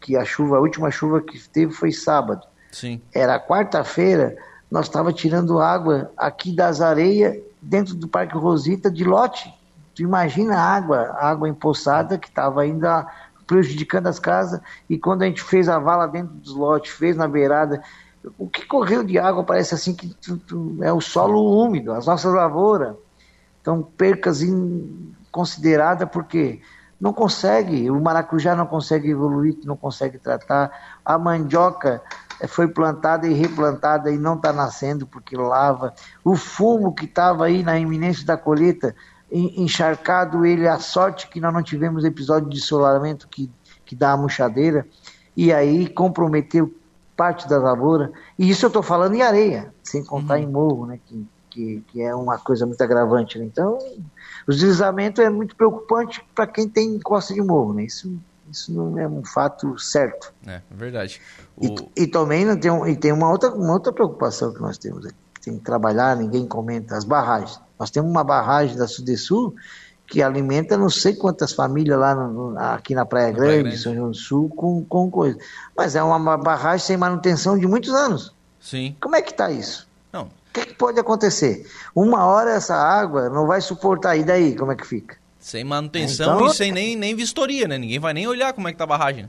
que 0.00 0.16
a 0.16 0.24
chuva, 0.24 0.56
a 0.56 0.60
última 0.60 0.90
chuva 0.90 1.20
que 1.20 1.38
teve 1.48 1.72
foi 1.72 1.92
sábado. 1.92 2.46
Sim. 2.70 3.00
Era 3.14 3.40
quarta-feira, 3.40 4.36
nós 4.70 4.86
estava 4.86 5.12
tirando 5.12 5.60
água 5.60 6.10
aqui 6.16 6.54
das 6.54 6.80
areias 6.80 7.36
dentro 7.60 7.94
do 7.94 8.06
Parque 8.08 8.36
Rosita 8.36 8.90
de 8.90 9.04
lote. 9.04 9.52
Tu 9.94 10.02
imagina 10.02 10.56
a 10.56 10.62
água, 10.62 10.98
a 11.18 11.28
água 11.28 11.48
empoçada 11.48 12.16
que 12.16 12.28
estava 12.28 12.62
ainda 12.62 13.06
prejudicando 13.46 14.06
as 14.06 14.20
casas 14.20 14.60
e 14.88 14.96
quando 14.96 15.22
a 15.22 15.26
gente 15.26 15.42
fez 15.42 15.68
a 15.68 15.78
vala 15.78 16.06
dentro 16.06 16.32
dos 16.34 16.54
lotes, 16.54 16.92
fez 16.92 17.16
na 17.16 17.26
beirada, 17.26 17.82
o 18.38 18.48
que 18.48 18.64
correu 18.64 19.02
de 19.02 19.18
água 19.18 19.42
parece 19.42 19.74
assim 19.74 19.92
que 19.92 20.14
tu, 20.14 20.36
tu, 20.36 20.78
é 20.82 20.92
o 20.92 21.00
solo 21.00 21.60
úmido, 21.64 21.92
as 21.92 22.06
nossas 22.06 22.32
lavouras. 22.32 22.94
Então, 23.60 23.82
percas 23.82 24.40
consideradas 25.32 26.08
porque 26.08 26.60
não 27.00 27.12
consegue, 27.12 27.90
o 27.90 28.00
maracujá 28.00 28.54
não 28.54 28.66
consegue 28.66 29.10
evoluir, 29.10 29.56
não 29.64 29.76
consegue 29.76 30.18
tratar, 30.18 30.70
a 31.04 31.18
mandioca 31.18 32.02
foi 32.48 32.68
plantada 32.68 33.26
e 33.26 33.34
replantada 33.34 34.10
e 34.10 34.18
não 34.18 34.34
está 34.34 34.52
nascendo 34.52 35.06
porque 35.06 35.36
lava, 35.36 35.94
o 36.24 36.36
fumo 36.36 36.94
que 36.94 37.04
estava 37.04 37.46
aí 37.46 37.62
na 37.62 37.78
iminência 37.78 38.24
da 38.24 38.36
colheita, 38.36 38.94
encharcado 39.30 40.44
ele, 40.44 40.66
a 40.66 40.78
sorte 40.78 41.28
que 41.28 41.40
nós 41.40 41.52
não 41.52 41.62
tivemos 41.62 42.04
episódio 42.04 42.48
de 42.48 42.60
solaramento 42.60 43.28
que, 43.28 43.50
que 43.84 43.94
dá 43.94 44.12
a 44.12 44.16
murchadeira, 44.16 44.86
e 45.36 45.52
aí 45.52 45.88
comprometeu 45.88 46.72
parte 47.16 47.48
da 47.48 47.58
lavoura, 47.58 48.12
e 48.38 48.50
isso 48.50 48.64
eu 48.64 48.68
estou 48.68 48.82
falando 48.82 49.14
em 49.14 49.22
areia, 49.22 49.72
sem 49.82 50.02
contar 50.02 50.38
uhum. 50.38 50.42
em 50.42 50.46
morro, 50.46 50.86
né, 50.86 50.98
que, 51.06 51.28
que, 51.50 51.84
que 51.88 52.02
é 52.02 52.14
uma 52.14 52.38
coisa 52.38 52.64
muito 52.64 52.82
agravante. 52.82 53.38
Né? 53.38 53.44
Então, 53.44 53.78
o 54.46 54.50
deslizamento 54.50 55.20
é 55.20 55.28
muito 55.28 55.54
preocupante 55.54 56.24
para 56.34 56.46
quem 56.46 56.68
tem 56.68 56.94
encosta 56.94 57.34
de 57.34 57.42
morro, 57.42 57.74
né? 57.74 57.84
Isso, 57.84 58.10
isso 58.50 58.72
não 58.72 58.98
é 58.98 59.06
um 59.06 59.24
fato 59.24 59.78
certo. 59.78 60.32
É, 60.46 60.60
verdade. 60.70 61.20
O... 61.56 61.66
E, 61.96 62.02
e, 62.02 62.06
também 62.06 62.44
não 62.44 62.58
tem, 62.58 62.70
um, 62.70 62.86
e 62.86 62.96
tem 62.96 63.12
uma 63.12 63.30
outra, 63.30 63.50
uma 63.50 63.72
outra 63.72 63.92
preocupação 63.92 64.52
que 64.52 64.60
nós 64.60 64.78
temos 64.78 65.06
aqui. 65.06 65.16
Tem 65.42 65.56
que 65.56 65.64
trabalhar, 65.64 66.16
ninguém 66.16 66.46
comenta, 66.46 66.96
as 66.96 67.04
barragens. 67.04 67.58
Nós 67.78 67.90
temos 67.90 68.10
uma 68.10 68.22
barragem 68.22 68.76
da 68.76 68.86
Sudesul 68.86 69.54
que 70.06 70.22
alimenta 70.22 70.76
não 70.76 70.90
sei 70.90 71.14
quantas 71.14 71.52
famílias 71.52 71.98
lá 71.98 72.14
no, 72.14 72.58
aqui 72.58 72.94
na 72.94 73.06
Praia 73.06 73.30
Grande, 73.30 73.46
Praia 73.46 73.62
Grande, 73.62 73.78
São 73.78 73.94
João 73.94 74.10
do 74.10 74.16
Sul, 74.16 74.48
com, 74.50 74.84
com 74.84 75.10
coisa. 75.10 75.38
Mas 75.74 75.94
é 75.94 76.02
uma 76.02 76.36
barragem 76.36 76.86
sem 76.86 76.96
manutenção 76.96 77.56
de 77.56 77.66
muitos 77.66 77.94
anos. 77.94 78.34
Sim. 78.60 78.96
Como 79.00 79.16
é 79.16 79.22
que 79.22 79.30
está 79.30 79.50
isso? 79.50 79.88
O 80.50 80.52
que, 80.52 80.66
que, 80.66 80.74
pode 80.74 80.98
acontecer? 80.98 81.64
Uma 81.94 82.24
hora 82.26 82.50
essa 82.50 82.74
água 82.74 83.28
não 83.28 83.46
vai 83.46 83.60
suportar, 83.60 84.16
e 84.16 84.24
daí 84.24 84.56
como 84.56 84.72
é 84.72 84.74
que 84.74 84.84
fica? 84.84 85.16
Sem 85.40 85.64
manutenção 85.64 86.36
então, 86.36 86.46
e 86.48 86.54
sem 86.54 86.70
nem, 86.70 86.94
nem 86.94 87.16
vistoria, 87.16 87.66
né? 87.66 87.78
Ninguém 87.78 87.98
vai 87.98 88.12
nem 88.12 88.28
olhar 88.28 88.52
como 88.52 88.68
é 88.68 88.72
que 88.72 88.78
tá 88.78 88.84
a 88.84 88.86
barragem. 88.86 89.28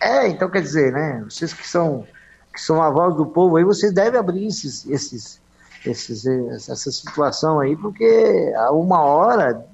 É, 0.00 0.28
então 0.28 0.50
quer 0.50 0.60
dizer, 0.60 0.92
né? 0.92 1.24
Vocês 1.24 1.54
que 1.54 1.66
são, 1.66 2.06
que 2.52 2.60
são 2.60 2.82
a 2.82 2.90
voz 2.90 3.16
do 3.16 3.24
povo 3.24 3.56
aí, 3.56 3.64
vocês 3.64 3.92
devem 3.92 4.20
abrir 4.20 4.46
esses, 4.46 4.86
esses, 4.86 5.40
esses, 5.86 6.26
essa 6.26 6.92
situação 6.92 7.58
aí, 7.60 7.74
porque 7.76 8.52
a 8.56 8.70
uma 8.72 9.00
hora 9.00 9.64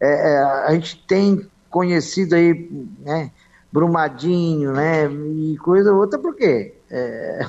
é, 0.00 0.32
é, 0.32 0.38
a 0.38 0.72
gente 0.74 1.04
tem 1.08 1.50
conhecido 1.68 2.36
aí, 2.36 2.68
né? 3.00 3.32
Brumadinho, 3.72 4.72
né? 4.72 5.06
E 5.06 5.56
coisa 5.58 5.92
outra, 5.92 6.18
por 6.18 6.34
quê? 6.36 6.74
É, 6.90 7.40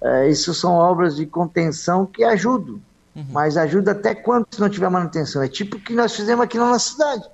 Uh, 0.00 0.24
isso 0.30 0.54
são 0.54 0.72
obras 0.72 1.16
de 1.16 1.26
contenção 1.26 2.06
que 2.06 2.24
ajudam, 2.24 2.80
uhum. 3.20 3.26
mas 3.30 3.56
ajuda 3.56 3.92
até 3.92 4.14
quando 4.14 4.46
se 4.50 4.60
não 4.60 4.68
tiver 4.68 4.88
manutenção. 4.88 5.42
É 5.42 5.48
tipo 5.48 5.76
o 5.76 5.80
que 5.80 5.94
nós 5.94 6.14
fizemos 6.14 6.44
aqui 6.44 6.58
na 6.58 6.66
nossa 6.66 6.90
cidade. 6.90 7.24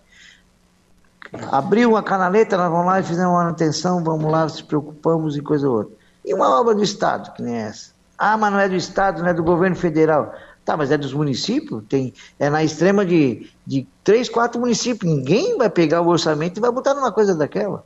Abriu 1.51 1.91
uma 1.91 2.03
canaleta, 2.03 2.57
nós 2.57 2.71
vamos 2.71 2.87
lá 2.87 3.01
e 3.01 3.03
fizemos 3.03 3.33
manutenção, 3.33 4.03
vamos 4.03 4.31
lá, 4.31 4.49
se 4.49 4.63
preocupamos 4.63 5.37
e 5.37 5.41
coisa 5.41 5.69
ou 5.69 5.79
outra. 5.79 5.95
E 6.25 6.33
uma 6.35 6.61
obra 6.61 6.75
do 6.75 6.83
Estado, 6.83 7.33
que 7.33 7.43
nem 7.43 7.57
essa. 7.57 7.91
Ah, 8.19 8.37
mas 8.37 8.53
não 8.53 8.61
é 8.61 8.69
do 8.69 8.77
Estado, 8.77 9.23
não 9.23 9.29
é 9.29 9.35
do 9.35 9.43
governo 9.43 9.77
federal. 9.77 10.35
Tá, 10.65 10.77
mas 10.77 10.91
é 10.91 10.99
dos 10.99 11.15
municípios, 11.15 11.85
tem, 11.89 12.13
é 12.41 12.51
na 12.51 12.65
extrema 12.65 13.07
de, 13.07 13.49
de 13.65 13.87
três, 14.03 14.29
quatro 14.29 14.61
municípios. 14.61 15.09
Ninguém 15.09 15.57
vai 15.57 15.71
pegar 15.71 16.01
o 16.01 16.09
orçamento 16.09 16.57
e 16.57 16.61
vai 16.61 16.73
botar 16.73 16.93
numa 16.95 17.13
coisa 17.13 17.37
daquela. 17.37 17.85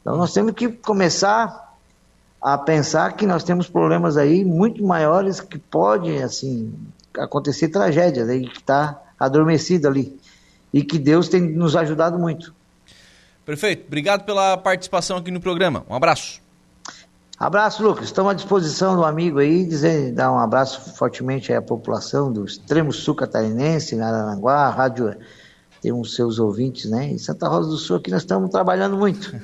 Então 0.00 0.16
nós 0.16 0.32
temos 0.32 0.52
que 0.52 0.68
começar 0.68 1.74
a 2.40 2.58
pensar 2.58 3.14
que 3.14 3.26
nós 3.26 3.42
temos 3.42 3.68
problemas 3.68 4.16
aí 4.16 4.44
muito 4.44 4.84
maiores 4.84 5.40
que 5.40 5.58
podem, 5.58 6.22
assim, 6.22 6.72
acontecer 7.18 7.68
tragédias 7.68 8.28
aí 8.28 8.48
que 8.48 8.58
está 8.58 9.00
adormecido 9.18 9.88
ali 9.88 10.18
e 10.72 10.82
que 10.82 10.98
Deus 10.98 11.28
tem 11.28 11.40
nos 11.40 11.76
ajudado 11.76 12.18
muito. 12.18 12.54
Prefeito, 13.44 13.86
obrigado 13.86 14.24
pela 14.24 14.56
participação 14.56 15.16
aqui 15.18 15.30
no 15.30 15.40
programa. 15.40 15.84
Um 15.88 15.94
abraço. 15.94 16.42
Abraço, 17.38 17.82
Lucas. 17.82 18.06
Estamos 18.06 18.30
à 18.30 18.34
disposição 18.34 18.96
do 18.96 19.04
amigo 19.04 19.38
aí, 19.38 19.64
dizer, 19.64 20.12
dar 20.12 20.32
um 20.32 20.38
abraço 20.38 20.94
fortemente 20.96 21.52
à 21.52 21.60
população 21.60 22.32
do 22.32 22.44
extremo 22.44 22.92
sul 22.92 23.14
catarinense, 23.14 23.96
na 23.96 24.08
Aranguá, 24.08 24.66
a 24.66 24.70
rádio 24.70 25.14
tem 25.82 25.92
os 25.92 26.14
seus 26.14 26.38
ouvintes, 26.38 26.90
né? 26.90 27.08
Em 27.08 27.18
Santa 27.18 27.46
Rosa 27.46 27.68
do 27.68 27.76
Sul 27.76 27.96
aqui 27.96 28.10
nós 28.10 28.22
estamos 28.22 28.48
trabalhando 28.50 28.96
muito. 28.96 29.38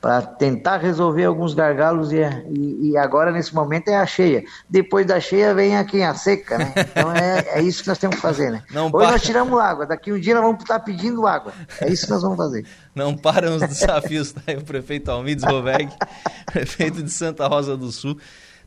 Para 0.00 0.22
tentar 0.22 0.76
resolver 0.76 1.24
alguns 1.24 1.54
gargalos 1.54 2.12
e, 2.12 2.18
e, 2.50 2.90
e, 2.90 2.96
agora 2.96 3.32
nesse 3.32 3.54
momento 3.54 3.88
é 3.88 3.96
a 3.96 4.06
cheia. 4.06 4.44
Depois 4.68 5.06
da 5.06 5.18
cheia 5.18 5.54
vem 5.54 5.76
aqui 5.76 6.02
a 6.02 6.14
seca, 6.14 6.58
né? 6.58 6.72
Então 6.76 7.12
é, 7.12 7.58
é 7.58 7.62
isso 7.62 7.82
que 7.82 7.88
nós 7.88 7.98
temos 7.98 8.16
que 8.16 8.22
fazer, 8.22 8.50
né? 8.50 8.62
Não 8.70 8.86
Hoje 8.86 8.92
para... 8.92 9.10
nós 9.12 9.22
tiramos 9.22 9.58
água, 9.58 9.86
daqui 9.86 10.12
um 10.12 10.20
dia 10.20 10.34
nós 10.34 10.44
vamos 10.44 10.60
estar 10.60 10.80
pedindo 10.80 11.26
água. 11.26 11.52
É 11.80 11.90
isso 11.90 12.06
que 12.06 12.12
nós 12.12 12.22
vamos 12.22 12.36
fazer. 12.36 12.66
Não 12.94 13.16
param 13.16 13.56
os 13.56 13.62
desafios, 13.62 14.32
tá? 14.32 14.42
O 14.58 14.64
prefeito 14.64 15.10
Almides 15.10 15.44
Roveg, 15.44 15.90
prefeito 16.52 17.02
de 17.02 17.10
Santa 17.10 17.46
Rosa 17.46 17.76
do 17.76 17.90
Sul. 17.90 18.18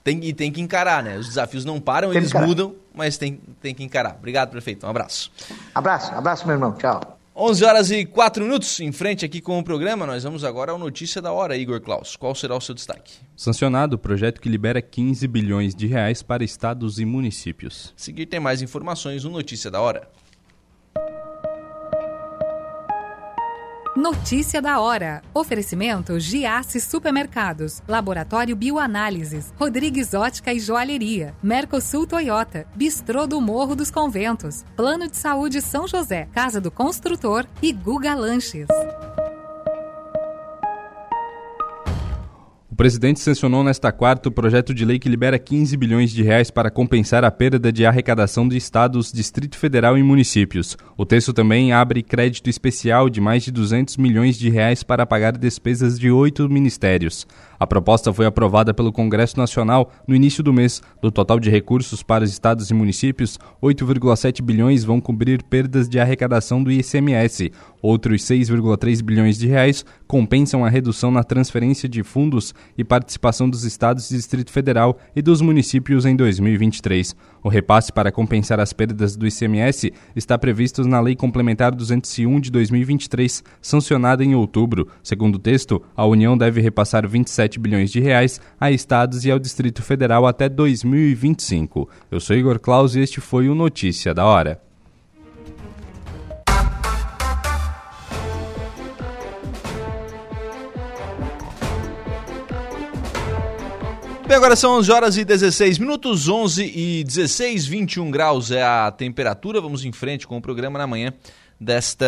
Tem, 0.04 0.24
e 0.24 0.34
tem 0.34 0.52
que 0.52 0.62
encarar, 0.62 1.04
né? 1.04 1.18
Os 1.18 1.28
desafios 1.28 1.66
não 1.66 1.80
param, 1.80 2.10
Tem 2.10 2.18
eles 2.18 2.34
mudam, 2.34 2.76
mas 2.94 3.18
tem, 3.18 3.42
tem 3.62 3.76
que 3.76 3.84
encarar. 3.84 4.16
Obrigado, 4.18 4.50
prefeito. 4.50 4.86
Um 4.86 4.90
abraço. 4.90 5.32
Abraço, 5.76 6.14
abraço, 6.14 6.48
meu 6.48 6.56
irmão. 6.56 6.74
Tchau. 6.74 7.19
11 7.42 7.64
horas 7.64 7.90
e 7.90 8.06
4 8.06 8.44
minutos, 8.44 8.82
em 8.82 8.92
frente 8.92 9.24
aqui 9.24 9.40
com 9.40 9.58
o 9.58 9.64
programa, 9.64 10.06
nós 10.06 10.26
vamos 10.26 10.44
agora 10.44 10.74
ao 10.74 10.78
Notícia 10.78 11.22
da 11.22 11.32
Hora, 11.32 11.56
Igor 11.56 11.80
Klaus. 11.80 12.18
Qual 12.18 12.36
será 12.36 12.54
o 12.54 12.60
seu 12.60 12.76
destaque? 12.76 13.14
Sancionado 13.34 13.96
o 13.96 13.98
projeto 13.98 14.42
que 14.42 14.50
libera 14.50 14.82
15 14.82 15.26
bilhões 15.26 15.74
de 15.74 15.88
reais 15.88 16.22
para 16.22 16.44
estados 16.44 17.00
e 17.00 17.06
municípios. 17.06 17.94
A 17.96 18.02
seguir 18.02 18.26
tem 18.26 18.42
mais 18.42 18.62
informações 18.62 19.24
no 19.24 19.30
Notícia 19.30 19.72
da 19.72 19.80
Hora. 19.80 20.10
Notícia 24.00 24.62
da 24.62 24.80
hora. 24.80 25.22
Oferecimento 25.34 26.22
Giasse 26.22 26.80
Supermercados, 26.80 27.84
Laboratório 27.86 28.56
Bioanálises, 28.56 29.54
Rodrigues 29.60 30.14
Ótica 30.14 30.54
e 30.54 30.60
Joalheria, 30.60 31.36
Mercosul 31.44 32.08
Toyota, 32.08 32.66
Bistrô 32.74 33.28
do 33.28 33.42
Morro 33.42 33.76
dos 33.76 33.92
Conventos, 33.92 34.64
Plano 34.74 35.10
de 35.10 35.18
Saúde 35.18 35.62
São 35.62 35.86
José, 35.86 36.30
Casa 36.32 36.62
do 36.62 36.72
Construtor 36.72 37.46
e 37.62 37.74
Guga 37.74 38.16
Lanches. 38.16 38.68
Presidente 42.80 43.20
sancionou 43.20 43.62
nesta 43.62 43.92
quarta 43.92 44.30
o 44.30 44.32
projeto 44.32 44.74
de 44.74 44.86
lei 44.86 44.98
que 44.98 45.10
libera 45.10 45.38
15 45.38 45.76
bilhões 45.76 46.12
de 46.12 46.24
reais 46.24 46.50
para 46.50 46.72
compensar 46.72 47.26
a 47.26 47.30
perda 47.30 47.74
de 47.74 47.86
arrecadação 47.86 48.48
de 48.48 48.56
estados, 48.56 49.12
Distrito 49.12 49.58
Federal 49.58 49.98
e 49.98 50.02
municípios. 50.02 50.78
O 50.96 51.06
texto 51.06 51.34
também 51.34 51.74
abre 51.74 52.02
crédito 52.02 52.50
especial 52.50 53.10
de 53.10 53.20
mais 53.20 53.44
de 53.44 53.52
200 53.52 53.98
milhões 53.98 54.38
de 54.38 54.50
reais 54.50 54.82
para 54.82 55.06
pagar 55.06 55.38
despesas 55.38 56.00
de 56.00 56.10
oito 56.10 56.48
ministérios. 56.48 57.28
A 57.60 57.68
proposta 57.68 58.14
foi 58.14 58.26
aprovada 58.26 58.74
pelo 58.74 58.92
Congresso 58.92 59.38
Nacional 59.38 59.92
no 60.08 60.16
início 60.16 60.42
do 60.42 60.54
mês. 60.54 60.82
Do 61.02 61.12
total 61.12 61.40
de 61.40 61.50
recursos 61.50 62.02
para 62.02 62.24
os 62.24 62.32
estados 62.32 62.70
e 62.70 62.74
municípios, 62.74 63.38
8,7 63.62 64.42
bilhões 64.42 64.86
vão 64.86 65.02
cobrir 65.02 65.44
perdas 65.44 65.90
de 65.90 66.00
arrecadação 66.00 66.64
do 66.64 66.72
ICMS. 66.72 67.52
Outros 67.82 68.22
6,3 68.22 69.04
bilhões 69.04 69.38
de 69.38 69.48
reais 69.48 69.84
compensam 70.08 70.64
a 70.64 70.70
redução 70.70 71.12
na 71.12 71.24
transferência 71.24 71.90
de 71.90 72.02
fundos 72.02 72.54
e 72.78 72.84
participação 72.84 73.50
dos 73.50 73.66
estados 73.66 74.10
e 74.10 74.16
Distrito 74.16 74.52
Federal 74.52 74.98
e 75.14 75.22
dos 75.22 75.42
municípios 75.42 76.06
em 76.06 76.16
2023. 76.16 77.14
O 77.44 77.50
repasse 77.50 77.92
para 77.92 78.12
compensar 78.12 78.60
as 78.60 78.74
perdas 78.74 79.16
do 79.16 79.28
ICMS 79.28 79.92
está 80.16 80.38
previsto 80.38 80.88
na 80.88 81.00
Lei 81.00 81.16
Complementar 81.16 81.74
201 81.74 82.40
de 82.40 82.52
2023, 82.52 83.44
sancionada 83.62 84.24
em 84.24 84.36
outubro. 84.36 84.88
Segundo 85.02 85.36
o 85.36 85.40
texto, 85.40 85.82
a 85.96 86.06
União 86.06 86.38
deve 86.38 86.62
repassar 86.62 87.08
27 87.08 87.60
bilhões 87.60 87.92
de 87.92 88.00
reais 88.00 88.42
a 88.60 88.72
estados 88.72 89.26
e 89.26 89.32
ao 89.32 89.40
Distrito 89.40 89.82
Federal 89.82 90.28
até 90.28 90.50
2025. 90.50 91.90
Eu 92.12 92.20
sou 92.20 92.36
Igor 92.36 92.60
Claus 92.60 92.96
e 92.96 93.00
este 93.00 93.22
foi 93.22 93.48
o 93.48 93.56
Notícia 93.56 94.14
da 94.14 94.26
Hora. 94.26 94.69
Bem, 104.30 104.38
agora 104.38 104.56
são 104.56 104.78
11 104.78 104.92
horas 104.92 105.18
e 105.18 105.26
16 105.26 105.80
minutos, 105.80 106.30
11 106.30 106.64
e 106.64 107.04
16, 107.04 107.66
21 107.66 108.12
graus 108.12 108.52
é 108.52 108.62
a 108.62 108.92
temperatura. 108.92 109.60
Vamos 109.60 109.84
em 109.84 109.92
frente 109.92 110.28
com 110.28 110.38
o 110.38 110.42
programa 110.42 110.78
na 110.78 110.86
manhã 110.86 111.12
desta 111.60 112.06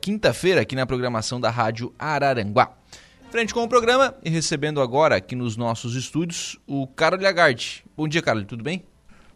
quinta-feira 0.00 0.62
aqui 0.62 0.74
na 0.74 0.86
programação 0.86 1.38
da 1.38 1.50
Rádio 1.50 1.92
Araranguá. 1.98 2.72
Frente 3.30 3.52
com 3.52 3.62
o 3.62 3.68
programa 3.68 4.14
e 4.24 4.30
recebendo 4.30 4.80
agora 4.80 5.16
aqui 5.16 5.36
nos 5.36 5.54
nossos 5.54 5.94
estúdios 5.96 6.58
o 6.66 6.86
Carlos 6.86 7.22
Lagarde. 7.22 7.84
Bom 7.94 8.08
dia, 8.08 8.22
Carlos, 8.22 8.46
tudo 8.46 8.64
bem? 8.64 8.82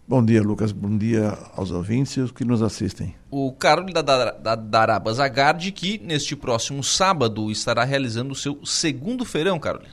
Bom 0.09 0.25
dia, 0.25 0.43
Lucas. 0.43 0.73
Bom 0.73 0.97
dia 0.97 1.37
aos 1.55 1.71
ouvintes 1.71 2.17
e 2.17 2.23
aos 2.23 2.33
que 2.33 2.43
nos 2.43 2.63
assistem. 2.63 3.15
O 3.31 3.53
Carlos 3.53 3.93
da, 3.93 4.01
da, 4.01 4.31
da 4.31 4.55
Daraba 4.55 5.13
Zagardi, 5.13 5.73
que 5.73 5.99
neste 5.99 6.35
próximo 6.35 6.83
sábado 6.83 7.51
estará 7.51 7.85
realizando 7.85 8.33
o 8.33 8.35
seu 8.35 8.65
segundo 8.65 9.27
feirão, 9.27 9.61
Carlos. 9.61 9.91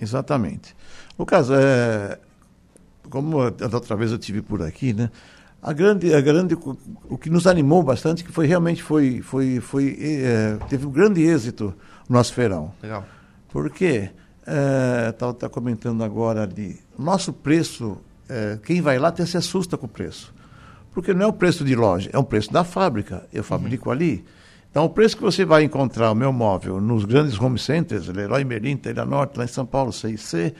Exatamente. 0.00 0.72
Lucas, 1.18 1.50
é, 1.50 2.18
como 3.10 3.50
da 3.50 3.76
outra 3.76 3.96
vez 3.96 4.10
eu 4.10 4.18
tive 4.18 4.42
por 4.42 4.62
aqui, 4.62 4.92
né? 4.92 5.10
A 5.62 5.72
grande, 5.72 6.12
a 6.12 6.20
grande, 6.20 6.54
o 7.08 7.16
que 7.16 7.30
nos 7.30 7.46
animou 7.46 7.82
bastante, 7.82 8.24
que 8.24 8.32
foi 8.32 8.46
realmente 8.46 8.82
foi, 8.82 9.20
foi, 9.22 9.60
foi 9.60 9.96
é, 10.00 10.58
teve 10.68 10.86
um 10.86 10.90
grande 10.90 11.22
êxito 11.22 11.72
o 12.08 12.12
nosso 12.12 12.34
feirão. 12.34 12.72
Legal. 12.82 13.04
Porque 13.48 14.10
estava 14.40 15.32
tá, 15.34 15.46
tá 15.46 15.48
comentando 15.48 16.02
agora 16.02 16.46
de 16.46 16.80
nosso 16.98 17.32
preço, 17.32 17.98
é, 18.28 18.58
quem 18.64 18.80
vai 18.80 18.98
lá 18.98 19.08
até 19.08 19.24
se 19.24 19.36
assusta 19.36 19.76
com 19.76 19.86
o 19.86 19.88
preço, 19.88 20.34
porque 20.92 21.14
não 21.14 21.26
é 21.26 21.26
o 21.28 21.32
preço 21.32 21.64
de 21.64 21.76
loja, 21.76 22.10
é 22.12 22.18
o 22.18 22.24
preço 22.24 22.52
da 22.52 22.64
fábrica. 22.64 23.26
Eu 23.32 23.44
fabrico 23.44 23.88
uhum. 23.88 23.94
ali. 23.94 24.24
Então, 24.70 24.84
o 24.86 24.88
preço 24.88 25.16
que 25.16 25.22
você 25.22 25.44
vai 25.44 25.64
encontrar 25.64 26.10
o 26.10 26.14
meu 26.14 26.32
móvel 26.32 26.80
nos 26.80 27.04
grandes 27.04 27.38
home 27.38 27.58
centers, 27.58 28.08
Leroy 28.08 28.42
Merlin, 28.42 28.76
Telha 28.76 29.04
Norte, 29.04 29.36
lá 29.36 29.44
em 29.44 29.48
São 29.48 29.66
Paulo, 29.66 29.92
CIC, 29.92 30.54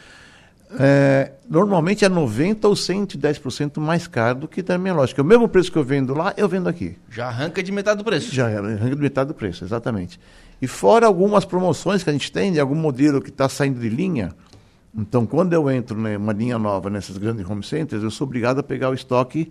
é, 0.79 1.33
normalmente 1.49 2.05
é 2.05 2.09
90% 2.09 2.65
ou 2.65 2.73
110% 2.73 3.81
mais 3.81 4.07
caro 4.07 4.41
do 4.41 4.49
que 4.49 4.63
da 4.63 4.79
minha 4.79 4.95
loja. 4.95 5.15
Que 5.15 5.21
é 5.21 5.23
o 5.23 5.27
mesmo 5.27 5.49
preço 5.49 5.71
que 5.71 5.79
eu 5.79 5.85
vendo 5.85 6.15
lá, 6.15 6.33
eu 6.37 6.49
vendo 6.49 6.69
aqui. 6.69 6.97
Já 7.11 7.29
arranca 7.29 7.63
de 7.63 7.73
metade 7.73 7.99
do 7.99 8.05
preço. 8.05 8.35
Já 8.35 8.47
arranca 8.47 8.97
de 8.97 9.03
metade 9.03 9.29
do 9.29 9.35
preço, 9.35 9.65
exatamente. 9.65 10.19
E 10.61 10.67
fora 10.67 11.07
algumas 11.07 11.45
promoções 11.45 12.03
que 12.03 12.11
a 12.11 12.13
gente 12.13 12.31
tem 12.31 12.53
de 12.53 12.61
algum 12.61 12.75
modelo 12.75 13.21
que 13.21 13.31
está 13.31 13.49
saindo 13.49 13.81
de 13.81 13.89
linha. 13.89 14.33
Então, 14.97 15.27
quando 15.27 15.53
eu 15.53 15.71
entro 15.71 15.99
numa 15.99 16.33
linha 16.33 16.59
nova 16.59 16.91
nessas 16.91 17.17
grandes 17.17 17.49
home 17.49 17.63
centers, 17.63 18.03
eu 18.03 18.11
sou 18.11 18.27
obrigado 18.27 18.61
a 18.61 18.63
pegar 18.63 18.91
o 18.91 18.95
estoque 18.95 19.51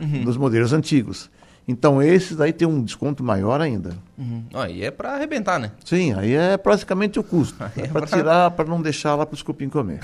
uhum. 0.00 0.24
dos 0.24 0.36
modelos 0.36 0.72
antigos. 0.72 1.30
Então, 1.70 2.02
esses 2.02 2.40
aí 2.40 2.52
tem 2.52 2.66
um 2.66 2.82
desconto 2.82 3.22
maior 3.22 3.60
ainda. 3.60 3.96
Uhum. 4.18 4.44
Aí 4.52 4.82
é 4.82 4.90
para 4.90 5.14
arrebentar, 5.14 5.56
né? 5.60 5.70
Sim, 5.84 6.12
aí 6.14 6.34
é 6.34 6.56
praticamente 6.56 7.20
o 7.20 7.22
custo. 7.22 7.62
é, 7.62 7.82
é 7.82 7.86
para 7.86 8.06
pra... 8.06 8.18
tirar, 8.18 8.50
para 8.50 8.64
não 8.64 8.82
deixar 8.82 9.14
lá 9.14 9.24
para 9.24 9.34
os 9.34 9.42
cupim 9.42 9.68
comer. 9.68 10.00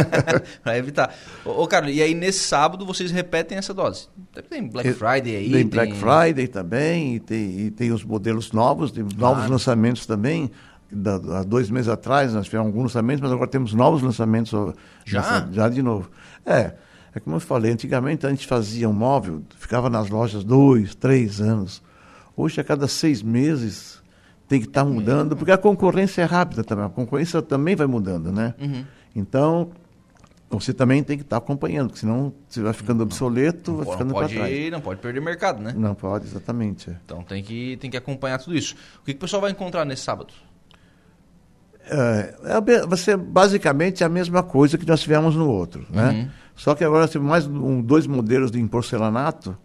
para 0.64 0.78
evitar. 0.78 1.14
Ô, 1.44 1.62
ô, 1.62 1.68
Carlos, 1.68 1.94
e 1.94 2.00
aí 2.00 2.14
nesse 2.14 2.38
sábado 2.38 2.86
vocês 2.86 3.10
repetem 3.10 3.58
essa 3.58 3.74
dose? 3.74 4.08
Tem 4.48 4.66
Black 4.66 4.94
Friday 4.94 5.36
aí? 5.36 5.50
Tem, 5.50 5.52
tem... 5.52 5.68
Black 5.68 5.94
Friday 5.94 6.48
também, 6.48 7.16
e 7.16 7.20
tem, 7.20 7.60
e 7.60 7.70
tem 7.70 7.92
os 7.92 8.02
modelos 8.02 8.50
novos, 8.50 8.90
tem 8.90 9.04
claro. 9.04 9.36
novos 9.36 9.50
lançamentos 9.50 10.06
também. 10.06 10.50
Da, 10.90 11.16
há 11.16 11.42
dois 11.42 11.68
meses 11.68 11.88
atrás 11.88 12.32
nós 12.32 12.46
tivemos 12.46 12.68
alguns 12.68 12.84
lançamentos, 12.84 13.20
mas 13.20 13.32
agora 13.32 13.50
temos 13.50 13.74
novos 13.74 14.00
lançamentos. 14.00 14.50
Já? 15.04 15.20
Nessa, 15.20 15.48
já 15.52 15.68
de 15.68 15.82
novo. 15.82 16.10
É. 16.46 16.72
É 17.14 17.20
como 17.20 17.36
eu 17.36 17.40
falei, 17.40 17.72
antigamente 17.72 18.26
a 18.26 18.30
gente 18.30 18.46
fazia 18.46 18.88
um 18.88 18.92
móvel, 18.92 19.42
ficava 19.58 19.90
nas 19.90 20.08
lojas 20.08 20.42
dois, 20.44 20.94
três 20.94 21.40
anos. 21.40 21.82
Hoje, 22.36 22.60
a 22.60 22.64
cada 22.64 22.88
seis 22.88 23.22
meses, 23.22 24.02
tem 24.48 24.60
que 24.60 24.66
estar 24.66 24.84
tá 24.84 24.90
mudando, 24.90 25.36
porque 25.36 25.52
a 25.52 25.58
concorrência 25.58 26.22
é 26.22 26.24
rápida 26.24 26.64
também. 26.64 26.84
A 26.84 26.88
concorrência 26.88 27.42
também 27.42 27.76
vai 27.76 27.86
mudando, 27.86 28.32
né? 28.32 28.54
Uhum. 28.60 28.84
Então, 29.14 29.70
você 30.48 30.72
também 30.72 31.02
tem 31.02 31.16
que 31.16 31.22
estar 31.22 31.40
tá 31.40 31.44
acompanhando, 31.44 31.88
porque 31.88 32.00
senão 32.00 32.32
você 32.48 32.60
vai 32.60 32.72
ficando 32.72 33.02
obsoleto, 33.02 33.72
não, 33.72 33.78
vai 33.78 33.92
ficando 33.92 34.14
para 34.14 34.28
trás. 34.28 34.70
Não 34.70 34.80
pode 34.80 35.00
perder 35.00 35.20
mercado, 35.20 35.62
né? 35.62 35.74
Não 35.76 35.94
pode, 35.94 36.26
exatamente. 36.26 36.90
É. 36.90 36.96
Então 37.04 37.22
tem 37.22 37.42
que, 37.42 37.76
tem 37.78 37.90
que 37.90 37.96
acompanhar 37.96 38.38
tudo 38.38 38.56
isso. 38.56 38.74
O 39.00 39.04
que, 39.04 39.12
que 39.12 39.18
o 39.18 39.20
pessoal 39.20 39.40
vai 39.40 39.50
encontrar 39.50 39.84
nesse 39.84 40.02
sábado? 40.02 40.32
É, 41.86 42.34
é, 42.44 42.86
vai 42.86 42.98
ser 42.98 43.16
basicamente 43.16 44.04
a 44.04 44.08
mesma 44.08 44.42
coisa 44.42 44.78
que 44.78 44.86
nós 44.86 45.00
tivemos 45.00 45.34
no 45.34 45.48
outro, 45.48 45.86
né? 45.90 46.10
Uhum. 46.10 46.30
Só 46.54 46.74
que 46.74 46.84
agora 46.84 47.08
temos 47.08 47.28
mais 47.28 47.46
um, 47.46 47.80
dois 47.80 48.06
modelos 48.06 48.50
de 48.50 48.62
porcelanato, 48.66 49.56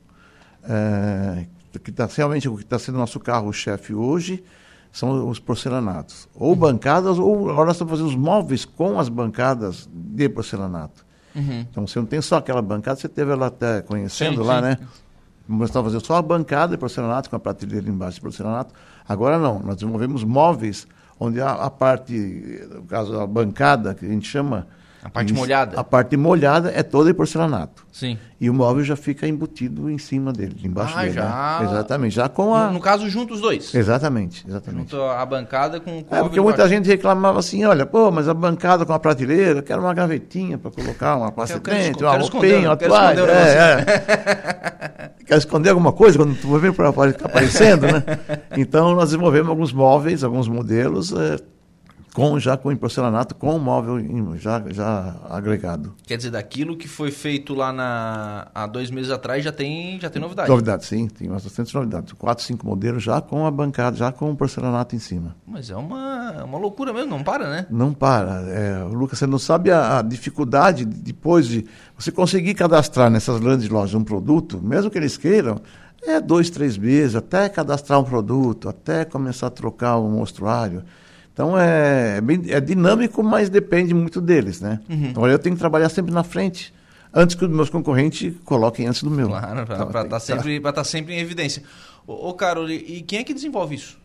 é, 0.63 1.45
que 1.83 1.91
está 1.91 2.07
realmente 2.07 2.47
o 2.49 2.55
que 2.55 2.63
está 2.63 2.79
sendo 2.79 2.97
nosso 2.97 3.19
carro-chefe 3.19 3.93
hoje, 3.93 4.43
são 4.91 5.29
os 5.29 5.39
porcelanatos. 5.39 6.27
Ou 6.33 6.49
uhum. 6.49 6.55
bancadas, 6.55 7.19
ou 7.19 7.49
agora 7.49 7.67
nós 7.67 7.75
estamos 7.75 7.91
fazendo 7.91 8.07
os 8.07 8.15
móveis 8.15 8.65
com 8.65 8.99
as 8.99 9.09
bancadas 9.09 9.87
de 9.93 10.27
porcelanato. 10.29 11.05
Uhum. 11.35 11.65
Então 11.69 11.85
você 11.85 11.99
não 11.99 12.05
tem 12.05 12.21
só 12.21 12.37
aquela 12.37 12.61
bancada, 12.61 12.99
você 12.99 13.07
teve 13.07 13.31
ela 13.31 13.47
até 13.47 13.81
conhecendo 13.81 14.41
sim, 14.41 14.47
lá, 14.47 14.55
sim. 14.55 14.61
né? 14.61 14.79
Nós 15.47 15.69
estamos 15.69 15.91
fazendo 15.91 16.05
só 16.05 16.15
a 16.15 16.21
bancada 16.21 16.71
de 16.71 16.77
porcelanato, 16.77 17.29
com 17.29 17.35
a 17.35 17.39
prateleira 17.39 17.87
embaixo 17.87 18.15
de 18.15 18.21
porcelanato. 18.21 18.73
Agora 19.07 19.37
não, 19.37 19.59
nós 19.59 19.75
desenvolvemos 19.75 20.23
móveis 20.23 20.87
onde 21.19 21.39
a, 21.39 21.51
a 21.51 21.69
parte, 21.69 22.13
no 22.73 22.83
caso, 22.83 23.19
a 23.19 23.25
bancada, 23.25 23.93
que 23.93 24.05
a 24.05 24.09
gente 24.09 24.27
chama, 24.27 24.67
a 25.03 25.09
parte 25.09 25.33
molhada. 25.33 25.79
A 25.79 25.83
parte 25.83 26.17
molhada 26.17 26.71
é 26.75 26.83
toda 26.83 27.09
em 27.09 27.13
porcelanato. 27.13 27.85
Sim. 27.91 28.17
E 28.39 28.49
o 28.49 28.53
móvel 28.53 28.83
já 28.83 28.95
fica 28.95 29.27
embutido 29.27 29.89
em 29.89 29.97
cima 29.97 30.31
dele, 30.31 30.55
embaixo 30.63 30.93
ah, 30.95 31.01
dele. 31.01 31.13
Já... 31.13 31.59
Né? 31.59 31.65
Exatamente. 31.65 32.15
Já 32.15 32.29
com 32.29 32.53
a. 32.53 32.67
No, 32.67 32.73
no, 32.73 32.79
caso, 32.79 33.09
junto 33.09 33.33
os 33.33 33.41
dois. 33.41 33.73
Exatamente, 33.73 34.45
exatamente. 34.47 34.91
Junto 34.91 35.01
a 35.01 35.25
bancada 35.25 35.79
com, 35.79 36.03
com 36.03 36.15
É 36.15 36.21
porque 36.21 36.39
muita 36.39 36.67
gente 36.67 36.87
reclamava 36.87 37.39
assim, 37.39 37.63
olha, 37.65 37.85
pô, 37.85 38.11
mas 38.11 38.27
a 38.27 38.33
bancada 38.33 38.85
com 38.85 38.93
a 38.93 38.99
prateleira, 38.99 39.61
quero 39.61 39.81
uma 39.81 39.93
gavetinha 39.93 40.57
para 40.57 40.69
colocar 40.71 41.15
uma 41.15 41.31
pasta 41.31 41.59
quente, 41.59 42.03
uma 42.03 42.17
roupinha, 42.17 42.69
uma 42.69 42.77
toalha. 42.77 43.21
É, 43.21 43.57
é. 43.57 45.11
quer 45.25 45.37
esconder 45.37 45.69
alguma 45.69 45.91
coisa 45.91 46.17
quando 46.17 46.35
tu 46.35 46.57
vem 46.59 46.71
aparecendo, 47.23 47.87
né? 47.87 48.03
Então 48.55 48.93
nós 48.93 49.05
desenvolvemos 49.05 49.49
alguns 49.49 49.73
móveis, 49.73 50.23
alguns 50.23 50.47
modelos. 50.47 51.11
É, 51.13 51.37
com 52.17 52.39
já 52.39 52.57
com 52.57 52.71
em 52.71 52.75
porcelanato, 52.75 53.35
com 53.35 53.55
o 53.55 53.59
móvel 53.59 53.99
já, 54.37 54.63
já 54.71 55.15
agregado. 55.29 55.93
Quer 56.07 56.17
dizer, 56.17 56.31
daquilo 56.31 56.75
que 56.75 56.87
foi 56.87 57.11
feito 57.11 57.53
lá 57.53 57.71
na, 57.71 58.47
há 58.55 58.65
dois 58.65 58.89
meses 58.89 59.11
atrás 59.11 59.43
já 59.43 59.51
tem, 59.51 59.99
já 59.99 60.09
tem 60.09 60.19
novidade. 60.19 60.49
Novidade, 60.49 60.83
sim, 60.83 61.07
tem 61.07 61.29
bastante 61.29 61.75
novidades. 61.75 62.13
Quatro, 62.13 62.43
cinco 62.43 62.65
modelos 62.65 63.03
já 63.03 63.21
com 63.21 63.45
a 63.45 63.51
bancada, 63.51 63.95
já 63.95 64.11
com 64.11 64.31
o 64.31 64.35
porcelanato 64.35 64.95
em 64.95 64.99
cima. 64.99 65.35
Mas 65.45 65.69
é 65.69 65.75
uma, 65.75 66.33
é 66.39 66.43
uma 66.43 66.57
loucura 66.57 66.91
mesmo, 66.91 67.11
não 67.11 67.23
para, 67.23 67.51
né? 67.51 67.67
Não 67.69 67.93
para. 67.93 68.41
É, 68.49 68.83
Lucas, 68.83 69.19
você 69.19 69.27
não 69.27 69.37
sabe 69.37 69.69
a, 69.69 69.99
a 69.99 70.01
dificuldade 70.01 70.85
de- 70.85 70.99
depois 70.99 71.47
de 71.47 71.67
você 71.95 72.11
conseguir 72.11 72.55
cadastrar 72.55 73.11
nessas 73.11 73.39
grandes 73.39 73.69
lojas 73.69 73.93
um 73.93 74.03
produto, 74.03 74.59
mesmo 74.59 74.89
que 74.89 74.97
eles 74.97 75.17
queiram, 75.17 75.61
é 76.01 76.19
dois, 76.19 76.49
três 76.49 76.79
meses, 76.79 77.15
até 77.15 77.47
cadastrar 77.47 77.99
um 77.99 78.03
produto, 78.03 78.67
até 78.67 79.05
começar 79.05 79.45
a 79.45 79.51
trocar 79.51 79.97
o 79.97 80.09
mostruário. 80.09 80.81
Então 81.37 81.55
é, 81.59 82.17
é 82.17 82.21
bem- 82.21 82.45
é 82.47 82.59
dinâmico, 82.59 83.21
mas 83.21 83.47
depende 83.47 83.93
muito 83.93 84.19
deles, 84.19 84.59
né? 84.59 84.79
Então 84.89 85.27
eu 85.27 85.37
tenho 85.37 85.55
que 85.55 85.59
trabalhar 85.59 85.87
sempre 85.89 86.11
na 86.11 86.23
frente, 86.23 86.73
antes 87.13 87.35
que 87.35 87.45
os 87.45 87.51
meus 87.51 87.69
concorrentes 87.69 88.33
coloquem 88.43 88.87
antes 88.87 89.03
do 89.03 89.11
meu. 89.11 89.27
Claro, 89.27 89.61
Então, 89.61 89.87
estar 89.87 90.01
tem 90.03 90.09
que 90.19 90.25
sempre, 90.25 90.59
pra 90.59 90.73
tá 90.73 90.83
sempre 90.83 91.13
em 91.13 91.19
evidência. 91.19 91.61
Ô, 92.07 92.29
ô 92.29 92.33
Carol, 92.33 92.67
e 92.67 93.03
quem 93.03 93.19
é 93.19 93.23
que 93.23 93.35
desenvolve 93.35 93.75
isso? 93.75 93.99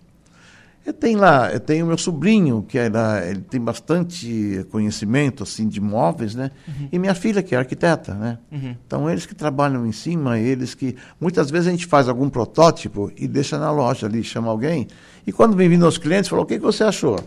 Eu 0.85 0.93
tenho 0.93 1.20
lá, 1.20 1.49
eu 1.53 1.61
tenho 1.61 1.87
meu 1.87 1.97
sobrinho, 1.97 2.64
que 2.68 2.76
é 2.76 2.89
lá, 2.89 3.24
ele 3.24 3.41
tem 3.41 3.61
bastante 3.61 4.66
conhecimento 4.70 5.45
assim 5.45 5.68
de 5.68 5.80
móveis, 5.80 6.35
né? 6.35 6.51
E 6.91 6.99
minha 6.99 7.14
filha, 7.14 7.41
que 7.43 7.55
é 7.55 7.59
arquiteta, 7.59 8.12
né? 8.14 8.39
Então 8.87 9.09
eles 9.09 9.24
que 9.24 9.35
trabalham 9.35 9.87
em 9.87 9.93
cima, 9.93 10.39
eles 10.41 10.74
que 10.74 10.97
muitas 11.20 11.51
vezes 11.51 11.68
a 11.68 11.70
gente 11.70 11.87
faz 11.87 12.09
algum 12.09 12.28
protótipo 12.28 13.12
e 13.16 13.26
deixa 13.28 13.57
na 13.59 13.70
loja 13.70 14.07
ali, 14.07 14.22
chama 14.24 14.51
alguém, 14.51 14.89
e 15.26 15.32
quando 15.32 15.56
vem 15.56 15.68
vindo 15.68 15.84
aos 15.84 15.98
clientes, 15.98 16.28
falou: 16.28 16.44
"O 16.44 16.48
que 16.48 16.56
que 16.58 16.64
você 16.64 16.84
achou?" 16.84 17.18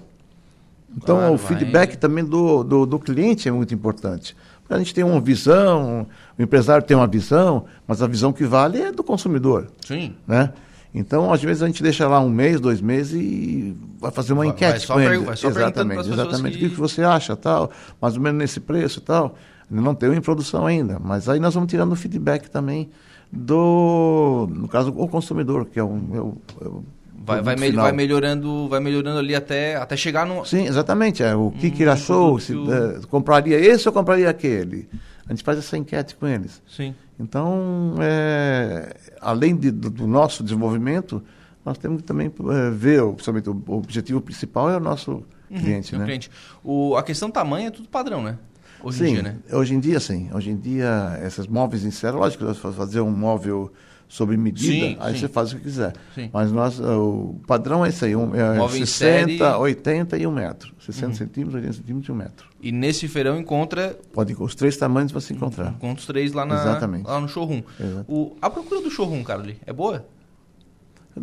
Então 0.98 1.18
Claro, 1.18 1.34
o 1.34 1.38
vai- 1.38 1.48
feedback 1.48 1.98
também 1.98 2.24
do, 2.24 2.64
do, 2.64 2.86
do 2.86 3.00
cliente 3.00 3.50
é 3.50 3.52
muito 3.52 3.74
importante. 3.74 4.36
Porque 4.62 4.74
a 4.74 4.78
gente 4.78 4.94
tem 4.94 5.04
uma 5.04 5.20
visão, 5.20 6.08
o 6.40 6.42
empresário 6.42 6.84
tem 6.86 6.96
uma 6.98 7.06
visão, 7.08 7.66
mas 7.88 8.02
a 8.02 8.08
visão 8.08 8.32
que 8.34 8.46
vale 8.46 8.82
é 8.82 8.92
do 8.92 9.04
consumidor 9.04 9.68
Sim. 9.86 10.16
né? 10.28 10.52
Então, 10.98 11.32
às 11.34 11.44
vezes 11.44 11.62
a 11.62 11.68
gente 11.68 11.84
deixa 11.84 12.08
lá 12.08 12.20
um 12.22 12.30
mês, 12.30 12.62
dois 12.62 12.80
meses 12.80 13.14
e 13.22 13.76
vai 14.00 14.10
fazer 14.12 14.32
uma 14.32 14.44
Vai- 14.46 14.54
enquete 14.54 14.88
vai 14.88 14.96
com 15.06 15.14
eles. 15.14 15.26
vai 15.26 15.36
só 15.36 15.50
exatamente, 15.50 16.10
exatamente. 16.10 16.58
que- 16.58 16.66
O 16.66 16.70
que 16.70 16.76
que 16.76 16.80
você 16.82 17.04
acha, 17.04 17.36
tal, 17.36 17.70
mais 18.02 18.16
ou 18.16 18.22
menos 18.22 18.40
nesse 18.40 18.60
preço, 18.62 19.00
e 19.00 19.02
tal. 19.02 19.36
Não 19.70 19.94
tem 19.94 20.14
em 20.14 20.22
produção 20.22 20.66
ainda, 20.66 20.98
mas 21.04 21.28
aí 21.28 21.40
nós 21.40 21.54
vamos 21.54 21.70
tirando 21.70 21.92
o 21.92 21.96
feedback 21.96 22.50
também 22.50 22.90
do, 23.32 24.48
no 24.52 24.68
caso, 24.68 24.94
o 24.96 25.08
consumidor, 25.08 25.66
que 25.66 25.78
é 25.80 25.84
o, 25.84 25.88
é 26.14 26.20
o, 26.20 26.38
é 26.62 26.68
o 26.68 26.84
Vai, 27.26 27.42
vai, 27.42 27.56
mel- 27.56 27.74
vai 27.74 27.92
melhorando, 27.92 28.68
vai 28.70 28.80
melhorando 28.80 29.20
ali 29.20 29.34
até, 29.36 29.76
até 29.76 29.98
chegar 29.98 30.26
no. 30.26 30.46
Sim, 30.46 30.66
exatamente. 30.68 31.24
É, 31.24 31.36
o 31.36 31.52
que, 31.52 31.72
que 31.72 31.84
ele 31.84 31.90
achou, 31.90 32.40
se, 32.40 32.54
produto- 32.54 32.74
eh, 32.74 33.00
compraria 33.10 33.58
esse 33.60 33.88
ou 33.88 33.94
compraria 33.94 34.30
aquele. 34.30 34.88
A 35.28 35.34
gente 35.34 35.44
faz 35.44 35.58
essa 35.58 35.76
enquete 35.78 36.16
com 36.16 36.28
eles. 36.28 36.62
Sim. 36.68 36.94
Então, 37.20 37.96
é, 38.00 38.96
além 39.22 39.56
de- 39.56 39.72
do, 39.72 39.90
do 39.90 40.06
nosso 40.08 40.44
desenvolvimento, 40.44 41.22
nós 41.66 41.78
temos 41.78 42.02
que 42.02 42.04
também 42.08 42.28
é, 42.52 42.70
ver, 42.70 43.02
o- 43.02 43.14
principalmente 43.14 43.50
o, 43.50 43.64
o 43.68 43.78
objetivo 43.78 44.22
principal 44.22 44.70
é 44.70 44.78
o 44.78 44.80
nosso 44.80 45.24
cliente, 45.50 45.96
É 45.96 45.98
né? 45.98 46.06
cliente. 46.06 46.30
O, 46.64 46.96
a 46.96 47.02
questão 47.04 47.32
tamanho 47.32 47.68
é 47.68 47.72
tudo 47.72 47.88
padrão, 47.90 48.22
né? 48.22 48.38
Hoje 48.84 49.00
sim, 49.00 49.06
em 49.06 49.14
dia, 49.14 49.24
né? 49.24 49.36
hoje 49.52 49.74
em 49.74 49.80
dia 49.80 50.00
sim. 50.00 50.30
Hoje 50.32 50.52
em 50.52 50.58
dia, 50.58 51.20
esses 51.26 51.48
móveis 51.48 51.84
em 51.84 51.90
série, 51.92 52.16
lógico 52.16 52.54
fazer 52.54 53.02
um 53.02 53.10
móvel 53.10 53.72
sob 54.08 54.36
medida, 54.38 54.72
Sim, 54.88 54.98
aí 55.00 55.14
sim. 55.14 55.20
você 55.22 55.28
faz 55.28 55.52
o 55.52 55.58
que 55.58 55.64
quiser. 55.64 55.94
Sim. 56.14 56.30
Mas 56.32 56.52
nós, 56.52 56.80
eh, 56.80 56.84
o 56.84 57.36
padrão 57.48 57.86
é 57.86 57.90
isso 57.90 58.06
aí, 58.06 58.16
um, 58.16 58.34
é 58.36 58.58
Móvel 58.58 58.82
em 58.82 58.86
60, 58.86 58.88
série- 58.88 59.42
Uhum. 59.42 59.60
80 59.62 60.18
e 60.18 60.28
1 60.28 60.32
metro. 60.32 60.74
60 60.80 61.14
centímetros, 61.16 61.56
80 61.56 61.74
centímetros 61.74 62.08
e 62.08 62.12
1 62.12 62.16
metro. 62.16 62.48
E 62.62 62.72
nesse 62.72 63.08
feirão 63.08 63.40
encontra, 63.40 63.98
Pode, 64.14 64.36
os 64.40 64.56
três 64.56 64.78
tamanhos 64.78 65.12
você 65.12 65.34
encontrar. 65.34 65.70
encontra 65.72 66.00
os 66.00 66.06
três 66.06 66.34
lá, 66.34 66.46
na, 66.46 66.56
Exatamente. 66.56 67.06
lá 67.08 67.20
no 67.20 67.28
showroom. 67.28 67.62
Exato. 67.80 68.06
O, 68.12 68.36
a 68.42 68.50
procura 68.50 68.82
do 68.82 68.90
showroom, 68.92 69.24
Caroli, 69.24 69.58
é 69.66 69.74
boa? 69.74 70.06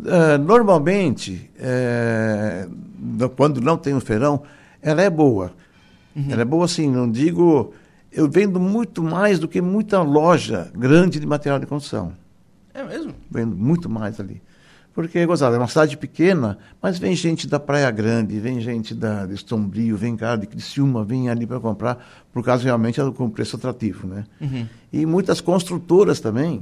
Eh, 0.07 0.39
normalmente, 0.39 1.51
no- 2.99 3.29
quando 3.31 3.61
não 3.61 3.77
tem 3.77 3.95
o 3.95 4.01
feirão, 4.01 4.43
ela 4.81 5.03
é 5.03 5.11
boa. 5.11 5.53
Ela 6.29 6.43
é 6.43 6.45
boa 6.45 6.65
assim, 6.67 6.91
não 6.91 7.11
digo. 7.11 7.73
Eu 8.11 8.29
vendo 8.31 8.61
muito 8.61 9.03
mais 9.03 9.39
do 9.39 9.49
que 9.49 9.61
muita 9.63 10.03
loja 10.03 10.71
grande 10.77 11.19
de 11.19 11.27
material 11.27 11.59
de 11.59 11.67
construção. 11.67 12.13
É 12.75 12.83
mesmo? 12.83 13.15
Vendo 13.31 13.57
muito 13.57 13.89
mais 13.89 14.19
ali. 14.19 14.41
Porque, 14.95 15.25
gozado, 15.25 15.57
é 15.57 15.59
uma 15.59 15.69
cidade 15.69 15.97
pequena, 15.97 16.59
mas 16.81 16.99
vem 16.99 17.17
gente 17.17 17.47
da 17.47 17.59
Praia 17.59 17.91
Grande, 17.91 18.39
vem 18.39 18.61
gente 18.61 18.95
da, 18.95 19.25
de 19.25 19.39
Sombrio, 19.39 19.97
vem 19.97 20.17
cara 20.17 20.37
de 20.37 20.47
Criciúma, 20.47 21.03
vem 21.03 21.31
ali 21.31 21.47
para 21.47 21.59
comprar, 21.59 22.07
por 22.31 22.45
causa 22.45 22.65
realmente 22.65 23.01
é 23.01 23.11
com 23.11 23.31
preço 23.31 23.57
atrativo, 23.57 24.07
né? 24.07 24.27
E 24.93 25.07
muitas 25.07 25.41
construtoras 25.41 26.21
também, 26.21 26.61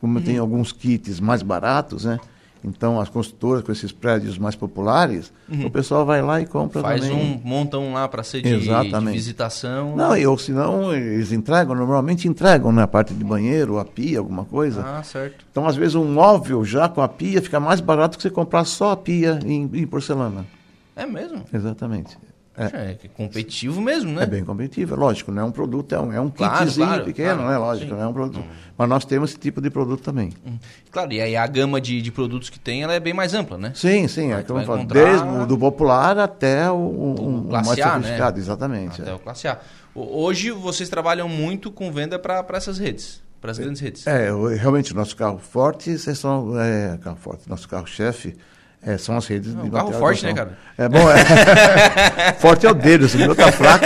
como 0.00 0.20
tem 0.20 0.36
alguns 0.36 0.70
kits 0.70 1.18
mais 1.18 1.42
baratos, 1.42 2.04
né? 2.04 2.20
Então, 2.64 3.00
as 3.00 3.08
construtoras 3.08 3.62
com 3.62 3.72
esses 3.72 3.90
prédios 3.90 4.38
mais 4.38 4.54
populares, 4.54 5.32
o 5.64 5.68
pessoal 5.68 6.06
vai 6.06 6.22
lá 6.22 6.40
e 6.40 6.46
compra 6.46 6.80
Faz 6.80 7.00
também. 7.00 7.16
um, 7.16 7.40
monta 7.48 7.76
um 7.78 7.92
lá 7.92 8.06
para 8.06 8.22
ser 8.22 8.40
de, 8.40 8.58
de 8.58 9.10
visitação. 9.10 9.96
Não, 9.96 10.30
ou 10.30 10.38
senão 10.38 10.94
eles 10.94 11.32
entregam, 11.32 11.74
normalmente 11.74 12.28
entregam 12.28 12.70
na 12.70 12.86
parte 12.86 13.12
de 13.12 13.24
banheiro, 13.24 13.78
a 13.78 13.84
pia, 13.84 14.20
alguma 14.20 14.44
coisa. 14.44 14.82
Ah, 14.86 15.02
certo. 15.02 15.44
Então, 15.50 15.66
às 15.66 15.74
vezes, 15.74 15.96
um 15.96 16.04
móvel 16.04 16.64
já 16.64 16.88
com 16.88 17.02
a 17.02 17.08
pia 17.08 17.42
fica 17.42 17.58
mais 17.58 17.80
barato 17.80 18.16
que 18.16 18.22
você 18.22 18.30
comprar 18.30 18.64
só 18.64 18.92
a 18.92 18.96
pia 18.96 19.40
em, 19.44 19.68
em 19.72 19.86
porcelana. 19.86 20.46
É 20.94 21.04
mesmo? 21.04 21.44
Exatamente. 21.52 22.16
É, 22.56 22.64
É, 22.64 22.98
competitivo 23.16 23.80
mesmo, 23.80 24.12
né? 24.12 24.24
é 24.24 24.26
bem 24.26 24.44
competitivo, 24.44 24.94
é 24.94 24.98
lógico, 24.98 25.32
não 25.32 25.42
é 25.42 25.44
um 25.46 25.50
produto, 25.50 25.94
é 25.94 25.98
um, 25.98 26.12
é 26.12 26.20
um 26.20 26.28
Claro, 26.28 26.58
kitzinho 26.66 26.86
claro, 26.86 27.04
pequeno, 27.04 27.34
claro, 27.36 27.50
né? 27.50 27.56
Lógico, 27.58 27.86
sim. 27.90 27.96
não 27.96 28.02
é 28.02 28.06
um 28.06 28.12
produto. 28.12 28.44
Mas 28.76 28.88
nós 28.90 29.04
temos 29.06 29.30
esse 29.30 29.38
tipo 29.38 29.58
de 29.62 29.70
produto 29.70 30.02
também. 30.02 30.32
Hum. 30.46 30.58
Claro, 30.90 31.10
e 31.14 31.20
aí 31.22 31.34
a 31.34 31.46
gama 31.46 31.80
de, 31.80 32.02
de 32.02 32.12
produtos 32.12 32.50
que 32.50 32.60
tem 32.60 32.82
ela 32.82 32.92
é 32.92 33.00
bem 33.00 33.14
mais 33.14 33.32
ampla, 33.32 33.56
né? 33.56 33.72
Sim, 33.74 34.06
sim, 34.06 34.32
é 34.32 34.42
como 34.42 34.60
encontrar- 34.60 35.02
desde 35.02 35.26
o 35.26 35.46
do 35.46 35.56
popular 35.56 36.18
até 36.18 36.70
o, 36.70 36.74
o- 36.74 37.14
O 37.48 37.50
mais 37.52 37.66
né? 37.68 37.74
sofisticado, 37.76 38.38
exatamente. 38.38 39.00
Até 39.00 39.10
é. 39.10 39.14
o 39.14 39.18
classe 39.18 39.48
A. 39.48 39.58
Hoje 39.94 40.50
vocês 40.50 40.88
trabalham 40.90 41.28
muito 41.30 41.70
com 41.70 41.90
venda 41.90 42.18
para 42.18 42.44
essas 42.52 42.78
redes, 42.78 43.22
para 43.40 43.50
as 43.50 43.58
grandes 43.58 43.80
redes. 43.80 44.06
É, 44.06 44.30
o- 44.30 44.46
realmente, 44.48 44.94
nosso 44.94 45.16
carro 45.16 45.38
forte, 45.38 45.96
vocês 45.98 46.18
são, 46.18 46.58
é, 46.60 46.98
carro 46.98 47.16
forte, 47.16 47.48
nosso 47.48 47.66
carro-chefe 47.66 48.36
é, 48.84 48.98
são 48.98 49.16
as 49.16 49.26
redes 49.26 49.54
Não, 49.54 49.68
de 49.68 49.76
um 49.76 49.90
de 49.90 49.96
forte, 49.96 50.24
né, 50.26 50.34
cara? 50.34 50.58
É 50.76 50.88
bom, 50.88 51.08
é. 51.08 52.32
forte 52.40 52.66
é 52.66 52.70
o 52.70 52.74
deles, 52.74 53.14
o 53.14 53.18
meu 53.18 53.34
tá 53.34 53.52
fraco. 53.52 53.84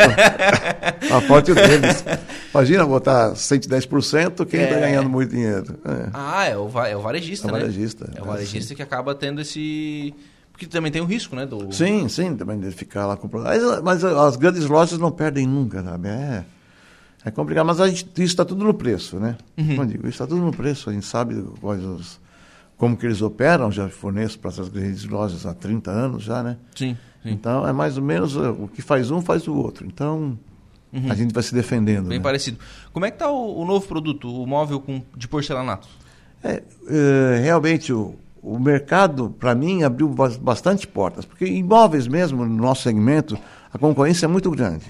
tá 1.09 1.21
forte 1.29 1.51
é 1.51 1.53
o 1.53 1.55
deles. 1.55 2.03
Imagina 2.55 2.87
botar 2.87 3.33
110%, 3.33 4.47
quem 4.47 4.61
É. 4.61 4.67
tá 4.67 4.81
ganhando 4.81 5.11
muito 5.11 5.31
dinheiro? 5.31 5.79
É. 5.85 6.09
Ah, 6.15 6.45
é 6.47 6.57
o, 6.57 6.67
va- 6.69 6.89
é 6.89 6.97
o 6.97 7.01
varejista, 7.01 7.47
É 7.47 7.51
o 7.51 7.53
né? 7.55 7.61
varejista, 7.61 8.11
É 8.15 8.21
o 8.21 8.25
é, 8.25 8.27
varejista 8.27 8.75
que 8.75 8.83
acaba 8.83 9.15
tendo 9.15 9.41
esse... 9.41 10.15
Porque 10.51 10.67
também 10.67 10.91
tem 10.91 11.03
o 11.03 11.05
risco, 11.05 11.37
né? 11.37 11.45
Do... 11.45 11.71
Sim, 11.75 12.09
sim, 12.09 12.35
também 12.35 12.59
de 12.59 12.71
ficar 12.71 13.05
lá 13.07 13.15
com 13.15 13.29
mas, 13.31 13.63
mas 13.83 14.03
as 14.03 14.37
grandes 14.37 14.65
lojas 14.65 14.99
não 14.99 15.11
perdem 15.11 15.47
nunca, 15.47 15.83
sabe? 15.83 16.09
É, 16.09 16.45
é 17.27 17.31
complicado, 17.31 17.67
mas 17.67 17.79
a 17.79 17.89
gente, 17.89 18.05
isso 18.17 18.23
está 18.23 18.43
tudo 18.47 18.65
no 18.65 18.73
preço, 18.73 19.21
né? 19.21 19.37
Uhum. 19.59 19.67
Como 19.67 19.83
eu 19.83 19.87
digo, 19.87 20.01
isso 20.05 20.13
está 20.13 20.27
tudo 20.27 20.41
no 20.41 20.51
preço, 20.53 20.89
a 20.89 20.95
gente 20.95 21.05
sabe 21.05 21.35
quais 21.61 21.85
os, 21.85 22.19
como 22.77 22.97
que 22.97 23.07
eles 23.07 23.23
operam, 23.23 23.71
já 23.71 23.89
forneço 23.89 24.39
para 24.39 24.51
essas 24.51 24.69
grandes 24.69 25.05
lojas 25.05 25.47
há 25.47 25.55
30 25.55 25.91
anos 25.91 26.23
já, 26.23 26.43
né? 26.43 26.57
Sim, 26.75 26.97
sim. 27.23 27.31
Então 27.31 27.67
é 27.67 27.73
mais 27.73 27.97
ou 27.97 28.05
menos 28.05 28.37
uh, 28.37 28.51
o 28.53 28.69
que 28.69 28.83
faz 28.83 29.11
um 29.11 29.21
faz 29.21 29.49
o 29.49 29.55
outro. 29.55 29.87
Então 29.87 30.39
a 31.11 31.15
gente 31.15 31.33
vai 31.35 31.43
se 31.43 31.55
defendendo. 31.55 32.05
Uhum. 32.05 32.09
Bem 32.11 32.19
né? 32.19 32.23
parecido. 32.23 32.59
Como 32.93 33.05
é 33.05 33.11
que 33.11 33.19
tá 33.19 33.31
o, 33.31 33.61
o 33.61 33.65
novo 33.67 33.87
produto, 33.87 34.29
o 34.43 34.47
móvel 34.47 34.81
com, 34.81 35.03
de 35.17 35.29
porcelanato? 35.29 35.87
É, 36.43 36.63
eh, 36.89 37.41
realmente 37.43 37.93
o, 37.93 38.15
o 38.43 38.59
mercado, 38.59 39.35
para 39.39 39.55
mim, 39.55 39.83
abriu 39.83 40.09
bas- 40.09 40.37
bastante 40.37 40.87
portas, 40.87 41.25
porque 41.25 41.45
imóveis 41.45 42.07
mesmo, 42.07 42.47
no 42.47 42.57
nosso 42.57 42.83
segmento, 42.83 43.37
a 43.73 43.77
concorrência 43.77 44.27
é 44.27 44.29
muito 44.29 44.51
grande. 44.51 44.87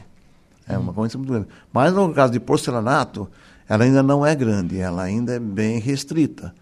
É 0.69 0.77
uma 0.77 0.89
concorrência 0.93 1.19
muito 1.19 1.33
grande. 1.33 1.49
Mas 1.73 1.93
no 1.93 2.13
caso 2.13 2.33
de 2.33 2.39
porcelanato, 2.41 3.29
ela 3.69 3.85
ainda 3.85 4.03
não 4.03 4.25
é 4.25 4.35
grande, 4.35 4.79
ela 4.79 5.03
ainda 5.03 5.35
é 5.35 5.41
bem 5.41 5.79
restrita. 5.81 6.55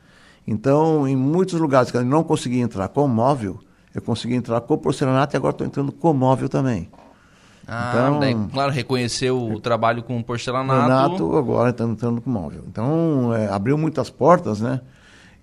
Então, 0.46 1.06
em 1.08 1.16
muitos 1.16 1.58
lugares 1.58 1.90
que 1.90 1.96
eu 1.96 2.04
não 2.04 2.22
consegui 2.22 2.60
entrar 2.60 2.88
com 2.88 3.06
móvel, 3.08 3.58
eu 3.94 4.02
consegui 4.02 4.34
entrar 4.34 4.60
com 4.60 4.76
porcelanato 4.76 5.34
e 5.34 5.36
agora 5.36 5.52
estou 5.52 5.66
entrando 5.66 5.90
com 5.92 6.12
móvel 6.12 6.48
também. 6.48 6.88
Ah, 7.66 7.92
Então- 7.94 8.20
daí, 8.20 8.36
claro, 8.52 8.70
reconheceu 8.72 9.40
o 9.40 9.58
trabalho 9.58 10.02
com 10.02 10.22
porcelanato. 10.22 10.78
Porcelanato 11.16 11.36
agora 11.36 11.70
está 11.70 11.84
entrando 11.84 12.20
com 12.20 12.28
móvel. 12.28 12.62
Então, 12.68 13.34
é, 13.34 13.48
abriu 13.48 13.78
muitas 13.78 14.10
portas, 14.10 14.60
né? 14.60 14.80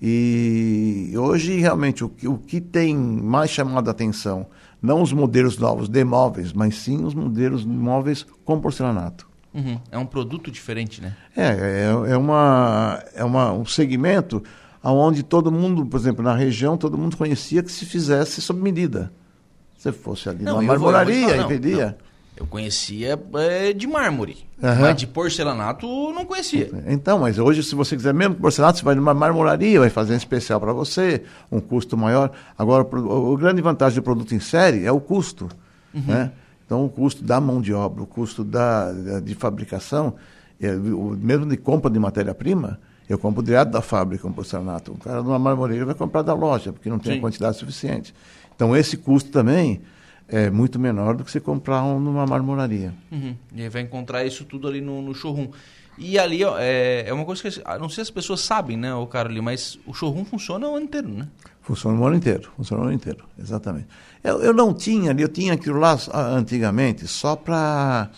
E 0.04 1.14
hoje, 1.16 1.60
realmente, 1.60 2.04
o 2.04 2.10
que, 2.10 2.28
o 2.28 2.38
que 2.38 2.60
tem 2.60 2.96
mais 2.96 3.50
chamado 3.52 3.88
a 3.88 3.92
atenção, 3.92 4.48
não 4.82 5.02
os 5.02 5.14
modelos 5.14 5.58
novos 5.58 5.88
de 5.88 6.04
móveis, 6.04 6.52
mas 6.54 6.76
sim 6.78 7.04
os 7.06 7.14
modelos 7.14 7.62
de 7.62 7.68
móveis 7.68 8.26
com 8.44 8.60
porcelanato. 8.60 9.28
Uhum. 9.54 9.80
É 9.92 9.98
um 9.98 10.06
produto 10.06 10.50
diferente, 10.50 11.02
né? 11.02 11.16
É, 11.36 11.48
é, 11.48 12.12
é, 12.14 12.18
uma, 12.18 13.04
é 13.16 13.24
uma, 13.24 13.52
um 13.52 13.66
segmento 13.66 14.42
onde 14.84 15.24
todo 15.24 15.52
mundo, 15.52 15.86
por 15.86 16.00
exemplo, 16.00 16.24
na 16.24 16.36
região, 16.36 16.78
todo 16.78 16.98
mundo 16.98 17.16
conhecia 17.18 17.62
que 17.62 17.72
se 17.72 17.86
fizesse 17.86 18.42
sob 18.42 18.62
medida. 18.62 19.12
Se 19.78 19.92
fosse 19.92 20.30
ali 20.30 20.44
Não, 20.44 20.60
te 20.60 20.66
marmoraria 20.66 21.38
não, 21.38 21.48
vendia. 21.48 21.98
Eu 22.38 22.48
conhecia 22.48 23.20
é, 23.36 23.74
de 23.74 23.86
mármore, 23.86 24.38
Aham. 24.64 24.82
mas 24.82 24.96
de 24.96 25.06
porcelanato 25.06 25.86
não 26.14 26.26
conhecia. 26.26 26.72
Então, 26.88 27.20
mas 27.20 27.38
hoje, 27.38 27.62
se 27.62 27.76
você 27.76 27.96
quiser 27.96 28.14
mesmo 28.14 28.36
porcelanato, 28.36 28.80
você 28.80 28.86
vai 28.86 28.96
numa 28.96 29.14
marmoraria, 29.14 29.80
vai 29.80 29.90
fazer 29.90 30.14
um 30.14 30.18
especial 30.18 30.60
para 30.60 30.72
você, 30.74 31.24
um 31.52 31.60
custo 31.60 31.96
maior. 31.98 32.32
Agora, 32.58 32.84
o 32.84 33.34
o, 33.34 33.38
grande 33.38 33.62
vantagem 33.62 34.00
do 34.00 34.04
produto 34.04 34.34
em 34.34 34.40
série 34.40 34.86
é 34.86 34.92
o 34.92 35.00
custo. 35.00 35.50
Né? 35.94 36.32
Então, 36.66 36.86
o 36.86 36.90
custo 36.90 37.24
da 37.24 37.40
mão 37.42 37.62
de 37.62 37.74
obra, 37.74 38.02
o 38.02 38.08
custo 38.08 38.44
da, 38.44 38.92
da- 38.92 39.20
de 39.20 39.36
fabricação, 39.36 40.16
é, 40.60 40.74
o, 40.74 41.18
mesmo 41.20 41.46
de 41.46 41.58
compra 41.58 41.92
de 41.92 42.00
matéria-prima, 42.00 42.80
eu 43.12 43.18
compro 43.18 43.44
direto 43.44 43.70
da 43.70 43.82
fábrica 43.82 44.28
um 44.28 44.32
porcelanato. 44.32 44.94
O 44.94 44.98
cara 44.98 45.22
numa 45.22 45.38
marmoraria 45.38 45.86
vai 45.86 45.96
comprar 45.96 46.22
da 46.22 46.34
loja, 46.34 46.72
porque 46.72 46.90
não 46.90 47.00
tem 47.00 47.14
Sim. 47.14 47.18
a 47.18 47.22
quantidade 47.22 47.58
suficiente. 47.58 48.14
Então, 48.56 48.76
esse 48.76 48.96
custo 48.98 49.32
também 49.32 49.82
é 50.28 50.50
muito 50.50 50.80
menor 50.80 51.16
do 51.16 51.24
que 51.24 51.32
você 51.32 51.40
comprar 51.40 51.84
um 51.84 52.00
numa 52.00 52.26
marmoraria. 52.26 52.94
Uhum. 53.12 53.36
E 53.54 53.64
aí 53.64 53.70
vai 53.70 53.82
encontrar 53.82 54.24
isso 54.24 54.46
tudo 54.46 54.68
ali 54.68 54.80
no, 54.80 55.02
no 55.02 55.14
showroom. 55.14 55.50
E 55.98 56.18
ali, 56.18 56.44
ó, 56.44 56.58
é, 56.58 57.04
é 57.06 57.14
uma 57.14 57.26
coisa 57.26 57.42
que 57.42 57.62
ah, 57.66 57.78
não 57.78 57.90
sei 57.90 57.96
se 57.96 58.02
as 58.02 58.12
pessoas 58.12 58.40
sabem, 58.40 58.78
né, 58.78 58.94
o 58.94 59.06
cara 59.06 59.28
ali, 59.28 59.42
mas 59.42 59.78
o 59.86 59.94
showroom 59.94 60.24
funciona 60.24 60.68
o 60.68 60.76
ano 60.76 60.86
inteiro, 60.86 61.10
né? 61.10 61.28
Funciona 61.62 62.00
o 62.00 62.06
ano 62.08 62.16
inteiro, 62.16 62.50
funciona 62.56 62.82
o 62.82 62.86
ano 62.86 62.94
inteiro, 62.94 63.26
exatamente. 63.38 63.88
Eu, 64.24 64.42
eu 64.42 64.54
não 64.54 64.74
tinha 64.74 65.12
ali, 65.12 65.22
eu 65.22 65.28
tinha 65.28 65.54
aquilo 65.54 65.80
lá 65.80 65.98
ah, 66.12 66.22
antigamente 66.22 67.06
só 67.08 67.36
para 67.36 68.10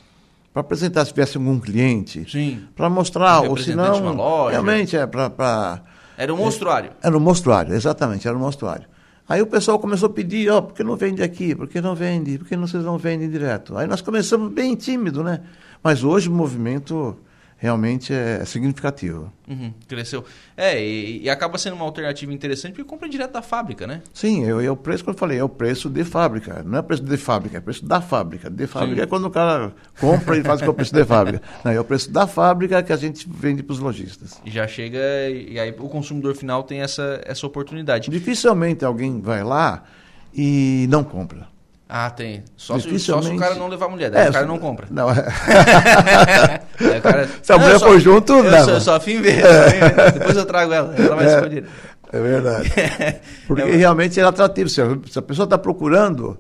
apresentar 0.62 1.06
se 1.06 1.12
tivesse 1.12 1.38
algum 1.38 1.60
cliente, 1.60 2.30
Sim. 2.30 2.64
para 2.76 2.90
mostrar, 2.90 3.42
ou 3.42 3.56
uma 3.56 4.12
loja. 4.12 4.52
realmente 4.52 4.96
é 4.96 5.08
para... 5.08 5.82
Era 6.18 6.34
um 6.34 6.38
monstruário. 6.38 6.92
Era 7.02 7.18
um 7.18 7.20
mostruário, 7.20 7.74
exatamente, 7.74 8.28
era 8.28 8.38
um 8.38 8.40
mostruário. 8.40 8.88
Aí 9.28 9.42
o 9.42 9.48
pessoal 9.48 9.80
começou 9.80 10.08
a 10.08 10.14
pedir, 10.14 10.50
ó, 10.52 10.62
por 10.62 10.74
que 10.74 10.84
não 10.84 10.96
vende 10.96 11.24
aqui? 11.24 11.56
Por 11.56 11.68
que 11.68 11.80
não 11.80 11.96
vende? 11.96 12.38
Por 12.38 12.48
que 12.48 12.56
não, 12.56 12.68
vocês 12.68 12.84
não 12.84 12.98
vendem 12.98 13.30
direto? 13.30 13.78
Aí 13.78 13.88
nós 13.88 14.02
começamos 14.02 14.52
bem 14.52 14.76
tímido, 14.76 15.24
né? 15.24 15.42
Mas 15.82 16.04
hoje 16.04 16.30
o 16.30 16.32
movimento 16.32 17.18
realmente 17.64 18.14
é 18.14 18.44
significativo. 18.44 19.32
Uhum, 19.48 19.74
cresceu. 19.88 20.26
É, 20.58 20.84
e, 20.84 21.24
e 21.24 21.30
acaba 21.30 21.58
sendo 21.58 21.78
uma 21.78 21.86
alternativa 21.86 22.34
interessante 22.34 22.74
porque 22.74 22.84
compra 22.84 23.08
direto 23.08 23.32
da 23.32 23.42
fábrica, 23.42 23.88
né? 23.88 24.02
Sim, 24.14 24.44
eu, 24.44 24.60
é 24.60 24.70
o 24.70 24.76
preço 24.76 25.02
que 25.02 25.10
eu 25.10 25.14
falei, 25.14 25.38
é 25.38 25.44
o 25.44 25.48
preço 25.48 25.90
de 25.90 26.04
fábrica. 26.04 26.62
Não 26.62 26.80
é 26.80 26.82
preço 26.82 27.04
de 27.04 27.16
fábrica, 27.16 27.60
é 27.60 27.62
preço 27.62 27.86
da 27.86 28.02
fábrica. 28.02 28.50
De 28.50 28.68
fábrica 28.68 28.98
Sim. 28.98 29.02
é 29.04 29.06
quando 29.06 29.28
o 29.28 29.32
cara 29.32 29.74
compra 29.98 30.38
e 30.38 30.44
faz 30.44 30.62
com 30.62 30.72
o 30.72 30.74
preço 30.74 30.94
de 30.94 31.06
fábrica. 31.06 31.42
Não, 31.64 31.72
é 31.72 31.80
o 31.80 31.86
preço 31.86 32.12
da 32.12 32.28
fábrica 32.28 32.84
que 32.84 32.92
a 32.92 32.98
gente 32.98 33.26
vende 33.30 33.64
para 33.64 33.72
os 33.72 33.80
lojistas. 33.80 34.42
E 34.44 34.52
já 34.52 34.68
chega 34.68 35.00
e 35.30 35.58
aí 35.58 35.74
o 35.80 35.88
consumidor 35.88 36.36
final 36.36 36.64
tem 36.64 36.82
essa, 36.82 37.22
essa 37.24 37.48
oportunidade. 37.48 38.12
Dificilmente 38.12 38.84
alguém 38.84 39.22
vai 39.22 39.42
lá 39.42 39.86
e 40.34 40.86
não 40.90 41.02
compra. 41.02 41.53
Ah, 41.96 42.10
tem. 42.10 42.44
Só 42.58 42.80
se, 42.80 42.80
só 42.80 42.80
se 42.80 42.88
o 42.88 42.92
Dificilmente. 43.22 43.40
cara 43.40 43.54
não 43.54 43.68
levar 43.68 43.86
a 43.86 43.90
mulher, 43.90 44.10
daí 44.10 44.26
É, 44.26 44.30
o 44.30 44.34
cara 44.34 44.48
não 44.48 44.58
compra. 44.58 44.88
Não, 44.90 45.12
é. 45.14 47.00
Cara, 47.02 47.30
Se 47.42 47.52
a 47.52 47.56
"Não, 47.56 47.62
mulher 47.64 47.76
eu 47.76 47.80
for 47.80 48.00
junto, 48.00 48.34
eu 48.34 48.42
leva." 48.42 48.66
só, 48.66 48.72
eu 48.72 48.82
só 48.82 49.00
fim 49.00 49.22
ver. 49.22 49.36
fim 49.36 49.80
ver. 49.80 50.12
Depois 50.14 50.36
eu 50.38 50.46
trago 50.46 50.74
ela, 50.74 50.96
ela 50.98 51.16
vai 51.16 51.26
É. 51.28 51.36
escolher. 51.36 51.66
É 52.12 52.20
verdade. 52.20 52.72
Porque 53.48 53.62
É. 53.62 53.76
realmente 53.76 54.20
é 54.20 54.24
atrativo. 54.24 54.70
Se 54.70 54.82
a, 54.82 54.98
se 55.10 55.20
a 55.20 55.22
pessoa 55.22 55.44
está 55.46 55.58
procurando, 55.58 56.38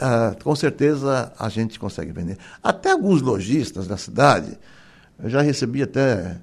ah, 0.00 0.34
com 0.42 0.54
certeza 0.56 1.32
a 1.38 1.48
gente 1.48 1.78
consegue 1.78 2.10
vender. 2.12 2.36
Até 2.62 2.90
alguns 2.90 3.22
lojistas 3.22 3.86
da 3.86 3.96
cidade, 3.96 4.58
eu 5.22 5.30
já 5.30 5.40
recebi 5.40 5.82
até, 5.82 6.36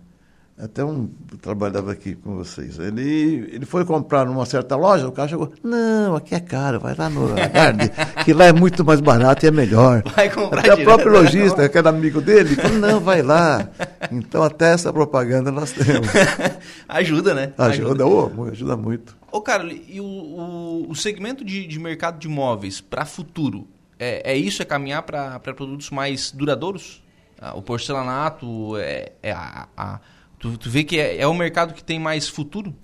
até 0.58 0.84
um 0.86 1.08
trabalhava 1.42 1.92
aqui 1.92 2.14
com 2.16 2.36
vocês. 2.36 2.78
Ele, 2.78 3.50
ele 3.52 3.66
foi 3.66 3.84
comprar 3.84 4.26
numa 4.26 4.46
certa 4.46 4.76
loja, 4.76 5.08
o 5.08 5.12
cara 5.12 5.28
chegou, 5.28 5.52
não, 5.64 6.16
aqui 6.16 6.36
é 6.36 6.40
caro, 6.40 6.80
vai 6.80 6.96
lá 6.96 7.10
no 7.10 7.28
Lagarde, 7.28 7.92
que 8.24 8.34
lá 8.34 8.46
é 8.46 8.54
muito 8.54 8.86
mais 8.86 9.02
barato 9.02 9.46
e 9.46 9.48
é 9.48 9.52
melhor. 9.52 10.04
Vai 10.16 10.30
comprar 10.30 10.60
Até 10.60 10.74
o 10.76 10.84
próprio 10.84 11.12
lojista, 11.12 11.68
que 11.68 11.78
era 11.78 11.90
amigo 11.90 12.22
dele, 12.22 12.56
falou, 12.56 12.78
não, 12.78 13.00
vai 13.00 13.22
lá. 13.22 13.68
Então 14.12 14.44
até 14.44 14.74
essa 14.74 14.94
propaganda 14.94 15.52
nós 15.52 15.72
temos. 15.72 16.08
Ajuda, 16.88 17.34
né? 17.34 17.54
Ajuda, 17.58 18.06
ô, 18.06 18.46
ajuda 18.52 18.78
muito. 18.78 19.16
Ô, 19.32 19.42
Carlos, 19.42 19.76
e 19.88 20.00
o, 20.00 20.06
o, 20.06 20.86
o 20.90 20.96
segmento 20.96 21.44
de, 21.44 21.66
de 21.66 21.80
mercado 21.80 22.20
de 22.20 22.28
imóveis 22.28 22.80
para 22.80 23.06
futuro, 23.06 23.68
é, 24.00 24.34
é 24.34 24.38
isso? 24.38 24.62
É 24.62 24.66
caminhar 24.66 25.02
para 25.04 25.40
produtos 25.40 25.90
mais 25.90 26.32
duradouros? 26.32 27.02
Ah, 27.42 27.54
o 27.56 27.62
porcelanato, 27.62 28.78
é, 28.78 29.12
é 29.22 29.32
a, 29.32 29.68
a- 29.76 30.00
tu, 30.44 30.58
tu 30.58 30.70
vê 30.70 30.84
que 30.84 31.00
é, 31.00 31.22
é 31.22 31.26
o 31.28 31.34
mercado 31.34 31.74
que 31.74 31.82
tem 31.84 31.98
mais 31.98 32.28
futuro? 32.28 32.76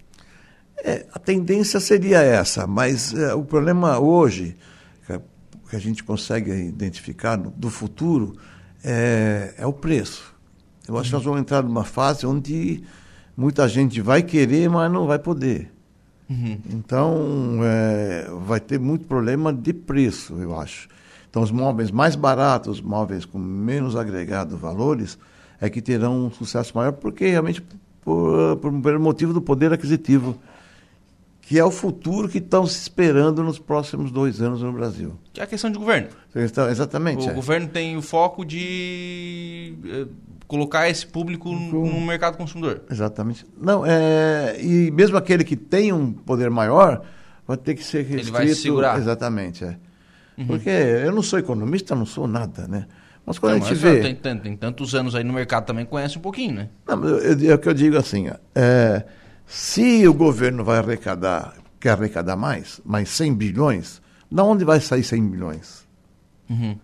É, 0.82 1.06
a 1.14 1.20
tendência 1.20 1.78
seria 1.82 2.20
essa, 2.22 2.66
mas 2.66 3.14
é, 3.14 3.34
o 3.36 3.44
problema 3.44 4.00
hoje, 4.00 4.56
que 5.70 5.76
a, 5.76 5.80
gente 5.80 6.04
consegue 6.04 6.52
identificar 6.52 7.38
no- 7.38 7.52
do 7.52 7.70
futuro, 7.70 8.38
é, 8.82 9.54
é 9.58 9.68
o 9.68 9.74
preço. 9.74 10.34
Eu 10.88 10.98
acho 10.98 11.10
que 11.10 11.16
nós 11.16 11.24
vamos 11.24 11.42
entrar 11.42 11.62
numa 11.62 11.84
fase 11.84 12.26
onde 12.26 12.82
muita 13.36 13.68
gente 13.68 14.00
vai 14.00 14.24
querer, 14.24 14.70
mas 14.70 14.90
não 14.92 15.06
vai 15.06 15.20
poder. 15.20 15.70
Então, 16.70 17.60
é, 17.64 18.28
vai 18.46 18.60
ter 18.60 18.80
muito 18.80 19.06
problema 19.06 19.52
de 19.52 19.74
preço, 19.74 20.36
eu 20.40 20.58
acho. 20.58 20.88
Então, 21.30 21.42
os 21.42 21.52
móveis 21.52 21.92
mais 21.92 22.16
baratos, 22.16 22.78
os 22.78 22.82
móveis 22.82 23.26
com 23.26 23.38
menos 23.38 23.96
agregado 23.96 24.56
valores, 24.58 25.18
é 25.62 25.70
que 25.70 25.82
terão 25.82 26.26
um 26.26 26.32
sucesso 26.32 26.76
maior, 26.76 26.94
porque 26.94 27.28
realmente 27.28 27.62
por, 28.02 28.58
por, 28.58 28.82
pelo 28.82 29.00
motivo 29.00 29.34
do 29.34 29.42
poder 29.42 29.74
aquisitivo, 29.74 30.40
que 31.42 31.58
é 31.58 31.66
o 31.66 31.72
futuro 31.72 32.30
que 32.30 32.38
estão 32.38 32.66
se 32.66 32.80
esperando 32.80 33.44
nos 33.44 33.60
próximos 33.60 34.12
dois 34.12 34.42
anos 34.42 34.62
no 34.62 34.72
Brasil. 34.72 35.18
Que 35.34 35.42
é 35.42 35.44
a 35.44 35.48
questão 35.48 35.72
de 35.72 35.78
governo. 35.78 36.10
Então, 36.36 36.70
exatamente. 36.70 37.28
O 37.28 37.32
é. 37.32 37.34
governo 37.34 37.68
tem 37.68 37.98
o 37.98 38.02
foco 38.02 38.46
de 38.46 39.74
eh, 39.86 40.06
colocar 40.48 40.88
esse 40.90 41.08
público 41.08 41.50
no, 41.50 41.86
no 41.86 42.02
mercado 42.02 42.38
consumidor. 42.38 42.84
Exatamente. 42.90 43.46
Não, 43.60 43.84
é, 43.86 44.58
e 44.62 44.92
mesmo 44.92 45.18
aquele 45.18 45.44
que 45.44 45.56
tem 45.56 45.92
um 45.92 46.12
poder 46.14 46.52
maior, 46.52 47.04
vai 47.48 47.58
ter 47.58 47.74
que 47.74 47.84
ser 47.84 48.04
restrito. 48.04 48.28
Ele 48.28 48.32
vai 48.32 48.48
se 48.48 48.56
segurar. 48.56 48.96
Uhum. 48.96 49.02
Exatamente, 49.02 49.66
é. 49.66 49.76
Porque 50.48 50.70
eu 50.70 51.12
não 51.12 51.22
sou 51.22 51.38
economista, 51.38 51.96
não 51.96 52.06
sou 52.06 52.28
nada, 52.28 52.68
né? 52.68 52.86
Mas 53.30 53.38
quando 53.38 53.60
Não, 53.60 53.64
a 53.64 53.70
gente 53.70 53.78
vê... 53.78 54.02
tem, 54.02 54.16
tem- 54.16 54.38
tem 54.40 54.58
tantos 54.58 54.96
anos 54.96 55.14
aí 55.14 55.24
no 55.24 55.32
mercado 55.32 55.64
também, 55.68 55.86
conhece 55.86 56.18
um 56.18 56.22
pouquinho, 56.22 56.56
né? 56.56 56.70
Não, 56.88 56.98
mas 56.98 57.12
eu- 57.44 57.52
é 57.52 57.54
o 57.54 57.60
que 57.60 57.70
eu 57.70 57.74
digo 57.76 57.96
assim, 57.96 58.28
é, 58.56 59.06
se 59.46 60.08
o 60.08 60.14
governo 60.16 60.64
vai 60.64 60.80
arrecadar, 60.80 61.54
quer 61.80 61.92
arrecadar 61.92 62.36
mais, 62.36 62.82
mais 62.84 63.08
100 63.10 63.36
bilhões, 63.36 64.02
da 64.32 64.44
onde 64.44 64.66
vai 64.66 64.82
sair 64.82 65.04
100 65.04 65.28
bilhões? 65.30 65.86
Uhum. 66.50 66.76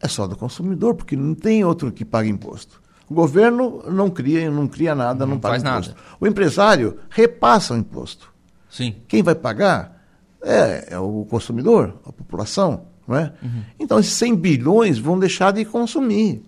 É 0.00 0.08
só 0.08 0.26
do 0.26 0.34
consumidor, 0.36 0.96
porque 0.96 1.14
não 1.14 1.32
tem 1.32 1.64
outro 1.64 1.92
que 1.92 2.04
pague 2.04 2.28
imposto. 2.28 2.82
O 3.08 3.14
governo 3.14 3.84
não 3.88 4.10
cria, 4.10 4.50
não 4.50 4.66
cria 4.66 4.96
nada, 4.96 5.24
não, 5.24 5.34
Não 5.34 5.40
paga 5.40 5.52
faz 5.52 5.62
nada. 5.62 5.86
imposto. 5.86 5.96
O 6.18 6.26
empresário 6.26 6.98
repassa 7.08 7.72
o 7.72 7.76
imposto. 7.76 8.32
Sim. 8.68 8.96
Quem 9.06 9.22
vai 9.22 9.36
pagar 9.36 10.02
é, 10.42 10.94
é 10.94 10.98
o 10.98 11.24
consumidor, 11.30 11.94
a 12.04 12.12
população, 12.12 12.86
não 13.06 13.16
é? 13.16 13.32
Então, 13.78 13.98
esses 13.98 14.12
100 14.14 14.36
bilhões 14.36 14.98
vão 14.98 15.18
deixar 15.18 15.52
de 15.52 15.64
consumir. 15.64 16.42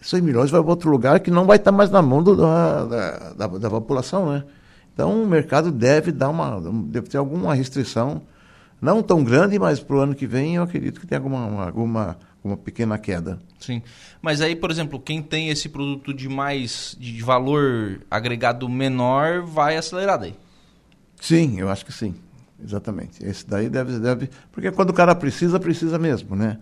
100 0.00 0.22
milhões 0.22 0.50
vai 0.50 0.60
para 0.60 0.70
outro 0.70 0.90
lugar 0.90 1.20
que 1.20 1.30
não 1.30 1.44
vai 1.44 1.56
estar 1.56 1.72
mais 1.72 1.90
na 1.90 2.00
mão 2.00 2.22
do- 2.22 2.36
da, 2.36 2.84
da, 2.84 3.32
da, 3.32 3.46
da 3.58 3.70
população, 3.70 4.30
né? 4.32 4.44
Então, 4.94 5.22
o 5.22 5.26
mercado 5.26 5.70
deve 5.72 6.12
dar 6.12 6.28
uma, 6.28 6.60
deve 6.86 7.08
ter 7.08 7.16
alguma 7.18 7.54
restrição, 7.54 8.22
não 8.80 9.02
tão 9.02 9.24
grande, 9.24 9.58
mas 9.58 9.80
para 9.80 9.96
o 9.96 10.00
ano 10.00 10.14
que 10.14 10.26
vem 10.26 10.56
eu 10.56 10.62
acredito 10.62 11.00
que 11.00 11.06
tem 11.06 11.18
alguma, 11.18 11.46
uma- 11.46 11.64
alguma, 11.66 12.18
uma 12.44 12.56
pequena 12.56 12.96
queda. 12.98 13.40
Sim. 13.58 13.82
Mas 14.22 14.40
aí, 14.40 14.54
por 14.54 14.70
exemplo, 14.70 15.00
quem 15.00 15.20
tem 15.22 15.48
esse 15.50 15.68
produto 15.68 16.14
de 16.14 16.28
mais 16.28 16.96
de 16.98 17.20
valor 17.22 18.00
agregado 18.10 18.68
menor 18.68 19.42
vai 19.42 19.76
acelerar 19.76 20.18
daí. 20.18 20.34
Sim, 21.20 21.58
eu 21.58 21.68
acho 21.68 21.84
que 21.84 21.92
sim. 21.92 22.14
Exatamente. 22.62 23.24
Esse 23.24 23.46
daí 23.46 23.68
deve, 23.68 23.98
deve. 23.98 24.30
Porque 24.50 24.70
quando 24.70 24.90
o 24.90 24.92
cara 24.92 25.14
precisa, 25.14 25.60
precisa 25.60 25.98
mesmo, 25.98 26.34
né? 26.34 26.58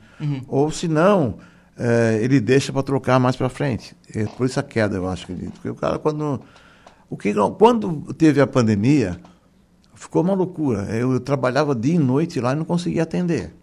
Ou 0.46 0.70
se 0.70 0.88
não, 0.88 1.38
eh, 1.78 2.20
ele 2.22 2.40
deixa 2.40 2.72
para 2.72 2.82
trocar 2.82 3.18
mais 3.18 3.36
para 3.36 3.48
frente. 3.48 3.96
É 4.14 4.24
por 4.24 4.46
isso 4.46 4.60
a 4.60 4.62
queda, 4.62 4.96
eu 4.96 5.08
acho, 5.08 5.24
acredito. 5.24 5.52
Porque 5.52 5.70
o 5.70 5.74
cara, 5.74 5.98
quando. 5.98 6.40
O 7.08 7.16
que, 7.16 7.32
quando 7.58 8.12
teve 8.14 8.40
a 8.40 8.46
pandemia, 8.46 9.18
ficou 9.94 10.22
uma 10.22 10.34
loucura. 10.34 10.82
Eu, 10.90 11.12
eu 11.12 11.20
trabalhava 11.20 11.74
dia 11.74 11.94
e 11.94 11.98
noite 11.98 12.40
lá 12.40 12.52
e 12.52 12.56
não 12.56 12.64
conseguia 12.64 13.02
atender. 13.02 13.54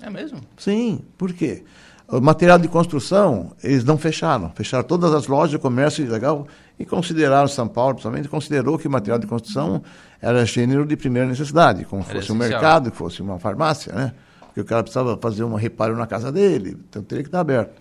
É 0.00 0.08
mesmo? 0.08 0.40
Sim, 0.56 1.00
por 1.18 1.32
quê? 1.32 1.64
O 2.10 2.20
material 2.20 2.58
de 2.58 2.66
construção, 2.66 3.52
eles 3.62 3.84
não 3.84 3.96
fecharam. 3.96 4.50
Fecharam 4.54 4.82
todas 4.84 5.14
as 5.14 5.26
lojas 5.26 5.50
de 5.52 5.58
comércio 5.58 6.08
legal 6.10 6.46
e 6.78 6.84
consideraram, 6.84 7.46
São 7.46 7.68
Paulo, 7.68 7.94
principalmente, 7.94 8.28
considerou 8.28 8.78
que 8.78 8.88
o 8.88 8.90
material 8.90 9.18
de 9.18 9.26
construção 9.26 9.82
era 10.20 10.44
gênero 10.44 10.84
de 10.84 10.96
primeira 10.96 11.28
necessidade, 11.28 11.84
como 11.84 12.02
Era 12.02 12.14
fosse 12.14 12.32
um 12.32 12.36
essencial. 12.36 12.60
mercado, 12.60 12.90
que 12.90 12.96
fosse 12.96 13.22
uma 13.22 13.38
farmácia, 13.38 13.92
né? 13.92 14.12
Porque 14.40 14.60
o 14.60 14.64
cara 14.64 14.82
precisava 14.82 15.16
fazer 15.18 15.44
um 15.44 15.54
reparo 15.54 15.96
na 15.96 16.06
casa 16.06 16.32
dele, 16.32 16.76
então 16.88 17.02
teria 17.02 17.22
que 17.22 17.28
estar 17.28 17.40
aberto. 17.40 17.72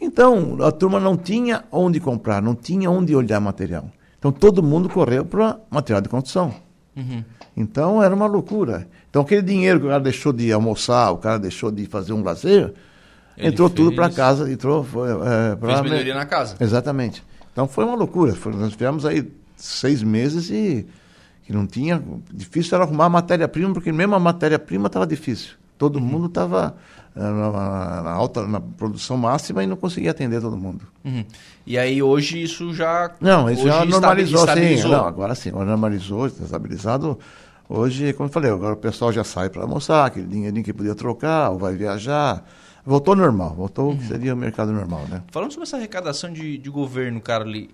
Então, 0.00 0.58
a 0.62 0.70
turma 0.70 1.00
não 1.00 1.16
tinha 1.16 1.64
onde 1.72 1.98
comprar, 1.98 2.40
não 2.40 2.54
tinha 2.54 2.90
onde 2.90 3.16
olhar 3.16 3.40
material. 3.40 3.90
Então, 4.18 4.30
todo 4.30 4.62
mundo 4.62 4.88
correu 4.88 5.24
para 5.24 5.58
material 5.70 6.00
de 6.00 6.08
construção. 6.08 6.54
Uhum. 6.96 7.22
Então 7.56 8.02
era 8.02 8.14
uma 8.14 8.26
loucura. 8.26 8.88
Então 9.08 9.22
aquele 9.22 9.42
dinheiro 9.42 9.80
que 9.80 9.86
o 9.86 9.88
cara 9.88 10.02
deixou 10.02 10.32
de 10.32 10.52
almoçar, 10.52 11.10
o 11.10 11.18
cara 11.18 11.38
deixou 11.38 11.70
de 11.70 11.86
fazer 11.86 12.12
um 12.12 12.22
lazer, 12.22 12.72
Ele 13.36 13.48
entrou 13.48 13.68
fez... 13.68 13.76
tudo 13.76 13.94
para 13.94 14.10
casa, 14.10 14.50
entrou. 14.50 14.82
Foi, 14.84 15.08
é, 15.10 15.56
pra... 15.56 15.68
Fez 15.68 15.82
melhoria 15.82 16.14
na 16.14 16.26
casa. 16.26 16.56
Exatamente. 16.60 17.22
Então 17.52 17.66
foi 17.66 17.84
uma 17.84 17.94
loucura. 17.94 18.34
Foi, 18.34 18.52
nós 18.54 18.72
tivemos 18.72 19.04
aí 19.04 19.30
seis 19.56 20.02
meses 20.02 20.50
e 20.50 20.86
que 21.44 21.52
não 21.52 21.66
tinha. 21.66 22.02
Difícil 22.32 22.74
era 22.74 22.84
arrumar 22.84 23.08
matéria-prima, 23.08 23.72
porque 23.72 23.92
mesmo 23.92 24.14
a 24.14 24.18
matéria-prima 24.18 24.86
estava 24.88 25.06
difícil. 25.06 25.54
Todo 25.78 25.96
uhum. 25.96 26.04
mundo 26.04 26.26
estava 26.26 26.76
eh, 27.14 27.20
na, 27.20 28.02
na, 28.02 28.10
alta, 28.10 28.46
na 28.46 28.60
produção 28.60 29.16
máxima 29.16 29.62
e 29.62 29.66
não 29.66 29.76
conseguia 29.76 30.10
atender 30.10 30.40
todo 30.40 30.56
mundo. 30.56 30.86
Uhum. 31.04 31.24
E 31.66 31.78
aí 31.78 32.02
hoje 32.02 32.42
isso 32.42 32.74
já. 32.74 33.10
Não, 33.20 33.50
isso 33.50 33.66
já 33.66 33.84
normalizou, 33.84 34.46
sim. 34.48 34.82
Não, 34.88 35.06
agora 35.06 35.34
sim, 35.34 35.50
normalizou, 35.50 36.26
está 36.26 36.44
estabilizado. 36.44 37.18
Hoje, 37.68 38.12
como 38.12 38.28
eu 38.28 38.32
falei, 38.32 38.50
agora 38.50 38.74
o 38.74 38.76
pessoal 38.76 39.12
já 39.12 39.24
sai 39.24 39.50
para 39.50 39.62
almoçar, 39.62 40.06
aquele 40.06 40.26
dinheirinho 40.26 40.64
que 40.64 40.72
podia 40.72 40.94
trocar, 40.94 41.50
ou 41.50 41.58
vai 41.58 41.74
viajar. 41.74 42.44
Voltou 42.86 43.16
normal, 43.16 43.52
voltou 43.52 43.90
uhum. 43.90 44.00
seria 44.00 44.32
o 44.32 44.36
mercado 44.36 44.72
normal, 44.72 45.04
né? 45.10 45.20
Falando 45.32 45.50
sobre 45.50 45.64
essa 45.64 45.76
arrecadação 45.76 46.32
de, 46.32 46.56
de 46.56 46.70
governo, 46.70 47.20
cara, 47.20 47.42
ali, 47.42 47.68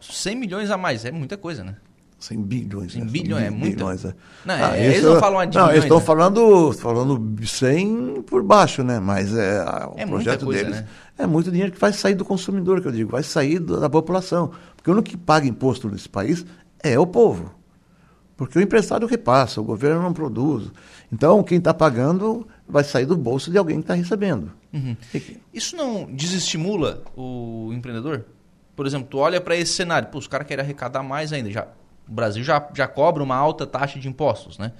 100 0.00 0.36
milhões 0.36 0.70
a 0.70 0.78
mais, 0.78 1.04
é 1.04 1.12
muita 1.12 1.36
coisa, 1.36 1.62
né? 1.62 1.76
100 2.18 2.42
bilhões. 2.42 2.92
100 2.92 3.04
né? 3.04 3.10
bilhões, 3.10 3.44
é 3.44 3.50
muito. 3.50 3.76
Bilhões, 3.76 4.04
é. 4.06 4.14
Não, 4.46 4.54
ah, 4.54 4.76
é, 4.76 4.86
eles 4.86 5.04
não 5.04 5.20
falam 5.20 5.46
de 5.46 5.56
Não, 5.56 5.70
eles 5.70 5.84
estão 5.84 5.98
né? 5.98 6.04
falando, 6.04 6.72
falando 6.72 7.46
100 7.46 8.22
por 8.22 8.42
baixo, 8.42 8.82
né? 8.82 8.98
Mas 8.98 9.36
é, 9.36 9.62
o 9.86 9.94
é 9.98 10.06
projeto 10.06 10.46
coisa, 10.46 10.64
deles 10.64 10.80
né? 10.80 10.88
é 11.18 11.26
muito 11.26 11.50
dinheiro 11.50 11.70
que 11.70 11.78
vai 11.78 11.92
sair 11.92 12.14
do 12.14 12.24
consumidor, 12.24 12.80
que 12.80 12.88
eu 12.88 12.92
digo, 12.92 13.10
vai 13.10 13.22
sair 13.22 13.60
da 13.60 13.88
população. 13.88 14.50
Porque 14.74 14.90
o 14.90 14.94
único 14.94 15.10
que 15.10 15.16
paga 15.16 15.46
imposto 15.46 15.88
nesse 15.88 16.08
país 16.08 16.44
é 16.82 16.98
o 16.98 17.06
povo. 17.06 17.54
Porque 18.36 18.58
o 18.58 18.62
empresário 18.62 19.06
repassa, 19.06 19.60
o 19.60 19.64
governo 19.64 20.00
não 20.00 20.12
produz. 20.12 20.70
Então, 21.12 21.42
quem 21.42 21.58
está 21.58 21.74
pagando 21.74 22.46
vai 22.68 22.84
sair 22.84 23.06
do 23.06 23.16
bolso 23.16 23.50
de 23.50 23.58
alguém 23.58 23.76
que 23.76 23.82
está 23.82 23.94
recebendo. 23.94 24.52
Uhum. 24.72 24.96
Isso 25.52 25.76
não 25.76 26.04
desestimula 26.12 27.02
o 27.16 27.70
empreendedor? 27.72 28.24
Por 28.76 28.86
exemplo, 28.86 29.08
tu 29.10 29.18
olha 29.18 29.40
para 29.40 29.56
esse 29.56 29.72
cenário, 29.72 30.08
pô, 30.08 30.18
os 30.18 30.28
caras 30.28 30.46
querem 30.46 30.64
arrecadar 30.64 31.02
mais 31.02 31.32
ainda. 31.32 31.50
Já, 31.50 31.66
o 32.08 32.12
Brasil 32.12 32.44
já, 32.44 32.68
já 32.74 32.86
cobra 32.86 33.22
uma 33.22 33.36
alta 33.36 33.66
taxa 33.66 33.98
de 33.98 34.08
impostos, 34.08 34.58
né? 34.58 34.72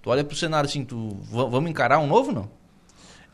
Tu 0.00 0.10
olha 0.10 0.24
para 0.24 0.34
o 0.34 0.36
cenário 0.36 0.68
assim, 0.68 0.84
tu, 0.84 1.16
vamos 1.30 1.70
encarar 1.70 1.98
um 1.98 2.06
novo, 2.06 2.32
não? 2.32 2.48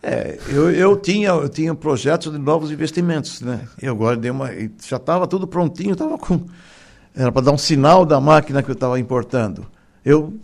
É, 0.03 0.39
eu, 0.49 0.71
eu, 0.71 0.97
tinha, 0.97 1.31
eu 1.31 1.49
tinha 1.49 1.75
projetos 1.75 2.33
de 2.33 2.39
novos 2.39 2.71
investimentos, 2.71 3.41
né? 3.41 3.67
E 3.83 3.87
agora 3.87 4.17
dei 4.17 4.31
uma, 4.31 4.49
já 4.87 4.97
estava 4.97 5.27
tudo 5.27 5.47
prontinho, 5.47 5.93
estava 5.93 6.17
com 6.17 6.47
era 7.19 7.33
para 7.33 7.43
dar 7.43 7.53
um 7.53 7.59
sinal 7.59 8.07
da 8.07 8.21
máquina 8.21 8.63
que 8.63 8.71
eu 8.71 8.75
estava 8.75 8.99
importando. 9.01 9.67
Eu 10.05 10.39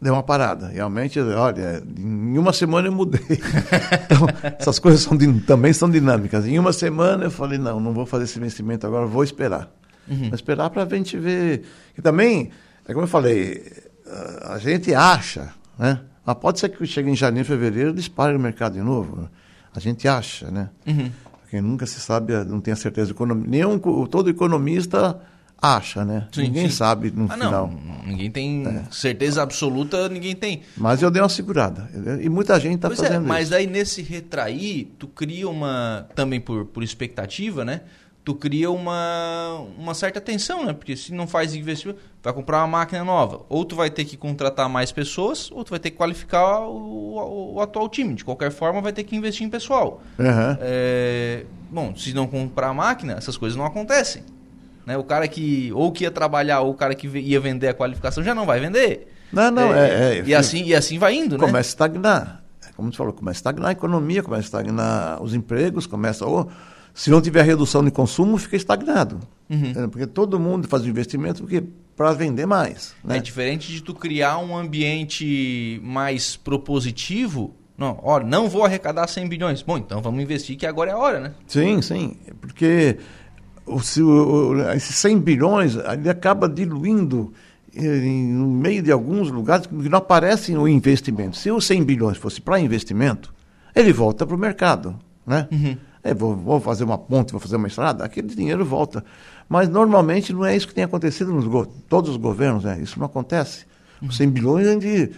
deu 0.00 0.12
uma 0.12 0.22
parada. 0.22 0.68
Realmente, 0.68 1.20
olha, 1.20 1.82
em 1.98 2.38
uma 2.38 2.52
semana 2.52 2.88
eu 2.88 2.92
mudei. 2.92 3.20
então, 4.04 4.26
essas 4.58 4.78
coisas 4.78 5.00
são, 5.00 5.16
também 5.40 5.72
são 5.72 5.90
dinâmicas. 5.90 6.46
Em 6.46 6.58
uma 6.58 6.72
semana 6.72 7.24
eu 7.24 7.30
falei, 7.30 7.58
não, 7.58 7.80
não 7.80 7.92
vou 7.92 8.06
fazer 8.06 8.24
esse 8.24 8.38
investimento 8.38 8.86
agora, 8.86 9.06
vou 9.06 9.24
esperar. 9.24 9.70
Uhum. 10.08 10.28
Vou 10.28 10.34
esperar 10.34 10.70
para 10.70 10.82
a 10.84 10.88
gente 10.88 11.18
ver. 11.18 11.64
E 11.96 12.02
também, 12.02 12.50
é 12.86 12.92
como 12.92 13.04
eu 13.04 13.08
falei, 13.08 13.72
a 14.42 14.58
gente 14.58 14.94
acha, 14.94 15.52
né? 15.78 16.00
Mas 16.24 16.36
pode 16.36 16.60
ser 16.60 16.68
que 16.68 16.84
chegue 16.86 17.10
em 17.10 17.16
janeiro, 17.16 17.48
fevereiro, 17.48 17.92
dispare 17.92 18.32
no 18.32 18.38
mercado 18.38 18.74
de 18.74 18.82
novo. 18.82 19.28
A 19.74 19.80
gente 19.80 20.06
acha, 20.06 20.50
né? 20.50 20.68
Uhum. 20.86 21.10
Porque 21.40 21.60
nunca 21.60 21.86
se 21.86 21.98
sabe, 22.00 22.32
não 22.44 22.60
tem 22.60 22.72
a 22.72 22.76
certeza. 22.76 23.14
Nenhum, 23.46 23.78
todo 23.78 24.28
economista 24.28 25.18
acha, 25.60 26.04
né? 26.04 26.28
Sim, 26.32 26.42
ninguém 26.42 26.70
sim. 26.70 26.76
sabe 26.76 27.10
no 27.10 27.26
ah, 27.26 27.34
final. 27.34 27.50
Não, 27.68 28.06
ninguém 28.06 28.30
tem 28.30 28.66
é. 28.66 28.84
certeza 28.90 29.42
absoluta, 29.42 30.08
ninguém 30.08 30.34
tem. 30.34 30.62
Mas 30.76 31.02
eu 31.02 31.10
dei 31.10 31.20
uma 31.20 31.28
segurada. 31.28 31.88
E 32.22 32.28
muita 32.28 32.58
gente 32.60 32.76
está 32.76 32.88
é, 32.88 32.96
fazendo 32.96 33.14
é, 33.14 33.18
mas 33.18 33.42
isso. 33.42 33.50
Mas 33.50 33.52
aí 33.52 33.66
nesse 33.66 34.02
retrair, 34.02 34.88
tu 34.98 35.08
cria 35.08 35.48
uma. 35.48 36.06
Também 36.14 36.40
por, 36.40 36.64
por 36.66 36.82
expectativa, 36.82 37.64
né? 37.64 37.82
Tu 38.24 38.34
cria 38.34 38.70
uma, 38.70 39.64
uma 39.78 39.94
certa 39.94 40.20
tensão, 40.20 40.66
né? 40.66 40.74
Porque 40.74 40.94
se 40.94 41.14
não 41.14 41.26
faz 41.26 41.54
investimento, 41.54 41.98
vai 42.22 42.30
comprar 42.30 42.58
uma 42.58 42.66
máquina 42.66 43.02
nova. 43.02 43.40
Ou 43.48 43.64
tu 43.64 43.74
vai 43.74 43.88
ter 43.88 44.04
que 44.04 44.18
contratar 44.18 44.68
mais 44.68 44.92
pessoas, 44.92 45.50
ou 45.50 45.64
tu 45.64 45.70
vai 45.70 45.78
ter 45.78 45.90
que 45.90 45.96
qualificar 45.96 46.60
o, 46.60 47.16
o, 47.16 47.54
o 47.54 47.60
atual 47.62 47.88
time. 47.88 48.12
De 48.14 48.24
qualquer 48.26 48.50
forma, 48.50 48.82
vai 48.82 48.92
ter 48.92 49.04
que 49.04 49.16
investir 49.16 49.46
em 49.46 49.50
pessoal. 49.50 50.02
Uhum. 50.18 50.56
É, 50.60 51.46
bom, 51.70 51.96
se 51.96 52.12
não 52.12 52.26
comprar 52.26 52.68
a 52.68 52.74
máquina, 52.74 53.14
essas 53.14 53.38
coisas 53.38 53.56
não 53.56 53.64
acontecem. 53.64 54.22
Né? 54.88 54.96
O 54.96 55.04
cara 55.04 55.28
que 55.28 55.70
ou 55.74 55.92
que 55.92 56.04
ia 56.04 56.10
trabalhar 56.10 56.62
ou 56.62 56.70
o 56.70 56.74
cara 56.74 56.94
que 56.94 57.06
ia 57.06 57.38
vender 57.38 57.68
a 57.68 57.74
qualificação 57.74 58.24
já 58.24 58.34
não 58.34 58.46
vai 58.46 58.58
vender. 58.58 59.12
Não, 59.30 59.50
não, 59.50 59.74
é. 59.74 59.88
é, 59.88 60.18
é 60.20 60.24
e, 60.24 60.34
assim, 60.34 60.64
e 60.64 60.74
assim 60.74 60.98
vai 60.98 61.14
indo, 61.14 61.36
começa 61.36 61.44
né? 61.44 61.52
Começa 61.52 61.68
a 61.68 61.72
estagnar. 61.72 62.44
É 62.66 62.72
como 62.72 62.90
você 62.90 62.96
falou, 62.96 63.12
começa 63.12 63.36
a 63.36 63.40
estagnar 63.40 63.68
a 63.68 63.72
economia, 63.72 64.22
começa 64.22 64.44
a 64.44 64.46
estagnar 64.46 65.22
os 65.22 65.34
empregos, 65.34 65.86
começa. 65.86 66.24
Ou, 66.24 66.48
se 66.94 67.10
não 67.10 67.20
tiver 67.20 67.42
redução 67.42 67.84
de 67.84 67.90
consumo, 67.90 68.38
fica 68.38 68.56
estagnado. 68.56 69.20
Uhum. 69.50 69.90
Porque 69.90 70.06
todo 70.06 70.40
mundo 70.40 70.66
faz 70.66 70.86
investimento 70.86 71.42
porque 71.42 71.62
para 71.94 72.12
vender 72.12 72.46
mais. 72.46 72.94
Né? 73.04 73.18
É 73.18 73.20
diferente 73.20 73.70
de 73.70 73.82
tu 73.82 73.92
criar 73.92 74.38
um 74.38 74.56
ambiente 74.56 75.78
mais 75.84 76.34
propositivo. 76.34 77.54
Não, 77.76 78.00
olha, 78.02 78.24
não 78.24 78.48
vou 78.48 78.64
arrecadar 78.64 79.06
100 79.06 79.28
bilhões. 79.28 79.60
Bom, 79.60 79.76
então 79.76 80.00
vamos 80.00 80.22
investir 80.22 80.56
que 80.56 80.64
agora 80.64 80.92
é 80.92 80.94
a 80.94 80.98
hora, 80.98 81.20
né? 81.20 81.34
Sim, 81.46 81.82
sim. 81.82 82.16
Porque 82.40 82.96
esses 84.74 84.96
100 84.96 85.18
bilhões, 85.20 85.76
ele 85.76 86.08
acaba 86.08 86.48
diluindo 86.48 87.32
em, 87.74 88.32
no 88.32 88.48
meio 88.48 88.82
de 88.82 88.90
alguns 88.90 89.30
lugares 89.30 89.66
que 89.66 89.74
não 89.88 89.98
aparecem 89.98 90.56
o 90.56 90.66
investimento. 90.66 91.36
Se 91.36 91.50
os 91.50 91.66
100 91.66 91.84
bilhões 91.84 92.16
fosse 92.16 92.40
para 92.40 92.58
investimento, 92.58 93.32
ele 93.74 93.92
volta 93.92 94.26
para 94.26 94.34
o 94.34 94.38
mercado. 94.38 94.98
Né? 95.26 95.46
Uhum. 95.50 95.76
É, 96.02 96.14
vou, 96.14 96.34
vou, 96.34 96.60
fazer 96.60 96.84
uma 96.84 96.96
ponte, 96.96 97.32
vou 97.32 97.40
fazer 97.40 97.56
uma 97.56 97.68
estrada, 97.68 98.04
aquele 98.04 98.28
dinheiro 98.28 98.64
volta. 98.64 99.04
Mas 99.48 99.68
normalmente 99.68 100.32
não 100.32 100.44
é 100.44 100.56
isso 100.56 100.68
que 100.68 100.74
tem 100.74 100.84
acontecido 100.84 101.32
nos 101.32 101.68
todos 101.88 102.10
os 102.10 102.16
governos, 102.16 102.64
né? 102.64 102.78
isso 102.80 102.98
não 102.98 103.06
acontece. 103.06 103.66
Os 104.00 104.16
100 104.16 104.30
bilhões 104.30 104.66
é 104.66 104.76
de. 104.76 105.10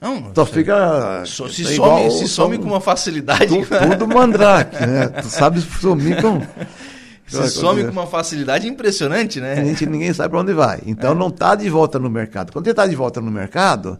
Não, 0.00 0.30
só 0.34 0.46
fica. 0.46 1.24
So, 1.24 1.48
se, 1.48 1.62
é 1.62 1.74
some, 1.74 2.10
se 2.10 2.28
some 2.28 2.58
com 2.58 2.66
uma 2.66 2.80
facilidade. 2.80 3.46
Tu, 3.46 3.66
tudo 3.90 4.06
mandrake, 4.06 4.78
né? 4.86 5.08
Tu 5.08 5.28
sabe 5.28 5.60
sumir 5.60 6.20
com. 6.22 6.40
Você 7.26 7.48
some 7.48 7.84
com 7.84 7.90
uma 7.90 8.06
facilidade 8.06 8.68
impressionante, 8.68 9.40
né? 9.40 9.54
A 9.54 9.64
gente, 9.64 9.84
ninguém 9.86 10.12
sabe 10.12 10.30
para 10.30 10.40
onde 10.40 10.52
vai. 10.52 10.80
Então 10.86 11.12
é. 11.12 11.14
não 11.14 11.28
está 11.28 11.54
de 11.54 11.68
volta 11.68 11.98
no 11.98 12.08
mercado. 12.08 12.52
Quando 12.52 12.66
ele 12.66 12.72
está 12.72 12.86
de 12.86 12.94
volta 12.94 13.20
no 13.20 13.30
mercado, 13.30 13.98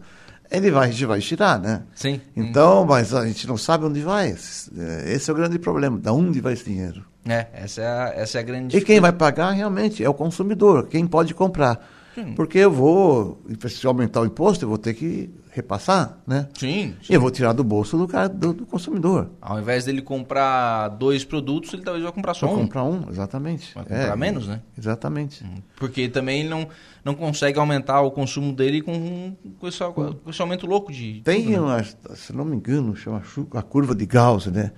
ele 0.51 0.71
vai, 0.71 0.89
a 0.89 0.91
gente 0.91 1.05
vai 1.05 1.21
tirar, 1.21 1.59
né? 1.59 1.83
Sim. 1.95 2.21
Então, 2.37 2.85
mas 2.85 3.13
a 3.13 3.27
gente 3.27 3.47
não 3.49 3.57
sabe 3.57 3.85
onde 3.85 4.01
vai. 4.01 4.31
Esse 5.07 5.31
é 5.31 5.33
o 5.33 5.37
grande 5.37 5.59
problema. 5.59 5.99
Da 5.99 6.13
onde 6.13 6.41
vai 6.41 6.53
esse 6.53 6.65
dinheiro? 6.65 7.05
É, 7.29 7.47
essa 7.53 7.83
é 7.83 7.87
a, 7.87 8.13
essa 8.17 8.39
é 8.39 8.41
a 8.41 8.45
grande 8.45 8.77
E 8.77 8.81
quem 8.81 9.01
vai 9.01 9.13
pagar 9.13 9.51
realmente 9.51 10.05
é 10.05 10.09
o 10.09 10.15
consumidor, 10.15 10.87
quem 10.87 11.07
pode 11.07 11.35
comprar. 11.35 11.85
Sim. 12.15 12.33
Porque 12.35 12.59
eu 12.59 12.71
vou, 12.71 13.43
se 13.69 13.87
aumentar 13.87 14.21
o 14.21 14.27
imposto, 14.27 14.65
eu 14.65 14.69
vou 14.69 14.79
ter 14.79 14.95
que 14.95 15.31
repassar, 15.57 16.19
né? 16.27 16.49
Sim. 16.59 16.95
sim. 17.01 17.13
E 17.13 17.15
eu 17.15 17.21
vou 17.21 17.31
tirar 17.31 17.55
do 17.55 17.65
bolso 17.65 17.97
do, 17.97 18.07
cara, 18.07 18.29
do, 18.29 18.53
do, 18.53 18.67
consumidor. 18.67 19.31
Ao 19.41 19.59
invés 19.59 19.87
dele 19.87 20.03
comprar 20.03 20.89
dois 20.89 21.25
produtos, 21.25 21.73
ele 21.73 21.83
talvez 21.83 22.05
vai 22.05 22.13
comprar 22.13 22.35
só 22.35 22.47
vai 22.47 22.57
um. 22.57 22.59
comprar 22.61 22.85
um, 22.85 23.09
exatamente. 23.09 23.75
Vai 23.75 23.85
comprar 23.85 24.13
é, 24.13 24.17
menos, 24.17 24.47
né? 24.47 24.61
Exatamente. 24.77 25.43
Hum. 25.43 25.55
Porque 25.77 26.11
também 26.11 26.41
ele 26.41 26.51
não, 26.51 26.69
não 27.03 27.15
consegue 27.15 27.59
aumentar 27.59 28.03
o 28.03 28.11
consumo 28.11 28.53
dele 28.53 28.83
com, 28.83 29.35
com, 29.59 29.67
esse, 29.67 29.83
com 29.93 30.29
esse 30.29 30.43
aumento 30.43 30.67
louco 30.67 30.93
de... 30.93 31.23
Tem, 31.25 31.45
tudo, 31.45 31.53
né? 31.53 31.59
uma, 31.59 32.15
se 32.15 32.35
não 32.35 32.45
me 32.45 32.57
engano, 32.57 32.95
chama 32.95 33.23
a 33.55 33.63
curva 33.63 33.95
de 33.95 34.05
Gauss, 34.05 34.47
né? 34.49 34.73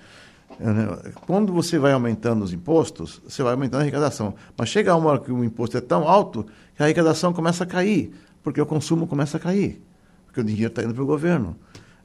É, 0.61 1.11
quando 1.27 1.53
você 1.53 1.77
vai 1.77 1.93
aumentando 1.93 2.45
os 2.45 2.53
impostos, 2.53 3.21
você 3.27 3.43
vai 3.43 3.53
aumentando 3.53 3.81
a 3.81 3.83
arrecadação. 3.83 4.35
Mas 4.57 4.69
chega 4.69 4.95
uma 4.95 5.11
hora 5.11 5.19
que 5.19 5.33
o 5.33 5.43
imposto 5.43 5.77
é 5.77 5.81
tão 5.81 6.07
alto 6.07 6.47
que 6.77 6.83
a 6.83 6.87
arrecadação 6.87 7.33
começa 7.33 7.65
a 7.65 7.67
cair, 7.67 8.13
porque 8.45 8.61
o 8.61 8.67
consumo 8.67 9.09
começa 9.09 9.39
a 9.39 9.41
cair 9.41 9.88
porque 10.29 10.41
o 10.41 10.45
dinheiro 10.45 10.69
está 10.69 10.85
indo 10.85 10.95
para 10.95 11.03
o 11.03 11.07
governo. 11.07 11.57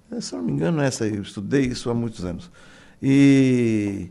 É, 0.10 0.20
se 0.20 0.34
não 0.34 0.42
me 0.42 0.52
engano, 0.52 0.82
essa 0.82 1.06
eu 1.06 1.22
estudei 1.22 1.66
isso 1.66 1.90
há 1.90 1.94
muitos 1.94 2.24
anos. 2.24 2.50
E 3.02 4.10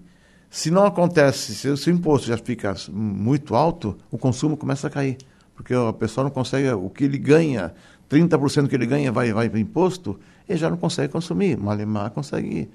se 0.51 0.71
não 0.71 0.85
acontece, 0.85 1.55
se, 1.55 1.77
se 1.77 1.91
o 1.91 1.93
imposto 1.93 2.29
já 2.29 2.37
fica 2.37 2.75
muito 2.91 3.57
alto, 3.57 3.97
o 4.11 4.19
consumo 4.19 4.57
começa 4.57 4.87
a 4.87 4.91
cair. 4.91 5.17
Porque 5.55 5.75
a 5.75 5.93
pessoa 5.93 6.25
não 6.25 6.31
consegue, 6.31 6.71
o 6.71 6.91
que 6.91 7.05
ele 7.05 7.19
ganha, 7.19 7.73
30% 8.11 8.69
que 8.69 8.75
ele 8.75 8.87
ganha 8.87 9.11
vai, 9.11 9.33
vai 9.33 9.49
para 9.49 9.59
imposto, 9.59 10.21
ele 10.47 10.59
já 10.59 10.69
não 10.69 10.77
consegue 10.77 11.11
consumir. 11.11 11.57
Malemar 11.57 12.11
consegue 12.11 12.69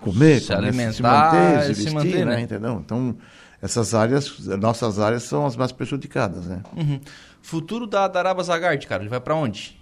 comer, 0.00 0.40
se 0.40 0.52
alimentar, 0.52 0.92
se 0.92 1.02
manter, 1.02 1.62
se, 1.62 1.68
vestir, 1.68 1.88
se 1.88 1.94
manter, 1.94 2.26
né? 2.26 2.36
né? 2.36 2.40
Entendeu? 2.42 2.82
Então, 2.84 3.16
essas 3.62 3.94
áreas, 3.94 4.38
nossas 4.60 4.98
áreas 4.98 5.22
são 5.22 5.46
as 5.46 5.56
mais 5.56 5.72
prejudicadas, 5.72 6.46
né? 6.46 6.62
Uhum. 6.76 7.00
Futuro 7.40 7.86
da, 7.86 8.06
da 8.06 8.18
Araba 8.18 8.42
Zagard, 8.42 8.86
cara, 8.86 9.02
ele 9.02 9.10
vai 9.10 9.20
para 9.20 9.34
onde? 9.34 9.77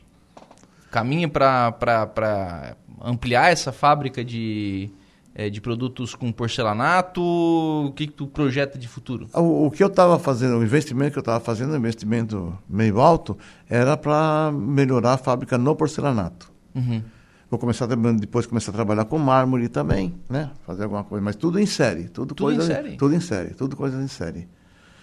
Caminha 0.96 1.28
para 1.28 2.74
ampliar 3.02 3.52
essa 3.52 3.70
fábrica 3.70 4.24
de, 4.24 4.88
é, 5.34 5.50
de 5.50 5.60
produtos 5.60 6.14
com 6.14 6.32
porcelanato? 6.32 7.20
O 7.20 7.92
que, 7.94 8.06
que 8.06 8.14
tu 8.14 8.26
projeta 8.26 8.78
de 8.78 8.88
futuro? 8.88 9.28
O, 9.34 9.66
o 9.66 9.70
que 9.70 9.82
eu 9.82 9.88
estava 9.88 10.18
fazendo, 10.18 10.56
o 10.56 10.64
investimento 10.64 11.12
que 11.12 11.18
eu 11.18 11.20
estava 11.20 11.38
fazendo, 11.38 11.74
um 11.74 11.76
investimento 11.76 12.58
meio 12.66 12.98
alto, 12.98 13.36
era 13.68 13.94
para 13.94 14.50
melhorar 14.50 15.12
a 15.12 15.18
fábrica 15.18 15.58
no 15.58 15.76
porcelanato. 15.76 16.50
Uhum. 16.74 17.02
Vou 17.50 17.58
começar 17.60 17.86
depois 17.86 18.46
começar 18.46 18.70
a 18.70 18.74
trabalhar 18.74 19.04
com 19.04 19.18
mármore 19.18 19.68
também, 19.68 20.14
né? 20.30 20.50
Fazer 20.66 20.84
alguma 20.84 21.04
coisa, 21.04 21.22
mas 21.22 21.36
tudo 21.36 21.60
em 21.60 21.66
série, 21.66 22.08
tudo, 22.08 22.34
Tudo 22.34 22.52
em 22.52 22.56
coisa, 22.56 22.74
série? 22.74 22.96
tudo 22.96 23.14
em 23.14 23.20
série, 23.20 23.50
tudo 23.50 23.76
coisas 23.76 24.02
em 24.02 24.08
série. 24.08 24.48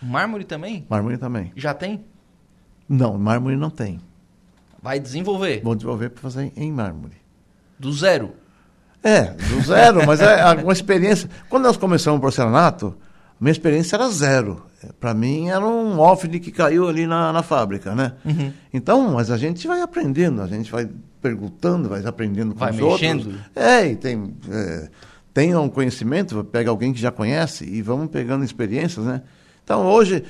Mármore 0.01 0.43
também? 0.43 0.87
Mármore 0.89 1.19
também. 1.19 1.51
Já 1.55 1.71
tem? 1.75 2.03
Não, 2.89 3.15
mármore 3.17 3.55
não 3.55 3.69
tem. 3.69 3.99
Vai 4.83 4.99
desenvolver. 4.99 5.61
Vou 5.63 5.75
desenvolver 5.75 6.09
para 6.09 6.21
fazer 6.21 6.51
em 6.57 6.69
mármore. 6.69 7.15
Do 7.79 7.93
zero. 7.93 8.33
É, 9.01 9.31
do 9.31 9.61
zero, 9.61 10.05
mas 10.05 10.19
é 10.19 10.43
uma 10.61 10.73
experiência. 10.73 11.29
Quando 11.49 11.63
nós 11.63 11.77
começamos 11.77 12.17
o 12.17 12.21
porcelanato, 12.21 12.93
minha 13.39 13.51
experiência 13.51 13.95
era 13.95 14.09
zero. 14.09 14.65
Para 14.99 15.13
mim 15.13 15.49
era 15.49 15.65
um 15.65 15.99
OVNI 15.99 16.39
que 16.39 16.51
caiu 16.51 16.87
ali 16.89 17.07
na, 17.07 17.31
na 17.31 17.41
fábrica, 17.41 17.95
né? 17.95 18.13
Uhum. 18.25 18.51
Então, 18.73 19.13
mas 19.13 19.31
a 19.31 19.37
gente 19.37 19.65
vai 19.67 19.81
aprendendo, 19.81 20.41
a 20.41 20.47
gente 20.47 20.69
vai 20.69 20.89
perguntando, 21.21 21.87
vai 21.87 22.05
aprendendo 22.05 22.53
com 22.53 22.59
Vai 22.59 22.71
os 22.71 22.77
mexendo. 22.77 23.27
outros. 23.27 23.41
É, 23.55 23.87
e 23.87 23.95
tem, 23.95 24.35
é, 24.51 24.89
tem 25.33 25.55
um 25.55 25.69
conhecimento, 25.69 26.43
pega 26.43 26.69
alguém 26.69 26.91
que 26.91 26.99
já 26.99 27.11
conhece 27.11 27.63
e 27.63 27.81
vamos 27.81 28.09
pegando 28.09 28.43
experiências, 28.43 29.05
né? 29.05 29.21
Então, 29.63 29.85
hoje, 29.85 30.25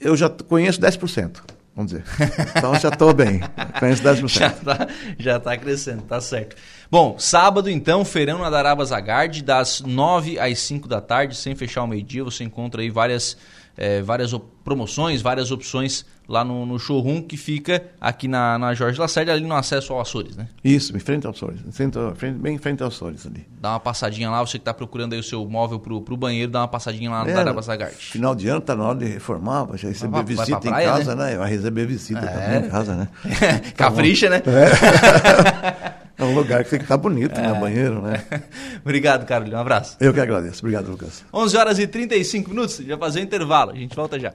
eu 0.00 0.16
já 0.16 0.30
conheço 0.30 0.80
10%, 0.80 1.42
vamos 1.74 1.92
dizer. 1.92 2.04
Então, 2.56 2.74
já 2.74 2.88
estou 2.88 3.12
bem, 3.12 3.40
conheço 3.78 4.02
10%. 4.02 4.28
Já 4.28 4.50
tá, 4.50 4.88
já 5.18 5.40
tá 5.40 5.56
crescendo, 5.56 6.02
tá 6.02 6.20
certo. 6.20 6.56
Bom, 6.90 7.18
sábado 7.18 7.70
então, 7.70 8.04
feirão 8.04 8.38
na 8.38 8.50
Daraba 8.50 8.84
Zagard, 8.84 9.42
das 9.42 9.80
9 9.80 10.38
às 10.38 10.58
5 10.58 10.86
da 10.86 11.00
tarde, 11.00 11.34
sem 11.34 11.54
fechar 11.54 11.82
o 11.82 11.86
meio-dia, 11.86 12.22
você 12.22 12.44
encontra 12.44 12.82
aí 12.82 12.90
várias, 12.90 13.36
eh, 13.76 14.02
várias 14.02 14.32
promoções, 14.64 15.20
várias 15.22 15.50
opções 15.50 16.04
lá 16.28 16.44
no, 16.44 16.64
no 16.64 16.78
showroom 16.78 17.20
que 17.20 17.36
fica 17.36 17.82
aqui 18.00 18.28
na, 18.28 18.56
na 18.58 18.72
Jorge 18.74 18.98
Lacerda, 18.98 19.32
ali 19.32 19.44
no 19.44 19.54
acesso 19.54 19.92
ao 19.92 20.00
Açores, 20.00 20.36
né? 20.36 20.46
Isso, 20.62 20.96
em 20.96 21.00
frente 21.00 21.26
Açores, 21.26 21.60
ao- 21.96 22.14
frente- 22.14 22.38
bem 22.38 22.54
em 22.54 22.58
frente 22.58 22.82
aos 22.82 22.94
Açores 22.94 23.26
ali. 23.26 23.44
Dá 23.60 23.70
uma 23.70 23.80
passadinha 23.80 24.30
lá, 24.30 24.40
você 24.40 24.58
que 24.58 24.64
tá 24.64 24.72
procurando 24.72 25.14
aí 25.14 25.18
o 25.18 25.22
seu 25.22 25.44
móvel 25.48 25.80
pro, 25.80 26.00
pro 26.00 26.16
banheiro, 26.16 26.50
dá 26.50 26.60
uma 26.60 26.68
passadinha 26.68 27.10
lá 27.10 27.24
no 27.24 27.30
É, 27.30 27.34
Daraba 27.34 27.60
Zagard. 27.60 27.94
Final 27.96 28.34
de 28.36 28.48
ano 28.48 28.60
tá 28.60 28.76
na 28.76 28.84
hora 28.84 28.98
de 29.00 29.06
reformar, 29.06 29.64
vai 29.64 29.76
receber 29.78 30.10
Vai 30.12 30.24
pra- 30.24 30.34
vai 30.34 30.46
visita 30.46 30.60
pra 30.60 30.68
em 30.68 30.72
praia, 30.72 30.88
casa, 30.88 31.14
né? 31.16 31.36
Vai 31.36 31.50
receber 31.50 31.86
visita 31.86 32.20
também 32.26 32.66
em 32.66 32.70
casa, 32.70 32.94
né? 32.94 33.08
Capricha, 33.76 34.30
né? 34.30 34.42
É 34.46 35.92
um 36.20 36.34
lugar 36.34 36.64
que 36.64 36.70
tem 36.70 36.78
que 36.78 36.84
estar 36.84 36.96
bonito, 36.96 37.40
né? 37.40 37.52
Banheiro, 37.54 38.02
né? 38.02 38.24
Obrigado, 38.84 39.26
Carolina. 39.26 39.58
Um 39.58 39.60
abraço. 39.60 39.96
Eu 40.00 40.12
que 40.12 40.20
agradeço. 40.20 40.60
Obrigado, 40.60 40.90
Lucas. 40.90 41.24
11 41.32 41.56
horas 41.56 41.78
e 41.78 41.86
35 41.86 42.50
minutos, 42.50 42.76
já 42.78 42.96
fazer 42.98 43.20
o 43.20 43.22
intervalo. 43.22 43.70
A 43.72 43.74
gente 43.74 43.94
volta 43.96 44.18
já. 44.18 44.32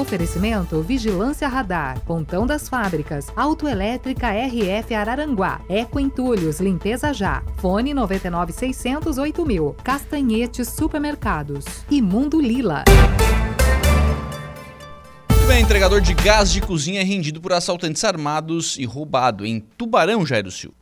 Oferecimento 0.00 0.80
Vigilância 0.80 1.46
Radar. 1.46 2.00
Pontão 2.06 2.46
das 2.46 2.70
Fábricas. 2.70 3.26
Autoelétrica 3.36 4.28
RF 4.30 4.94
Araranguá. 4.94 5.60
Eco 5.68 6.00
Entulhos. 6.00 6.58
Limpeza 6.58 7.12
Já. 7.12 7.42
Fone 7.58 7.92
99 7.92 8.54
mil. 9.46 9.76
Castanhetes 9.84 10.68
Supermercados. 10.68 11.66
E 11.90 12.00
Mundo 12.00 12.40
Lila. 12.40 12.84
Muito 15.30 15.46
bem, 15.46 15.62
entregador 15.62 16.00
de 16.00 16.14
gás 16.14 16.50
de 16.50 16.62
cozinha 16.62 17.02
é 17.02 17.04
rendido 17.04 17.38
por 17.38 17.52
assaltantes 17.52 18.02
armados 18.02 18.78
e 18.78 18.86
roubado 18.86 19.44
em 19.44 19.60
Tubarão, 19.60 20.24
Jairo 20.24 20.50
Silva. 20.50 20.80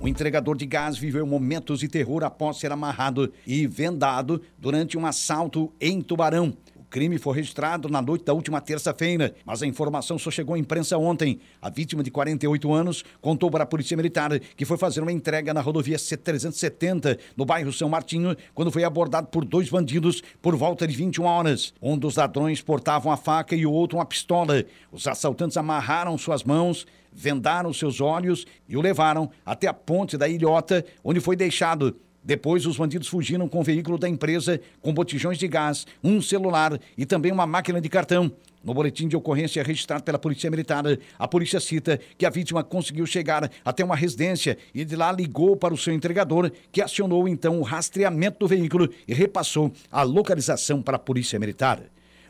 O 0.00 0.06
entregador 0.06 0.56
de 0.56 0.64
gás 0.64 0.96
viveu 0.96 1.26
momentos 1.26 1.80
de 1.80 1.88
terror 1.88 2.22
após 2.22 2.58
ser 2.58 2.70
amarrado 2.70 3.32
e 3.44 3.66
vendado 3.66 4.40
durante 4.56 4.96
um 4.96 5.04
assalto 5.04 5.72
em 5.80 6.00
Tubarão. 6.00 6.56
Crime 6.90 7.18
foi 7.18 7.36
registrado 7.36 7.88
na 7.88 8.00
noite 8.00 8.24
da 8.24 8.32
última 8.32 8.60
terça-feira, 8.60 9.34
mas 9.44 9.62
a 9.62 9.66
informação 9.66 10.18
só 10.18 10.30
chegou 10.30 10.54
à 10.54 10.58
imprensa 10.58 10.96
ontem. 10.96 11.38
A 11.60 11.68
vítima 11.68 12.02
de 12.02 12.10
48 12.10 12.72
anos 12.72 13.04
contou 13.20 13.50
para 13.50 13.64
a 13.64 13.66
Polícia 13.66 13.96
Militar 13.96 14.38
que 14.56 14.64
foi 14.64 14.78
fazer 14.78 15.00
uma 15.00 15.12
entrega 15.12 15.52
na 15.52 15.60
rodovia 15.60 15.98
C-370, 15.98 17.18
no 17.36 17.44
bairro 17.44 17.72
São 17.72 17.88
Martinho, 17.88 18.34
quando 18.54 18.70
foi 18.70 18.84
abordado 18.84 19.28
por 19.28 19.44
dois 19.44 19.68
bandidos 19.68 20.22
por 20.40 20.56
volta 20.56 20.86
de 20.86 20.94
21 20.96 21.24
horas. 21.24 21.74
Um 21.80 21.96
dos 21.96 22.16
ladrões 22.16 22.62
portava 22.62 23.08
uma 23.08 23.16
faca 23.16 23.54
e 23.54 23.66
o 23.66 23.72
outro 23.72 23.98
uma 23.98 24.06
pistola. 24.06 24.64
Os 24.90 25.06
assaltantes 25.06 25.56
amarraram 25.56 26.16
suas 26.16 26.42
mãos 26.42 26.86
vendaram 27.10 27.72
seus 27.72 28.00
olhos 28.00 28.46
e 28.68 28.76
o 28.76 28.80
levaram 28.80 29.30
até 29.44 29.66
a 29.66 29.74
ponte 29.74 30.16
da 30.16 30.28
Ilhota, 30.28 30.84
onde 31.02 31.20
foi 31.20 31.34
deixado. 31.34 31.96
Depois, 32.28 32.66
os 32.66 32.76
bandidos 32.76 33.08
fugiram 33.08 33.48
com 33.48 33.60
o 33.60 33.62
veículo 33.62 33.96
da 33.96 34.06
empresa, 34.06 34.60
com 34.82 34.92
botijões 34.92 35.38
de 35.38 35.48
gás, 35.48 35.86
um 36.04 36.20
celular 36.20 36.78
e 36.94 37.06
também 37.06 37.32
uma 37.32 37.46
máquina 37.46 37.80
de 37.80 37.88
cartão. 37.88 38.30
No 38.62 38.74
boletim 38.74 39.08
de 39.08 39.16
ocorrência 39.16 39.62
registrado 39.62 40.04
pela 40.04 40.18
Polícia 40.18 40.50
Militar, 40.50 40.84
a 41.18 41.26
polícia 41.26 41.58
cita 41.58 41.98
que 42.18 42.26
a 42.26 42.30
vítima 42.30 42.62
conseguiu 42.62 43.06
chegar 43.06 43.50
até 43.64 43.82
uma 43.82 43.96
residência 43.96 44.58
e 44.74 44.84
de 44.84 44.94
lá 44.94 45.10
ligou 45.10 45.56
para 45.56 45.72
o 45.72 45.78
seu 45.78 45.94
entregador, 45.94 46.52
que 46.70 46.82
acionou 46.82 47.26
então 47.26 47.58
o 47.58 47.62
rastreamento 47.62 48.40
do 48.40 48.46
veículo 48.46 48.90
e 49.06 49.14
repassou 49.14 49.72
a 49.90 50.02
localização 50.02 50.82
para 50.82 50.96
a 50.96 51.00
Polícia 51.00 51.38
Militar. 51.38 51.80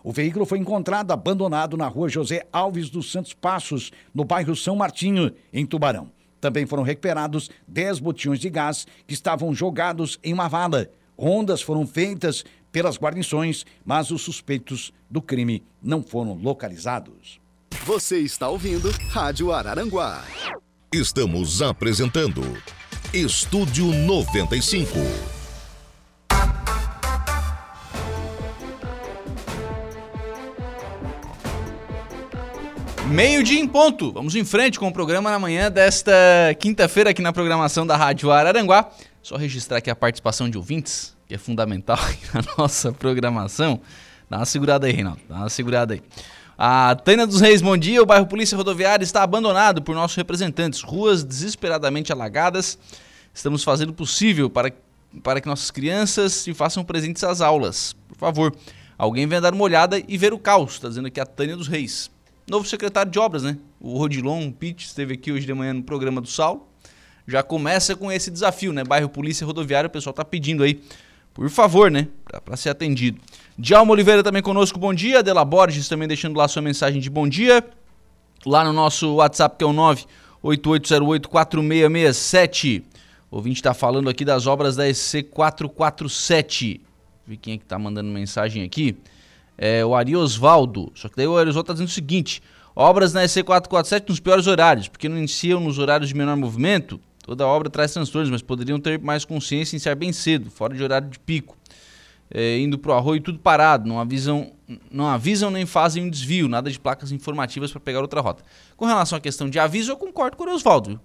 O 0.04 0.12
veículo 0.12 0.46
foi 0.46 0.60
encontrado 0.60 1.10
abandonado 1.10 1.76
na 1.76 1.88
rua 1.88 2.08
José 2.08 2.46
Alves 2.52 2.88
dos 2.88 3.10
Santos 3.10 3.34
Passos, 3.34 3.90
no 4.14 4.24
bairro 4.24 4.54
São 4.54 4.76
Martinho, 4.76 5.32
em 5.52 5.66
Tubarão. 5.66 6.17
Também 6.40 6.66
foram 6.66 6.82
recuperados 6.82 7.50
10 7.66 8.00
botijões 8.00 8.38
de 8.38 8.48
gás 8.48 8.86
que 9.06 9.14
estavam 9.14 9.54
jogados 9.54 10.18
em 10.22 10.32
uma 10.32 10.48
vala. 10.48 10.88
Rondas 11.18 11.60
foram 11.60 11.86
feitas 11.86 12.44
pelas 12.70 12.96
guarnições, 12.96 13.64
mas 13.84 14.10
os 14.10 14.22
suspeitos 14.22 14.92
do 15.10 15.20
crime 15.20 15.62
não 15.82 16.02
foram 16.02 16.34
localizados. 16.34 17.40
Você 17.84 18.18
está 18.18 18.48
ouvindo 18.48 18.90
Rádio 19.08 19.52
Araranguá. 19.52 20.24
Estamos 20.92 21.60
apresentando 21.60 22.42
Estúdio 23.12 23.86
95. 23.86 25.37
Meio-dia 33.10 33.58
em 33.58 33.66
ponto. 33.66 34.12
Vamos 34.12 34.34
em 34.34 34.44
frente 34.44 34.78
com 34.78 34.86
o 34.86 34.92
programa 34.92 35.30
na 35.30 35.38
manhã 35.38 35.70
desta 35.70 36.12
quinta-feira 36.60 37.08
aqui 37.10 37.22
na 37.22 37.32
programação 37.32 37.86
da 37.86 37.96
Rádio 37.96 38.30
Araranguá. 38.30 38.90
Só 39.22 39.36
registrar 39.36 39.78
aqui 39.78 39.88
a 39.88 39.96
participação 39.96 40.48
de 40.48 40.58
ouvintes, 40.58 41.16
que 41.26 41.34
é 41.34 41.38
fundamental 41.38 41.98
na 42.34 42.42
nossa 42.58 42.92
programação. 42.92 43.80
Dá 44.28 44.36
uma 44.36 44.44
segurada 44.44 44.86
aí, 44.86 44.92
Reinaldo. 44.92 45.22
Dá 45.26 45.36
uma 45.36 45.48
segurada 45.48 45.94
aí. 45.94 46.02
A 46.58 46.94
Tânia 46.96 47.26
dos 47.26 47.40
Reis, 47.40 47.62
bom 47.62 47.78
dia. 47.78 48.02
O 48.02 48.06
bairro 48.06 48.26
Polícia 48.26 48.56
Rodoviária 48.56 49.02
está 49.02 49.22
abandonado 49.22 49.80
por 49.80 49.94
nossos 49.94 50.16
representantes. 50.16 50.82
Ruas 50.82 51.24
desesperadamente 51.24 52.12
alagadas. 52.12 52.78
Estamos 53.32 53.64
fazendo 53.64 53.88
o 53.90 53.94
possível 53.94 54.50
para, 54.50 54.70
para 55.22 55.40
que 55.40 55.48
nossas 55.48 55.70
crianças 55.70 56.34
se 56.34 56.52
façam 56.52 56.84
presentes 56.84 57.24
às 57.24 57.40
aulas. 57.40 57.96
Por 58.06 58.18
favor, 58.18 58.54
alguém 58.98 59.26
venha 59.26 59.40
dar 59.40 59.54
uma 59.54 59.64
olhada 59.64 59.98
e 60.06 60.18
ver 60.18 60.34
o 60.34 60.38
caos, 60.38 60.74
está 60.74 60.88
dizendo 60.88 61.08
aqui 61.08 61.18
a 61.18 61.24
Tânia 61.24 61.56
dos 61.56 61.68
Reis. 61.68 62.10
Novo 62.48 62.66
secretário 62.66 63.12
de 63.12 63.18
obras, 63.18 63.42
né? 63.42 63.58
O 63.78 63.98
Rodilon 63.98 64.50
Pitt 64.50 64.86
esteve 64.86 65.12
aqui 65.12 65.30
hoje 65.30 65.44
de 65.44 65.52
manhã 65.52 65.74
no 65.74 65.82
programa 65.82 66.18
do 66.18 66.28
Saulo. 66.28 66.66
Já 67.26 67.42
começa 67.42 67.94
com 67.94 68.10
esse 68.10 68.30
desafio, 68.30 68.72
né? 68.72 68.82
Bairro 68.82 69.10
Polícia 69.10 69.46
Rodoviária, 69.46 69.86
o 69.86 69.90
pessoal 69.90 70.14
tá 70.14 70.24
pedindo 70.24 70.62
aí, 70.62 70.80
por 71.34 71.50
favor, 71.50 71.90
né? 71.90 72.08
Para 72.42 72.56
ser 72.56 72.70
atendido. 72.70 73.20
Djalma 73.58 73.92
Oliveira 73.92 74.22
também 74.22 74.40
conosco, 74.40 74.78
bom 74.78 74.94
dia. 74.94 75.18
Adela 75.18 75.44
Borges 75.44 75.88
também 75.88 76.08
deixando 76.08 76.38
lá 76.38 76.48
sua 76.48 76.62
mensagem 76.62 77.02
de 77.02 77.10
bom 77.10 77.28
dia. 77.28 77.62
Lá 78.46 78.64
no 78.64 78.72
nosso 78.72 79.16
WhatsApp, 79.16 79.58
que 79.58 79.64
é 79.64 79.66
o 79.66 79.74
988084667. 80.42 82.82
O 83.30 83.36
ouvinte 83.36 83.58
está 83.58 83.74
falando 83.74 84.08
aqui 84.08 84.24
das 84.24 84.46
obras 84.46 84.74
da 84.74 84.86
SC447. 84.86 86.80
Vi 87.26 87.36
quem 87.36 87.56
é 87.56 87.58
que 87.58 87.66
tá 87.66 87.78
mandando 87.78 88.10
mensagem 88.10 88.62
aqui. 88.62 88.96
É 89.58 89.84
o 89.84 89.94
Ari 89.94 90.16
Osvaldo. 90.16 90.90
Só 90.94 91.08
que 91.08 91.16
daí 91.16 91.26
o 91.26 91.36
Ari 91.36 91.50
Osvaldo 91.50 91.66
tá 91.66 91.72
dizendo 91.72 91.88
o 91.88 91.92
seguinte: 91.92 92.40
obras 92.74 93.12
na 93.12 93.24
SC447 93.24 94.08
nos 94.08 94.20
piores 94.20 94.46
horários, 94.46 94.86
porque 94.88 95.08
não 95.08 95.18
iniciam 95.18 95.60
nos 95.60 95.78
horários 95.78 96.08
de 96.08 96.14
menor 96.14 96.36
movimento. 96.36 97.00
Toda 97.28 97.46
obra 97.46 97.68
traz 97.68 97.92
transtornos, 97.92 98.30
mas 98.30 98.40
poderiam 98.40 98.80
ter 98.80 98.98
mais 98.98 99.24
consciência 99.24 99.74
em 99.74 99.76
iniciar 99.76 99.94
bem 99.94 100.12
cedo, 100.14 100.50
fora 100.50 100.74
de 100.74 100.82
horário 100.82 101.10
de 101.10 101.18
pico. 101.18 101.58
É, 102.30 102.58
indo 102.58 102.78
pro 102.78 102.92
arroio 102.92 103.20
tudo 103.20 103.38
parado, 103.38 103.88
não 103.88 103.98
avisam, 103.98 104.52
não 104.90 105.06
avisam 105.06 105.50
nem 105.50 105.66
fazem 105.66 106.04
um 106.04 106.10
desvio, 106.10 106.46
nada 106.46 106.70
de 106.70 106.78
placas 106.78 107.10
informativas 107.10 107.70
para 107.70 107.80
pegar 107.80 108.00
outra 108.00 108.20
rota. 108.20 108.42
Com 108.76 108.86
relação 108.86 109.18
à 109.18 109.20
questão 109.20 109.50
de 109.50 109.58
aviso, 109.58 109.92
eu 109.92 109.96
concordo 109.96 110.36
com 110.36 110.44
o 110.44 110.54
Osvaldo. 110.54 111.00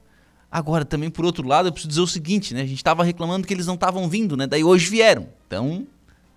Agora, 0.51 0.85
também 0.85 1.09
por 1.09 1.25
outro 1.25 1.47
lado, 1.47 1.69
eu 1.69 1.71
preciso 1.71 1.89
dizer 1.89 2.01
o 2.01 2.07
seguinte, 2.07 2.53
né? 2.53 2.61
A 2.61 2.65
gente 2.65 2.77
estava 2.77 3.03
reclamando 3.03 3.47
que 3.47 3.53
eles 3.53 3.65
não 3.65 3.73
estavam 3.73 4.07
vindo, 4.07 4.37
né? 4.37 4.45
Daí 4.45 4.63
hoje 4.63 4.89
vieram. 4.89 5.27
Então, 5.47 5.87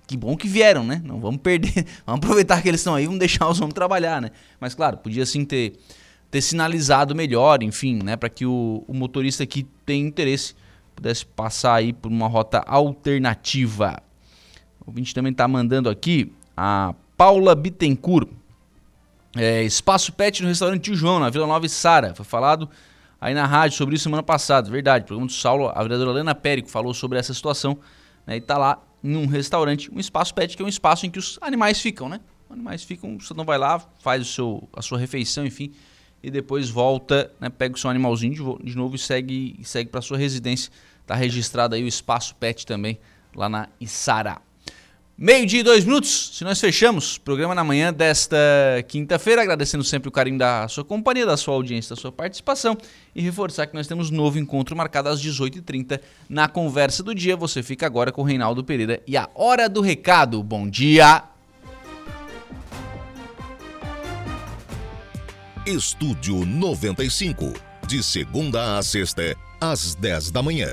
que 0.06 0.16
bom 0.16 0.36
que 0.36 0.46
vieram, 0.46 0.84
né? 0.84 1.02
Não 1.04 1.20
vamos 1.20 1.40
perder, 1.40 1.84
vamos 2.06 2.24
aproveitar 2.24 2.62
que 2.62 2.68
eles 2.68 2.80
estão 2.80 2.94
aí, 2.94 3.06
vamos 3.06 3.18
deixar 3.18 3.48
os 3.48 3.60
homens 3.60 3.74
trabalhar, 3.74 4.20
né? 4.20 4.30
Mas 4.60 4.74
claro, 4.74 4.98
podia 4.98 5.26
sim 5.26 5.44
ter, 5.44 5.72
ter 6.30 6.40
sinalizado 6.40 7.14
melhor, 7.14 7.62
enfim, 7.62 8.00
né? 8.02 8.16
Para 8.16 8.28
que 8.28 8.46
o, 8.46 8.84
o 8.86 8.94
motorista 8.94 9.44
que 9.44 9.64
tem 9.84 10.02
interesse 10.02 10.54
pudesse 10.94 11.26
passar 11.26 11.74
aí 11.74 11.92
por 11.92 12.10
uma 12.10 12.28
rota 12.28 12.58
alternativa. 12.66 14.02
O 14.80 14.90
ouvinte 14.90 15.14
também 15.14 15.32
está 15.32 15.46
mandando 15.48 15.90
aqui 15.90 16.32
a 16.56 16.94
Paula 17.16 17.54
Bittencourt. 17.54 18.28
É, 19.36 19.62
espaço 19.62 20.12
Pet 20.12 20.42
no 20.42 20.48
restaurante 20.48 20.84
Tio 20.84 20.96
João, 20.96 21.20
na 21.20 21.28
Vila 21.28 21.46
Nova 21.46 21.66
e 21.66 21.68
Sara. 21.68 22.14
Foi 22.14 22.24
falado 22.24 22.70
aí 23.20 23.34
na 23.34 23.44
rádio 23.44 23.76
sobre 23.76 23.94
isso 23.94 24.04
semana 24.04 24.22
passada, 24.22 24.70
verdade. 24.70 25.04
O 25.04 25.06
programa 25.06 25.26
do 25.26 25.32
Saulo, 25.32 25.70
a 25.74 25.82
vereadora 25.82 26.10
Helena 26.10 26.34
Périco 26.34 26.70
falou 26.70 26.94
sobre 26.94 27.18
essa 27.18 27.34
situação. 27.34 27.78
Né, 28.26 28.36
e 28.36 28.38
está 28.38 28.56
lá 28.56 28.80
em 29.06 29.16
um 29.16 29.26
restaurante, 29.26 29.92
um 29.94 30.00
espaço 30.00 30.34
pet, 30.34 30.56
que 30.56 30.62
é 30.62 30.64
um 30.64 30.68
espaço 30.68 31.06
em 31.06 31.10
que 31.10 31.18
os 31.18 31.38
animais 31.40 31.80
ficam, 31.80 32.08
né? 32.08 32.20
Os 32.48 32.52
animais 32.52 32.82
ficam, 32.82 33.18
você 33.18 33.32
não 33.34 33.44
vai 33.44 33.56
lá, 33.56 33.78
faz 34.00 34.22
o 34.22 34.24
seu, 34.24 34.68
a 34.72 34.82
sua 34.82 34.98
refeição, 34.98 35.46
enfim, 35.46 35.72
e 36.22 36.30
depois 36.30 36.68
volta, 36.68 37.30
né, 37.40 37.48
pega 37.48 37.76
o 37.76 37.78
seu 37.78 37.88
animalzinho 37.88 38.34
de, 38.34 38.64
de 38.64 38.76
novo 38.76 38.96
e 38.96 38.98
segue, 38.98 39.58
segue 39.62 39.90
para 39.90 40.02
sua 40.02 40.18
residência. 40.18 40.72
Está 41.02 41.14
registrado 41.14 41.76
aí 41.76 41.84
o 41.84 41.86
espaço 41.86 42.34
pet 42.34 42.66
também 42.66 42.98
lá 43.32 43.48
na 43.48 43.68
Isara. 43.80 44.40
Meio-dia 45.18 45.60
e 45.60 45.62
dois 45.62 45.82
minutos, 45.82 46.32
se 46.34 46.44
nós 46.44 46.60
fechamos, 46.60 47.16
programa 47.16 47.54
na 47.54 47.64
manhã 47.64 47.90
desta 47.90 48.36
quinta-feira, 48.86 49.40
agradecendo 49.40 49.82
sempre 49.82 50.10
o 50.10 50.12
carinho 50.12 50.36
da 50.36 50.68
sua 50.68 50.84
companhia, 50.84 51.24
da 51.24 51.38
sua 51.38 51.54
audiência, 51.54 51.96
da 51.96 51.98
sua 51.98 52.12
participação 52.12 52.76
e 53.14 53.22
reforçar 53.22 53.66
que 53.66 53.74
nós 53.74 53.86
temos 53.86 54.10
novo 54.10 54.38
encontro 54.38 54.76
marcado 54.76 55.08
às 55.08 55.18
18h30 55.22 56.02
na 56.28 56.48
conversa 56.48 57.02
do 57.02 57.14
dia. 57.14 57.34
Você 57.34 57.62
fica 57.62 57.86
agora 57.86 58.12
com 58.12 58.20
o 58.20 58.24
Reinaldo 58.26 58.62
Pereira 58.62 59.02
e 59.06 59.16
a 59.16 59.26
Hora 59.34 59.70
do 59.70 59.80
Recado. 59.80 60.42
Bom 60.42 60.68
dia! 60.68 61.22
Estúdio 65.64 66.44
95, 66.44 67.54
de 67.86 68.02
segunda 68.02 68.76
a 68.76 68.82
sexta, 68.82 69.34
às 69.58 69.94
10 69.94 70.30
da 70.30 70.42
manhã. 70.42 70.68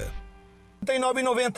R$ 0.85 0.99
39,90. 0.99 1.51